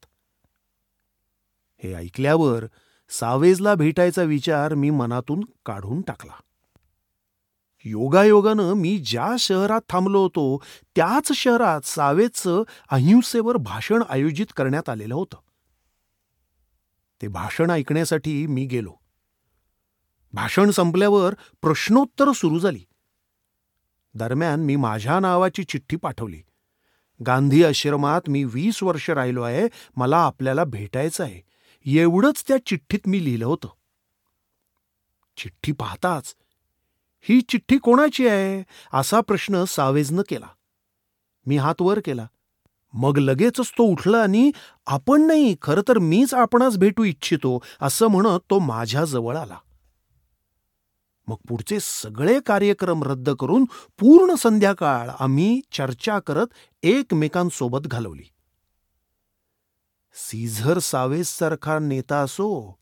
हे 1.82 1.94
ऐकल्यावर 1.94 2.64
सावेजला 3.10 3.74
भेटायचा 3.74 4.22
विचार 4.22 4.74
मी 4.74 4.90
मनातून 4.90 5.40
काढून 5.66 6.00
टाकला. 6.00 6.32
योगायोगानं 7.84 8.74
मी 8.74 8.98
ज्या 8.98 9.36
शहरात 9.38 9.80
थांबलो 9.88 10.22
होतो 10.22 10.62
त्याच 10.96 11.32
शहरात 11.32 11.80
सावेचं 11.80 12.62
अहिंसेवर 12.90 13.56
भाषण 13.56 14.02
आयोजित 14.08 14.46
करण्यात 14.56 14.88
आलेलं 14.88 15.14
होतं. 15.14 15.36
ते 17.22 17.28
भाषण 17.28 17.70
ऐकण्यासाठी 17.70 18.46
मी 18.46 18.66
गेलो. 18.66 18.92
भाषण 20.32 20.70
संपल्यावर 20.70 21.34
प्रश्नोत्तर 21.62 22.32
सुरू 22.32 22.58
झाली. 22.58 22.80
दरम्यान 24.14 24.60
मी 24.60 24.76
माझ्या 24.76 25.20
नावाची 25.20 25.64
चिठ्ठी 25.64 25.96
पाठवली. 25.96 26.42
गांधी 27.26 27.64
आश्रमात 27.64 28.20
मी 28.28 28.44
वीस 28.44 28.82
वर्ष 28.82 29.10
राहिलो 29.10 29.42
आहे 29.42 29.68
मला 29.96 30.18
आपल्याला 30.18 30.64
भेटायचं 30.64 31.24
आहे. 31.24 31.40
एवढंच 31.86 32.44
त्या 32.48 32.56
चिठ्ठीत 32.66 32.98
मी 33.06 33.24
लिहिलं 33.24 33.46
होतं. 33.46 33.68
चिठ्ठी 35.36 35.72
पाहताच 35.72 36.34
ही 37.28 37.40
चिठ्ठी 37.40 37.78
कोणाची 37.78 38.28
आहे? 38.28 38.62
असा 38.92 39.20
प्रश्न 39.20 39.64
सावेजनं 39.64 40.22
केला. 40.28 40.46
मी 41.46 41.56
हात 41.56 41.74
वर 41.80 42.00
केला. 42.04 42.26
मग 42.92 43.18
लगेचच 43.18 43.70
तो 43.70 43.82
उठला 43.82 44.18
आणि 44.18 44.50
आपण 44.86 45.22
नाही 45.22 45.56
खरं 45.62 45.82
तर 45.88 45.98
मीच 45.98 46.34
आपणास 46.34 46.76
भेटू 46.76 47.04
इच्छितो 47.04 47.62
असं 47.80 48.06
म्हणत 48.06 48.38
तो 48.50 48.58
माझ्याजवळ 48.58 49.36
आला. 49.36 49.56
मग 51.26 51.36
पुढचे 51.48 51.78
सगळे 51.80 52.40
कार्यक्रम 52.40 53.02
रद्द 53.02 53.30
करून 53.30 53.64
पूर्ण 53.98 54.34
संध्याकाळ 54.34 55.10
आम्ही 55.18 55.60
चर्चा 55.72 56.18
करत 56.18 56.46
एकमेकांसोबत 56.82 57.80
घालवली. 57.84 58.22
सीझर 60.14 60.78
सावेज 60.78 61.26
सारखा 61.26 61.78
नेता 61.78 62.16
असो 62.16 62.78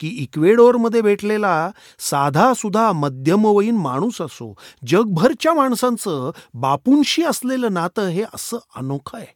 की 0.00 0.08
इक्वेडोरमध्ये 0.08 1.00
भेटलेला 1.00 1.70
साधा 1.98 2.52
सुधा 2.54 2.92
मध्यमवयीन 2.92 3.76
माणूस 3.76 4.20
असो 4.20 4.54
जगभरच्या 4.86 5.54
माणसांचं 5.54 6.30
बापूंशी 6.54 7.22
असलेलं 7.22 7.72
नातं 7.72 8.06
हे 8.06 8.24
असं 8.34 8.58
अनोखं 8.76 9.18
आहे. 9.18 9.34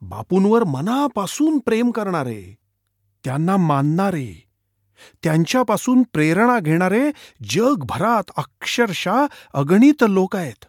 बापूंवर 0.00 0.64
मनापासून 0.64 1.58
प्रेम 1.58 1.90
करणारे 1.90 2.56
त्यांना 3.24 3.56
मानणारे 3.56 4.48
त्यांच्यापासून 5.22 6.02
प्रेरणा 6.02 6.58
घेणारे 6.60 7.10
जगभरात 7.50 8.30
अक्षरशः 8.36 9.26
अगणित 9.54 10.04
लोक 10.08 10.36
आहेत. 10.36 10.64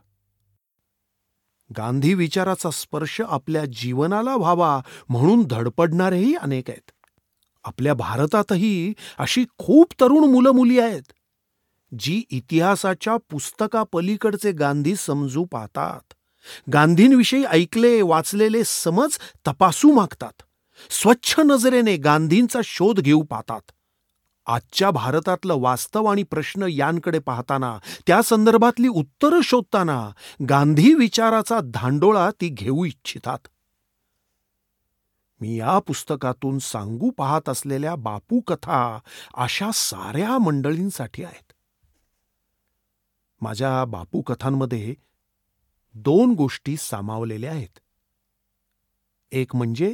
गांधी 1.77 2.13
विचाराचा 2.13 2.69
स्पर्श 2.71 3.21
आपल्या 3.21 3.65
जीवनाला 3.65 4.35
व्हावा 4.35 4.79
म्हणून 5.09 5.43
धडपडणारेही 5.43 6.35
अनेक 6.35 6.69
आहेत. 6.69 6.91
आपल्या 7.65 7.93
भारतातही 7.93 8.93
अशी 9.17 9.45
खूप 9.57 9.93
तरुण 9.99 10.23
मुलं 10.23 10.51
मुली 10.51 10.79
आहेत 10.79 11.11
जी 11.99 12.23
इतिहासाच्या 12.29 13.17
पुस्तकापलीकडचे 13.17 14.51
गांधी 14.51 14.95
समजू 14.95 15.43
पाहतात. 15.43 16.13
गांधींविषयी 16.73 17.43
ऐकले 17.43 18.01
वाचलेले 18.01 18.63
समज 18.63 19.17
तपासू 19.47 19.91
मागतात. 19.93 20.41
स्वच्छ 20.89 21.39
नजरेने 21.39 21.95
गांधींचा 21.97 22.59
शोध 22.63 22.99
घेऊ 22.99 23.21
पाहतात. 23.21 23.71
आजच्या 24.47 24.91
भारतातलं 24.91 25.53
वास्तव 25.57 26.05
आणि 26.05 26.23
प्रश्न 26.23 26.65
यांकडे 26.69 27.19
पाहताना 27.19 27.77
त्या 28.07 28.21
संदर्भातली 28.21 28.87
उत्तरं 28.87 29.41
शोधताना 29.41 30.09
गांधी 30.49 30.93
विचाराचा 30.93 31.59
धांडोळा 31.63 32.29
ती 32.41 32.49
घेऊ 32.49 32.85
इच्छितात. 32.85 33.47
मी 35.41 35.59
या 35.59 35.79
पुस्तकातून 35.79 36.59
सांगू 36.59 37.09
पाहत 37.09 37.49
असलेल्या 37.49 37.95
बापू 37.95 38.39
कथा 38.39 38.99
अशा 39.33 39.69
साऱ्या 39.73 40.37
मंडळींसाठी 40.37 41.23
आहेत. 41.23 41.53
माझ्या 43.41 43.85
बापू 43.85 44.21
कथांमध्ये 44.21 44.95
दोन 45.93 46.33
गोष्टी 46.33 46.77
सामावलेल्या 46.77 47.51
आहेत. 47.51 47.79
एक 49.31 49.55
म्हणजे 49.55 49.93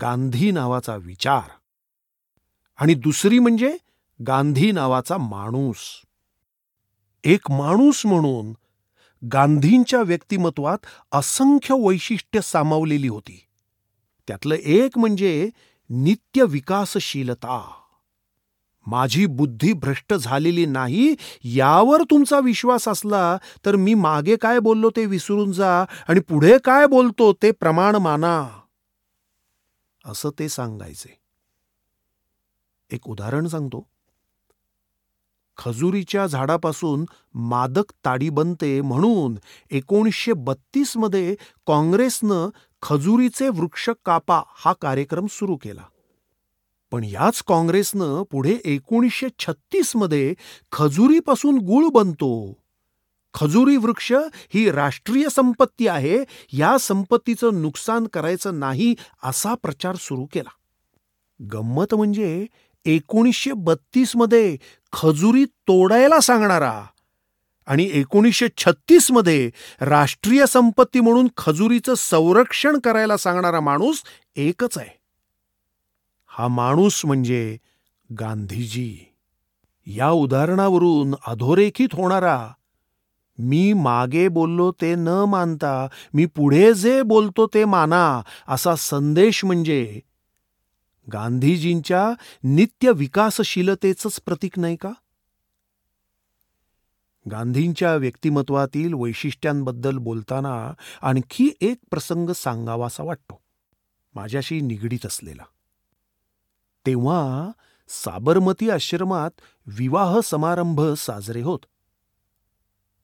गांधी 0.00 0.50
नावाचा 0.50 0.96
विचार 0.96 1.50
आणि 2.76 2.94
दुसरी 2.94 3.38
म्हणजे 3.38 3.76
गांधी 4.26 4.72
नावाचा 4.72 5.16
माणूस. 5.16 6.02
एक 7.24 7.50
माणूस 7.50 8.06
म्हणून 8.06 8.52
गांधींच्या 9.32 10.02
व्यक्तिमत्वात 10.02 10.78
असंख्य 11.12 11.74
वैशिष्ट्य 11.78 12.40
सामावलेली 12.40 13.08
होती. 13.08 13.47
त्यातलं 14.28 14.54
एक 14.54 14.98
म्हणजे 14.98 15.50
नित्य 15.90 16.44
विकासशीलता. 16.44 17.70
माझी 18.86 19.26
बुद्धी 19.26 19.72
भ्रष्ट 19.72 20.14
झालेली 20.14 20.66
नाही 20.66 21.14
यावर 21.44 22.02
तुमचा 22.02 22.40
विश्वास 22.40 22.88
असला 22.88 23.38
तर 23.66 23.76
मी 23.76 23.94
मागे 23.94 24.36
काय 24.36 24.58
बोललो 24.58 24.90
ते 24.90 25.06
विसरून 25.06 25.52
जा 25.52 25.84
आणि 26.08 26.20
पुढे 26.20 26.58
काय 26.64 26.86
बोलतो 26.86 27.32
ते 27.32 27.50
प्रमाण 27.50 27.96
माना. 27.96 28.48
असं 30.04 30.30
ते 30.38 30.48
सांगायचे. 30.48 31.18
एक 32.90 33.08
उदाहरण 33.08 33.46
सांगतो. 33.46 33.88
खजुरीच्या 35.56 36.26
झाडापासून 36.26 37.04
मादक 37.34 37.92
ताडी 38.04 38.28
बनते 38.28 38.80
म्हणून 38.80 39.38
एकोणीसशे 39.70 40.32
बत्तीसमध्ये 40.32 41.34
काँग्रेसनं 41.66 42.48
खजुरीचे 42.82 43.48
वृक्ष 43.48 43.90
कापा 44.04 44.42
हा 44.48 44.72
कार्यक्रम 44.72 45.26
सुरू 45.26 45.56
केला. 45.56 45.82
पण 46.90 47.04
याच 47.04 47.42
काँग्रेसनं 47.42 48.22
पुढे 48.22 48.58
एकोणीसशे 48.64 49.28
छत्तीसमध्ये 49.38 50.34
खजुरीपासून 50.72 51.58
गुळ 51.58 51.88
बनतो. 51.88 52.58
खजुरी 53.34 53.76
वृक्ष 53.76 54.12
ही 54.54 54.70
राष्ट्रीय 54.70 55.28
संपत्ती 55.28 55.88
आहे 55.88 56.24
या 56.52 56.78
संपत्तीचं 56.78 57.62
नुकसान 57.62 58.06
करायचं 58.06 58.58
नाही 58.58 58.94
असा 59.22 59.54
प्रचार 59.54 59.96
सुरू 59.96 60.24
केला. 60.24 60.50
गंमत 61.52 61.94
म्हणजे 61.94 62.46
एकोणीसशे 62.84 63.52
बत्तीसमध्ये 63.52 64.56
खजुरी 64.92 65.44
तोडायला 65.44 66.20
सांगणारा 66.20 66.82
आणि 67.68 67.90
एकोणीसशे 67.92 68.48
छत्तीसमध्ये 68.56 69.50
राष्ट्रीय 69.80 70.46
संपत्ती 70.46 71.00
म्हणून 71.00 71.28
खजुरीचं 71.36 71.94
संरक्षण 71.94 72.78
करायला 72.78 73.16
सांगणारा 73.16 73.60
माणूस 73.60 74.02
एकच 74.36 74.78
आहे. 74.78 74.98
हा 76.26 76.48
माणूस 76.48 77.04
म्हणजे 77.04 77.58
गांधीजी. 78.20 78.96
या 79.86 80.10
उदाहरणावरून 80.10 81.14
अधोरेखित 81.26 81.88
होणारा 81.92 82.48
मी 83.38 83.72
मागे 83.72 84.28
बोललो 84.28 84.72
ते 84.72 84.94
न 84.94 85.08
मानता 85.08 85.88
मी 86.14 86.26
पुढे 86.26 86.74
जे 86.74 87.02
बोलतो 87.02 87.46
ते 87.46 87.64
माना 87.64 88.22
असा 88.48 88.74
संदेश 88.74 89.44
म्हणजे 89.44 90.00
गांधीजींच्या 91.12 92.10
नित्य 92.42 92.92
विकासशीलतेचंच 92.92 94.20
प्रतीक 94.26 94.58
नाही 94.58 94.76
का? 94.76 94.92
गांधींच्या 97.30 97.96
व्यक्तिमत्वातील 97.96 98.94
वैशिष्ट्यांबद्दल 98.94 99.96
बोलताना 99.96 100.74
आणखी 101.02 101.50
एक 101.60 101.78
प्रसंग 101.90 102.30
सांगावासा 102.30 103.02
वाटतो. 103.02 103.40
माझ्याशी 104.14 104.60
निगडीत 104.60 105.06
असलेला. 105.06 105.42
तेव्हा 106.86 107.50
साबरमती 107.88 108.70
आश्रमात 108.70 109.30
विवाह 109.66 110.20
समारंभ 110.20 110.80
साजरे 110.80 111.42
होत. 111.42 111.58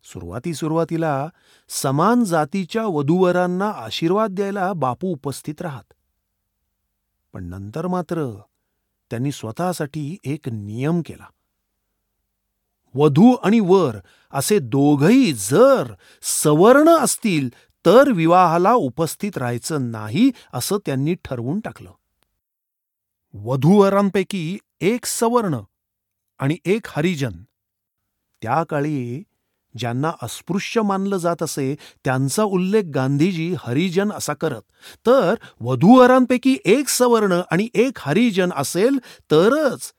सुरुवाती 0.04 0.54
सुरुवातीला 0.54 1.28
समान 1.68 2.24
जातीच्या 2.24 2.86
वधूवरांना 2.86 3.70
आशीर्वाद 3.70 4.30
द्यायला 4.30 4.72
बापू 4.72 5.08
उपस्थित 5.08 5.62
राहत. 5.62 5.92
पण 7.32 7.44
नंतर 7.44 7.86
मात्र 7.86 8.40
त्यांनी 9.10 9.32
स्वतःसाठी 9.32 10.16
एक 10.24 10.48
नियम 10.48 11.02
केला. 11.06 11.24
वधू 12.94 13.34
आणि 13.34 13.60
वर 13.60 13.96
असे 14.32 14.58
दोघही 14.58 15.32
जर 15.32 15.92
सवर्ण 16.22 16.88
असतील 16.88 17.48
तर 17.86 18.10
विवाहाला 18.10 18.72
उपस्थित 18.72 19.38
राहायचं 19.38 19.90
नाही 19.90 20.30
असं 20.52 20.78
त्यांनी 20.86 21.14
ठरवून 21.14 21.60
टाकलं. 21.60 21.90
वधूवरांपैकी 23.34 24.58
एक 24.80 25.06
सवर्ण 25.06 25.58
आणि 26.38 26.56
एक 26.64 26.86
हरिजन. 26.86 27.32
त्या 28.42 28.64
काळी 28.64 29.22
ज्यांना 29.78 30.12
अस्पृश्य 30.22 30.82
मानलं 30.82 31.16
जात 31.16 31.42
असे 31.42 31.76
त्यांचा 32.04 32.42
उल्लेख 32.42 32.82
गांधीजी 32.84 33.54
हरिजन 33.58 34.12
असा 34.12 34.34
करत. 34.34 34.62
तर 35.06 35.34
वधूवरांपैकी 35.60 36.58
एक 36.64 36.88
सवर्ण 36.88 37.40
आणि 37.50 37.68
एक 37.74 37.98
हरिजन 37.98 38.50
असेल 38.56 38.98
तरच 39.30 39.92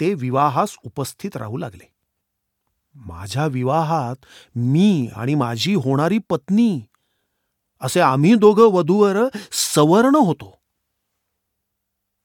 ते 0.00 0.14
विवाहास 0.14 0.76
उपस्थित 0.84 1.36
राहू 1.36 1.56
लागले. 1.56 1.89
माझ्या 2.94 3.46
विवाहात 3.46 4.16
मी 4.54 5.08
आणि 5.16 5.34
माझी 5.34 5.74
होणारी 5.74 6.18
पत्नी 6.18 6.80
असे 7.80 8.00
आम्ही 8.00 8.34
दोघं 8.34 8.66
वधूवर 8.72 9.16
सवर्ण 9.52 10.16
होतो. 10.16 10.60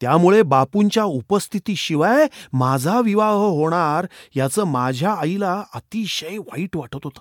त्यामुळे 0.01 0.41
बापूंच्या 0.41 1.03
उपस्थितीशिवाय 1.03 2.27
माझा 2.53 3.01
विवाह 3.01 3.31
होणार 3.31 4.07
याचं 4.35 4.63
माझ्या 4.63 5.13
आईला 5.13 5.63
अतिशय 5.73 6.37
वाईट 6.37 6.75
वाटत 6.75 6.99
होतं. 7.03 7.19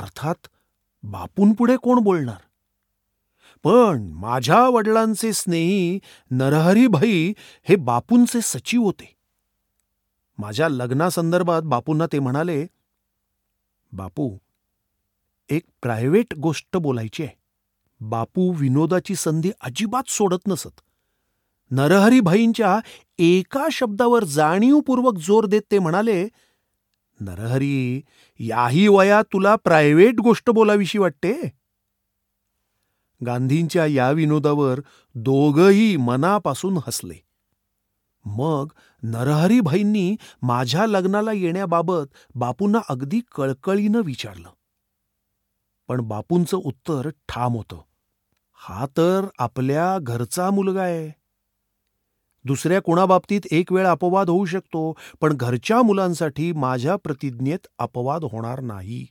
अर्थात 0.00 0.46
बापूंपुढे 1.02 1.76
कोण 1.76 1.98
बोलणार? 1.98 2.40
पण 3.64 4.10
माझ्या 4.12 4.68
वडिलांचे 4.68 5.32
स्नेही 5.32 5.98
नरहरीभाई 6.30 7.32
हे 7.64 7.76
बापूंचे 7.76 8.40
सचिव 8.42 8.82
होते. 8.82 9.13
माझ्या 10.38 10.68
लग्नासंदर्भात 10.68 11.62
बापूंना 11.62 12.06
ते 12.12 12.18
म्हणाले 12.18 12.66
बापू 13.92 14.38
एक 15.50 15.62
प्रायव्हेट 15.82 16.34
गोष्ट 16.34 16.76
बोलायची 16.76 17.22
आहे. 17.22 17.36
बापू 18.00 18.52
विनोदाची 18.52 19.14
संधी 19.14 19.50
अजिबात 19.60 20.10
सोडत 20.10 20.48
नसत. 20.48 20.80
नरहरीभाईंच्या 21.70 22.80
एका 23.18 23.66
शब्दावर 23.72 24.24
जाणीवपूर्वक 24.24 25.18
जोर 25.18 25.46
देत 25.46 25.62
ते 25.70 25.78
म्हणाले 25.78 26.28
नरहरी 27.20 28.00
याही 28.38 28.88
वयात 28.88 29.24
तुला 29.32 29.56
प्रायव्हेट 29.56 30.20
गोष्ट 30.20 30.50
बोलावीशी 30.50 30.98
वाटते? 30.98 31.52
गांधींच्या 33.26 33.86
या 33.86 34.10
विनोदावर 34.10 34.80
दोघही 35.14 35.96
मनापासून 35.96 36.78
हसले. 36.86 37.14
मग 38.24 38.68
नरहरीभाईंनी 39.04 40.16
माझ्या 40.42 40.86
लग्नाला 40.86 41.32
येण्याबाबत 41.32 42.06
बापूंना 42.34 42.78
अगदी 42.88 43.20
कळकळीनं 43.34 44.00
विचारलं. 44.02 44.48
पण 45.88 46.00
बापूंचं 46.00 46.56
उत्तर 46.56 47.08
ठाम 47.28 47.52
होतं. 47.52 47.82
हा 48.52 48.86
तर 48.96 49.26
आपल्या 49.38 49.98
घरचा 50.02 50.50
मुलगा 50.50 50.82
आहे. 50.82 51.20
दुसऱ्या 52.44 52.82
कोणाबाबतीत 52.82 53.40
एक 53.50 53.72
वेळ 53.72 53.86
अपवाद 53.86 54.30
होऊ 54.30 54.44
शकतो 54.44 54.92
पण 55.20 55.32
घरच्या 55.36 55.82
मुलांसाठी 55.82 56.52
माझ्या 56.52 56.96
प्रतिज्ञेत 56.96 57.66
अपवाद 57.78 58.24
होणार 58.24 58.60
नाही. 58.60 59.06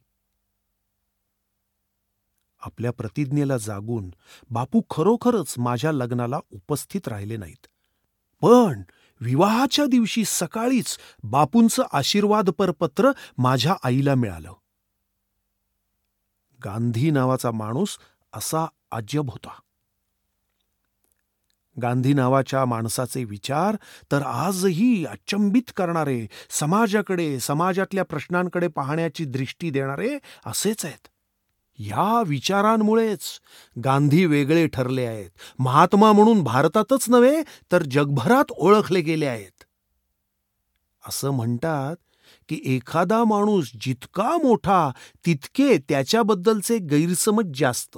आपल्या 2.59 2.91
प्रतिज्ञेला 2.91 3.57
जागून 3.57 4.13
बापू 4.49 4.81
खरोखरच 4.89 5.55
माझ्या 5.57 5.91
लग्नाला 5.91 6.39
उपस्थित 6.51 7.07
राहिले 7.07 7.37
नाहीत. 7.37 7.67
पण 8.41 8.81
विवाहाच्या 9.23 9.85
दिवशी 9.85 10.25
सकाळीच 10.25 10.97
बापूंचं 11.23 11.83
आशीर्वादपर 11.91 12.71
पत्र 12.71 13.11
माझ्या 13.37 13.75
आईला 13.83 14.15
मिळालं. 14.15 14.53
गांधी 16.65 17.11
नावाचा 17.11 17.51
माणूस 17.51 17.97
असा 18.33 18.65
अजब 18.91 19.29
होता. 19.29 19.51
गांधी 21.81 22.13
नावाच्या 22.13 22.65
माणसाचे 22.65 23.23
विचार 23.23 23.75
तर 24.11 24.21
आजही 24.21 25.05
अचंबित 25.05 25.71
करणारे 25.75 26.27
समाजाकडे 26.49 27.39
समाजातल्या 27.39 28.03
प्रश्नांकडे 28.03 28.67
पाहण्याची 28.67 29.25
दृष्टी 29.25 29.69
देणारे 29.69 30.17
असेच 30.45 30.85
आहेत. 30.85 31.07
या 31.79 32.23
विचारांमुळेच 32.27 33.19
गांधी 33.83 34.25
वेगळे 34.25 34.67
ठरले 34.67 35.05
आहेत. 35.05 35.29
महात्मा 35.59 36.11
म्हणून 36.11 36.43
भारतातच 36.43 37.09
नव्हे 37.09 37.41
तर 37.71 37.83
जगभरात 37.83 38.51
ओळखले 38.51 39.01
गेले 39.01 39.25
आहेत. 39.25 39.63
असं 41.07 41.31
म्हणतात 41.31 41.95
की 42.49 42.61
एखादा 42.65 43.23
माणूस 43.23 43.71
जितका 43.81 44.37
मोठा 44.43 44.91
तितके 45.25 45.77
त्याच्याबद्दलचे 45.77 46.77
गैरसमज 46.77 47.59
जास्त. 47.59 47.97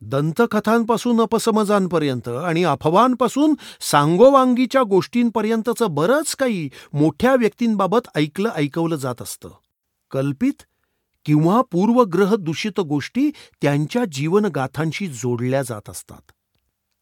दंतकथांपासून 0.00 1.20
अपसमजांपर्यंत 1.20 2.28
आणि 2.28 2.64
अफवांपासून 2.64 3.54
सांगोवांगीच्या 3.80 4.82
गोष्टींपर्यंतचं 4.82 5.86
बरंच 5.90 6.36
काही 6.36 6.70
मोठ्या 6.92 7.34
व्यक्तींबाबत 7.34 8.08
ऐकलं 8.14 8.50
ऐकवलं 8.54 8.96
जात 8.96 9.22
असतं. 9.22 9.48
कल्पित 10.10 10.62
किंवा 11.24 11.62
पूर्वग्रह 11.62 12.36
दूषित 12.36 12.80
गोष्टी 12.80 13.30
त्यांच्या 13.62 14.04
जीवनगाथांशी 14.12 15.06
जोडल्या 15.06 15.62
जात 15.62 15.90
असतात. 15.90 16.32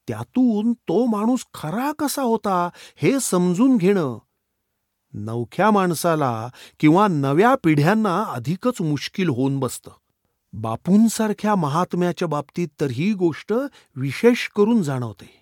त्यातून 0.08 0.72
तो 0.72 1.06
माणूस 1.06 1.44
खरा 1.54 1.92
कसा 1.98 2.22
होता 2.22 2.68
हे 2.96 3.20
समजून 3.20 3.76
घेणं 3.76 4.18
नवख्या 5.12 5.70
माणसाला 5.70 6.48
किंवा 6.80 7.08
नव्या 7.08 7.54
पिढ्यांना 7.64 8.22
अधिकच 8.22 8.80
मुश्किल 8.80 9.28
होऊन 9.28 9.60
बसतं. 9.60 9.90
बापूंसारख्या 10.52 11.54
महात्म्याच्या 11.54 12.28
बाबतीत 12.28 12.68
तर 12.80 12.90
ही 12.90 13.12
गोष्ट 13.12 13.52
विशेष 13.96 14.48
करून 14.48 14.82
जाणवते. 14.82 15.41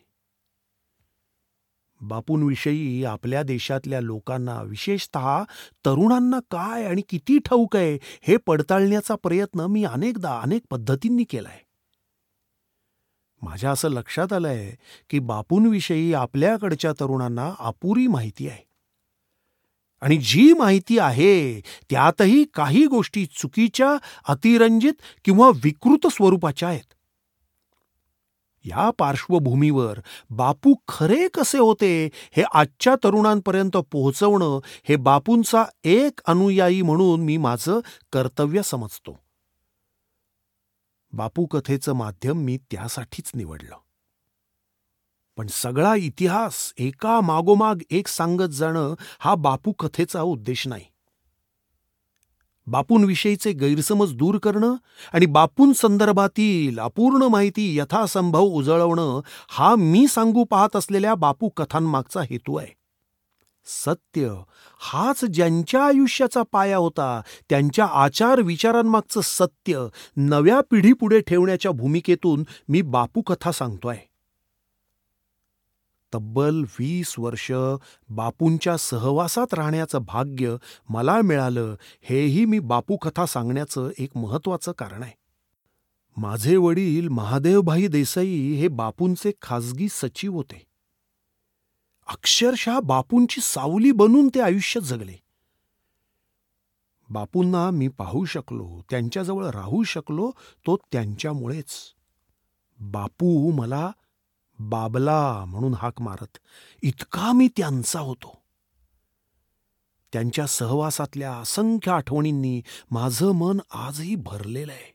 बापूंविषयी 2.01 3.05
आपल्या 3.05 3.43
देशातल्या 3.43 4.01
लोकांना 4.01 4.63
विशेषत 4.63 5.19
तरुणांना 5.87 6.39
काय 6.51 6.87
आणि 6.87 7.03
किती 7.09 7.39
ठाऊक 7.39 7.77
आहे 7.77 7.99
हे 8.23 8.37
पडताळण्याचा 8.37 9.15
प्रयत्न 9.15 9.61
मी 9.61 9.85
अनेकदा 9.85 10.41
अनेक 10.41 10.63
पद्धतींनी 10.71 11.25
केलाय. 11.25 11.59
माझ्या 13.43 13.71
असं 13.71 13.89
लक्षात 13.89 14.33
आलंय 14.33 14.75
की 15.11 15.19
बापूंविषयी 15.19 16.15
आपल्याकडच्या 16.15 16.93
तरुणांना 16.93 17.55
अपुरी 17.59 18.07
माहिती 18.07 18.49
आहे. 18.49 18.71
आणि 20.01 20.17
जी 20.17 20.53
माहिती 20.53 20.99
आहे 20.99 21.61
त्यातही 21.61 22.45
काही 22.55 22.87
गोष्टी 22.87 23.27
चुकीच्या 23.27 23.97
अतिरंजित 24.29 24.93
किंवा 25.25 25.49
विकृत 25.49 26.07
स्वरूपाच्या 26.07 26.69
आहेत. 26.69 26.95
या 28.65 28.91
पार्श्वभूमीवर 28.99 30.01
बापू 30.31 30.75
खरे 30.89 31.29
कसे 31.29 31.59
होते 31.59 32.09
हे 32.15 32.43
आजच्या 32.55 32.95
तरुणांपर्यंत 33.05 33.77
पोहोचवणं 33.77 34.59
हे 34.89 34.97
बापूंचा 34.97 35.65
एक 35.85 36.21
अनुयायी 36.27 36.83
म्हणून 36.83 37.21
मी 37.21 37.37
माझं 37.37 37.81
कर्तव्य 38.13 38.63
समजतो. 38.63 39.19
बापू 41.13 41.47
कथेचं 41.47 41.93
माध्यम 41.93 42.37
मी 42.37 42.59
त्यासाठीच 42.71 43.31
निवडलं. 43.35 43.77
पण 45.37 45.47
सगळा 45.47 45.95
इतिहास 45.95 46.73
एका 46.77 47.21
मागोमाग 47.21 47.75
एक 47.91 48.09
सांगत 48.09 48.49
जाणं 48.49 48.95
हा 49.19 49.35
बापू 49.35 49.73
कथेचा 49.73 50.23
उद्देश 50.23 50.69
नाही. 50.69 50.85
बापूंविषयीचे 52.71 53.53
गैरसमज 53.53 54.13
दूर 54.15 54.39
करणं 54.39 54.75
आणि 55.13 55.27
बापूंसंदर्भातील 55.27 56.79
अपूर्ण 56.79 57.23
माहिती 57.23 57.79
यथासंभव 57.79 58.43
उजळवणं 58.43 59.21
हा 59.49 59.75
मी 59.75 60.07
सांगू 60.09 60.45
पाहत 60.45 60.77
असलेल्या 60.77 61.15
बापू 61.15 61.49
कथांमागचा 61.49 62.21
हेतू 62.21 62.57
आहे. 62.57 62.75
सत्य 63.67 64.35
हाच 64.81 65.25
ज्यांच्या 65.25 65.85
आयुष्याचा 65.85 66.43
पाया 66.53 66.77
होता 66.77 67.21
त्यांच्या 67.51 67.87
आचार 67.87 68.41
विचारांमागचं 68.41 69.21
सत्य 69.21 69.87
नव्या 70.17 70.61
पिढीपुढे 70.71 71.21
ठेवण्याच्या 71.21 71.73
भूमिकेतून 71.73 72.45
मी 72.69 72.83
बापू 72.83 73.21
कथा 73.21 73.53
सांगतोय. 73.53 73.97
तब्बल 76.15 76.65
वीस 76.79 77.19
वर्ष 77.19 77.53
बापूंच्या 78.09 78.77
सहवासात 78.77 79.55
राहण्याचं 79.55 79.99
भाग्य 79.99 80.57
मला 80.89 81.21
मिळालं 81.25 81.75
हेही 82.03 82.45
मी 82.45 82.59
बापू 82.59 82.97
कथा 82.97 83.27
सांगण्याचं 83.27 83.91
एक 83.99 84.17
महत्वाचं 84.17 84.73
कारण 84.73 85.03
आहे. 85.03 85.13
माझे 86.17 86.57
वडील 86.57 87.09
महादेवभाई 87.09 87.87
देसाई 87.87 88.53
हे 88.55 88.69
बापूंचे 88.69 89.33
खासगी 89.43 89.89
सचिव 89.91 90.33
होते. 90.33 90.67
अक्षरशः 92.07 92.81
बापूंची 92.81 93.41
सावली 93.41 93.93
बनून 93.93 94.29
ते 94.29 94.41
आयुष्य 94.41 94.81
जगले. 94.81 95.15
बापूंना 97.11 97.71
मी 97.71 97.89
पाहू 97.89 98.25
शकलो 98.25 98.81
त्यांच्याजवळ 98.91 99.47
राहू 99.47 99.83
शकलो 99.83 100.31
तो 100.67 100.77
त्यांच्यामुळेच. 100.93 101.95
बापू 102.81 103.53
मला 103.53 103.91
बाबला 104.61 105.45
म्हणून 105.47 105.75
हाक 105.75 106.01
मारत. 106.01 106.39
इतका 106.83 107.33
मी 107.33 107.49
त्यांचा 107.57 108.01
होतो. 108.01 108.43
त्यांच्या 110.13 110.47
सहवासातल्या 110.47 111.33
असंख्य 111.33 111.93
आठवणींनी 111.93 112.63
माझं 112.91 113.31
मन 113.31 113.59
आजही 113.75 114.15
भरलेलं 114.15 114.73
आहे. 114.73 114.95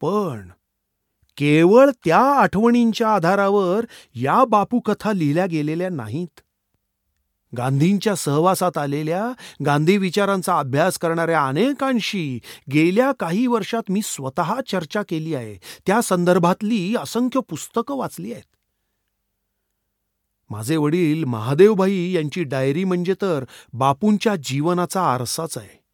पण 0.00 0.48
केवळ 1.36 1.90
त्या 2.04 2.18
आठवणींच्या 2.18 3.14
आधारावर 3.14 3.84
या 4.14 4.44
बापू 4.44 4.80
कथा 4.80 5.12
लिहिल्या 5.12 5.46
गेलेल्या 5.46 5.88
नाहीत. 5.88 6.40
गांधींच्या 7.56 8.14
सहवासात 8.14 8.78
आलेल्या 8.78 9.32
गांधी 9.66 9.96
विचारांचा 9.96 10.58
अभ्यास 10.58 10.98
करणाऱ्या 10.98 11.46
अनेकांशी 11.46 12.40
गेल्या 12.72 13.12
काही 13.12 13.46
वर्षात 13.46 13.82
मी 13.88 14.00
स्वतः 14.04 14.60
चर्चा 14.68 15.02
केली 15.08 15.34
आहे. 15.34 15.56
त्या 15.86 16.00
संदर्भातली 16.00 16.94
असंख्य 16.96 17.40
पुस्तकं 17.40 17.96
वाचली 17.96 18.32
आहेत. 18.32 18.55
माझे 20.50 20.76
वडील 20.76 21.24
महादेवभाई 21.24 22.12
यांची 22.12 22.42
डायरी 22.42 22.84
म्हणजे 22.84 23.14
तर 23.22 23.44
बापूंच्या 23.72 24.36
जीवनाचा 24.36 25.02
आरसाच 25.14 25.58
आहे. 25.58 25.86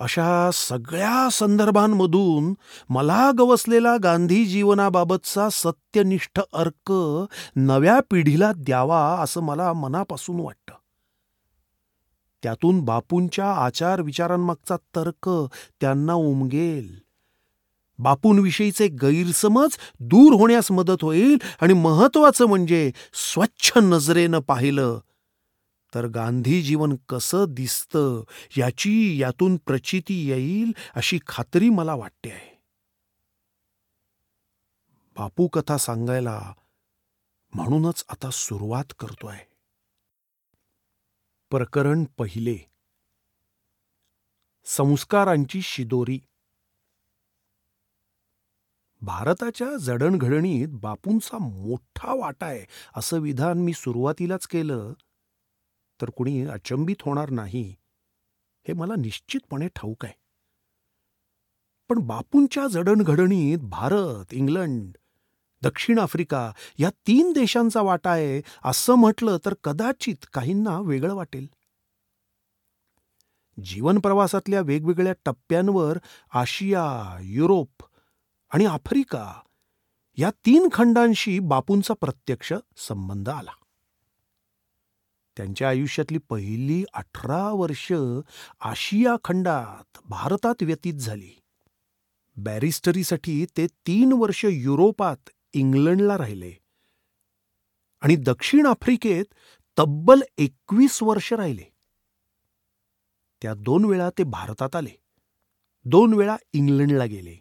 अशा 0.00 0.50
सगळ्या 0.52 1.28
संदर्भांमधून 1.32 2.54
मला 2.88 3.30
गवसलेला 3.38 3.96
गांधी 4.02 4.44
जीवनाबाबतचा 4.44 5.48
सत्यनिष्ठ 5.50 6.40
अर्क 6.52 6.92
नव्या 7.56 8.00
पिढीला 8.10 8.52
द्यावा 8.56 9.22
असं 9.22 9.40
मला 9.40 9.72
मनापासून 9.72 10.40
वाटतं. 10.40 10.74
त्यातून 12.42 12.80
बापूंच्या 12.80 13.52
आचार 13.52 14.00
विचारांमागचा 14.00 14.76
तर्क 14.76 15.30
त्यांना 15.80 16.14
उमगेल. 16.14 16.98
बापूंविषयीचे 18.02 18.88
गैरसमज 18.88 19.76
दूर 20.00 20.32
होण्यास 20.32 20.70
मदत 20.70 21.02
होईल 21.02 21.36
आणि 21.60 21.74
महत्वाचं 21.74 22.46
म्हणजे 22.46 22.90
स्वच्छ 23.14 23.72
नजरेनं 23.76 24.38
पाहिलं. 24.38 24.98
तर 25.94 26.06
गांधी 26.06 26.62
जीवन 26.62 26.96
कसं 27.08 27.44
दिसतं 27.48 28.22
याची 28.56 29.20
यातून 29.20 29.56
प्रचिती 29.56 30.30
येईल 30.30 30.72
अशी 30.94 31.18
खात्री 31.26 31.68
मला 31.70 31.94
वाटते 31.94 32.30
आहे. 32.30 32.52
बापू 35.16 35.48
कथा 35.48 35.76
सांगायला 35.76 36.52
म्हणूनच 37.52 38.04
आता 38.08 38.30
सुरुवात 38.30 38.92
करतोय 38.98 39.36
प्रकरण 41.50 42.04
पहिले. 42.04 42.56
संस्कारांची 44.64 45.62
शिदोरी. 45.62 46.18
भारताच्या 49.02 49.76
जडणघडणीत 49.76 50.68
बापूंचा 50.70 51.38
मोठा 51.38 52.14
वाटा 52.14 52.46
आहे 52.46 52.66
असं 52.96 53.18
विधान 53.18 53.58
मी 53.58 53.72
सुरुवातीलाच 53.72 54.46
केलं. 54.46 54.92
तर 56.00 56.10
कुणी 56.10 56.46
अचंबित 56.46 56.96
होणार 57.00 57.30
नाही 57.30 57.76
हे 58.68 58.72
मला 58.72 58.94
निश्चितपणे 58.98 59.68
ठाऊक 59.68 60.04
आहे. 60.04 60.14
पण 61.88 61.98
बापूंच्या 61.98 62.66
जडणघडणीत 62.68 63.58
भारत 63.58 64.34
इंग्लंड 64.34 64.96
दक्षिण 65.62 65.98
आफ्रिका 65.98 66.52
या 66.78 66.90
तीन 66.90 67.32
देशांचा 67.32 67.82
वाटा 67.82 68.10
आहे 68.10 68.42
असं 68.64 68.94
म्हटलं 68.94 69.38
तर 69.44 69.54
कदाचित 69.64 70.26
काहींना 70.32 70.80
वेगळं 70.80 71.14
वाटेल. 71.14 71.46
जीवन 73.64 73.98
प्रवासातल्या 73.98 74.60
वेगवेगळ्या 74.60 75.14
टप्प्यांवर 75.24 75.98
आशिया 76.34 77.18
युरोप 77.20 77.82
आणि 78.52 78.64
आफ्रिका 78.64 79.40
या 80.16 80.30
तीन 80.46 80.68
खंडांशी 80.72 81.38
बापूंचा 81.38 81.94
प्रत्यक्ष 81.94 82.52
संबंध 82.76 83.28
आला. 83.28 83.50
त्यांच्या 85.36 85.68
आयुष्यातली 85.68 86.18
पहिली 86.18 86.84
अठरा 86.94 87.48
वर्ष 87.52 87.92
आशिया 88.60 89.16
खंडात 89.24 89.98
भारतात 90.04 90.62
व्यतीत 90.62 90.94
झाली. 90.94 91.30
बॅरिस्टरीसाठी 92.36 93.44
ते 93.56 93.66
तीन 93.66 94.12
वर्ष 94.12 94.44
युरोपात 94.48 95.30
इंग्लंडला 95.52 96.18
राहिले 96.18 96.52
आणि 98.00 98.16
दक्षिण 98.16 98.66
आफ्रिकेत 98.66 99.24
तब्बल 99.78 100.20
एकवीस 100.38 101.02
वर्ष 101.02 101.32
राहिले. 101.32 101.64
त्या 103.42 103.54
दोन 103.54 103.84
वेळा 103.84 104.10
ते 104.18 104.22
भारतात 104.22 104.76
आले 104.76 105.00
दोन 105.84 106.14
वेळा 106.14 106.36
इंग्लंडला 106.52 107.04
गेले. 107.04 107.36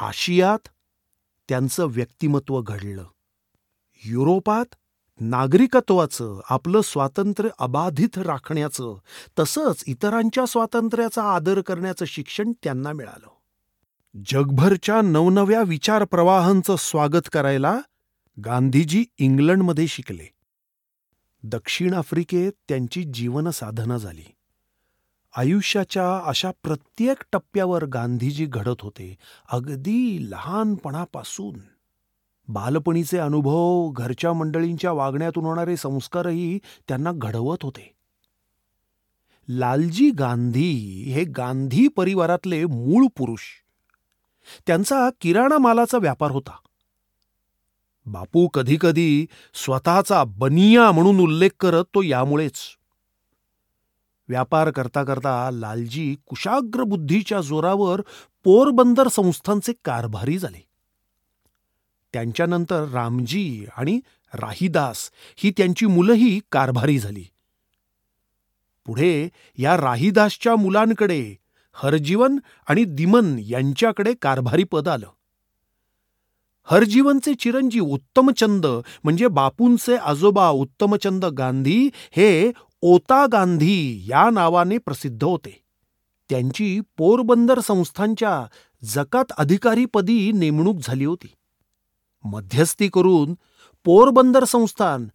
आशियात 0.00 0.68
त्यांचं 1.48 1.86
व्यक्तिमत्व 1.86 2.62
घडलं. 2.62 3.04
युरोपात 4.04 4.74
नागरिकत्वाचं 5.20 6.40
आपलं 6.50 6.80
स्वातंत्र्य 6.80 7.50
अबाधित 7.58 8.18
राखण्याचं 8.18 8.94
तसंच 9.38 9.84
इतरांच्या 9.86 10.46
स्वातंत्र्याचा 10.46 11.22
आदर 11.22 11.60
करण्याचं 11.60 12.04
शिक्षण 12.04 12.52
त्यांना 12.62 12.92
मिळालं. 12.92 13.28
जगभरच्या 14.26 15.00
नवनव्या 15.00 15.62
विचारप्रवाहांचं 15.62 16.76
स्वागत 16.76 17.28
करायला 17.32 17.80
गांधीजी 18.44 19.04
इंग्लंडमध्ये 19.18 19.86
शिकले. 19.86 20.32
दक्षिण 21.42 21.94
आफ्रिकेत 21.94 22.52
त्यांची 22.68 23.02
जीवनसाधना 23.02 23.96
झाली. 23.96 24.34
आयुष्याच्या 25.38 26.20
अशा 26.26 26.50
प्रत्येक 26.62 27.16
टप्प्यावर 27.32 27.84
गांधीजी 27.84 28.46
घडत 28.46 28.80
होते 28.80 29.16
अगदी 29.52 30.30
लहानपणापासून. 30.30 31.60
बालपणीचे 32.48 33.18
अनुभव 33.18 33.90
घरच्या 33.90 34.32
मंडळींच्या 34.32 34.92
वागण्यातून 34.92 35.44
होणारे 35.44 35.76
संस्कारही 35.76 36.58
त्यांना 36.88 37.12
घडवत 37.14 37.56
होते. 37.62 37.94
लालजी 39.48 40.10
गांधी 40.10 41.02
हे 41.14 41.24
गांधी 41.24 41.88
परिवारातले 41.88 42.64
मूळ 42.64 43.06
पुरुष. 43.18 43.40
त्यांचा 44.66 45.08
किराणा 45.20 45.58
मालाचा 45.58 45.98
व्यापार 45.98 46.30
होता. 46.30 46.56
बापू 48.06 48.48
कधीकधी 48.48 49.26
स्वतःचा 49.54 50.24
बनिया 50.24 50.92
म्हणून 50.92 51.20
उल्लेख 51.20 51.50
करत 51.60 51.84
तो 51.94 52.02
यामुळेच. 52.02 52.77
व्यापार 54.28 54.70
करता 54.70 55.04
करता 55.04 55.50
लालजी 55.50 56.16
कुशाग्र 56.26 56.82
बुद्धीच्या 56.82 57.40
जोरावर 57.40 58.00
पोरबंदर 58.44 59.08
संस्थांचे 59.08 59.72
कारभारी 59.84 60.38
झाले. 60.38 60.66
त्यांच्यानंतर 62.12 62.84
रामजी 62.88 63.66
आणि 63.76 64.00
राहीदास 64.34 65.10
ही 65.36 65.52
त्यांची 65.56 65.86
मुलंही 65.86 66.40
कारभारी 66.52 66.98
झाली. 66.98 67.24
पुढे 68.86 69.28
या 69.56 69.76
राहीदासच्या 69.76 70.56
मुलांकडे 70.56 71.36
हरजीवन 71.72 72.38
आणि 72.68 72.84
दिमन 72.84 73.36
यांच्याकडे 73.38 74.14
कारभारी 74.14 74.64
पद 74.64 74.88
आलं. 74.88 75.08
हरजीवनचे 76.64 77.34
चिरंजीव 77.34 77.84
उत्तमचंद 77.84 78.66
म्हणजे 79.04 79.26
बापूंचे 79.26 79.96
आजोबा 79.96 80.50
उत्तमचंद 80.50 81.24
गांधी 81.24 81.90
हे 82.10 82.52
ओता 82.80 83.26
गांधी 83.32 84.04
या 84.08 84.30
नावाने 84.30 84.78
प्रसिद्ध 84.78 85.24
होते. 85.24 85.62
त्यांची 86.30 86.80
पोरबंदर 86.96 87.60
संस्थांच्या 87.60 88.46
जकात 88.84 89.24
अधिकारीपदी 89.38 90.32
नेमणूक 90.32 90.76
झाली 90.82 91.04
होती. 91.04 91.32
मध्यस्थी 92.24 92.88
करून 92.88 93.34
पोरबंदर 93.84 94.44
संस्थान 94.44 95.06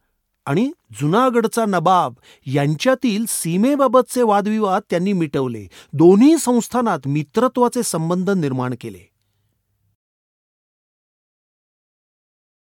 आणि 0.45 0.71
जुनागडचा 0.91 1.65
नबाब 1.65 2.13
यांच्यातील 2.45 3.25
सीमेबाबतचे 3.27 4.21
वादविवाद 4.21 4.81
त्यांनी 4.89 5.13
मिटवले. 5.13 5.67
दोन्ही 5.93 6.37
संस्थानात 6.37 7.07
मित्रत्वाचे 7.07 7.83
संबंध 7.83 8.29
निर्माण 8.29 8.73
केले. 8.81 9.12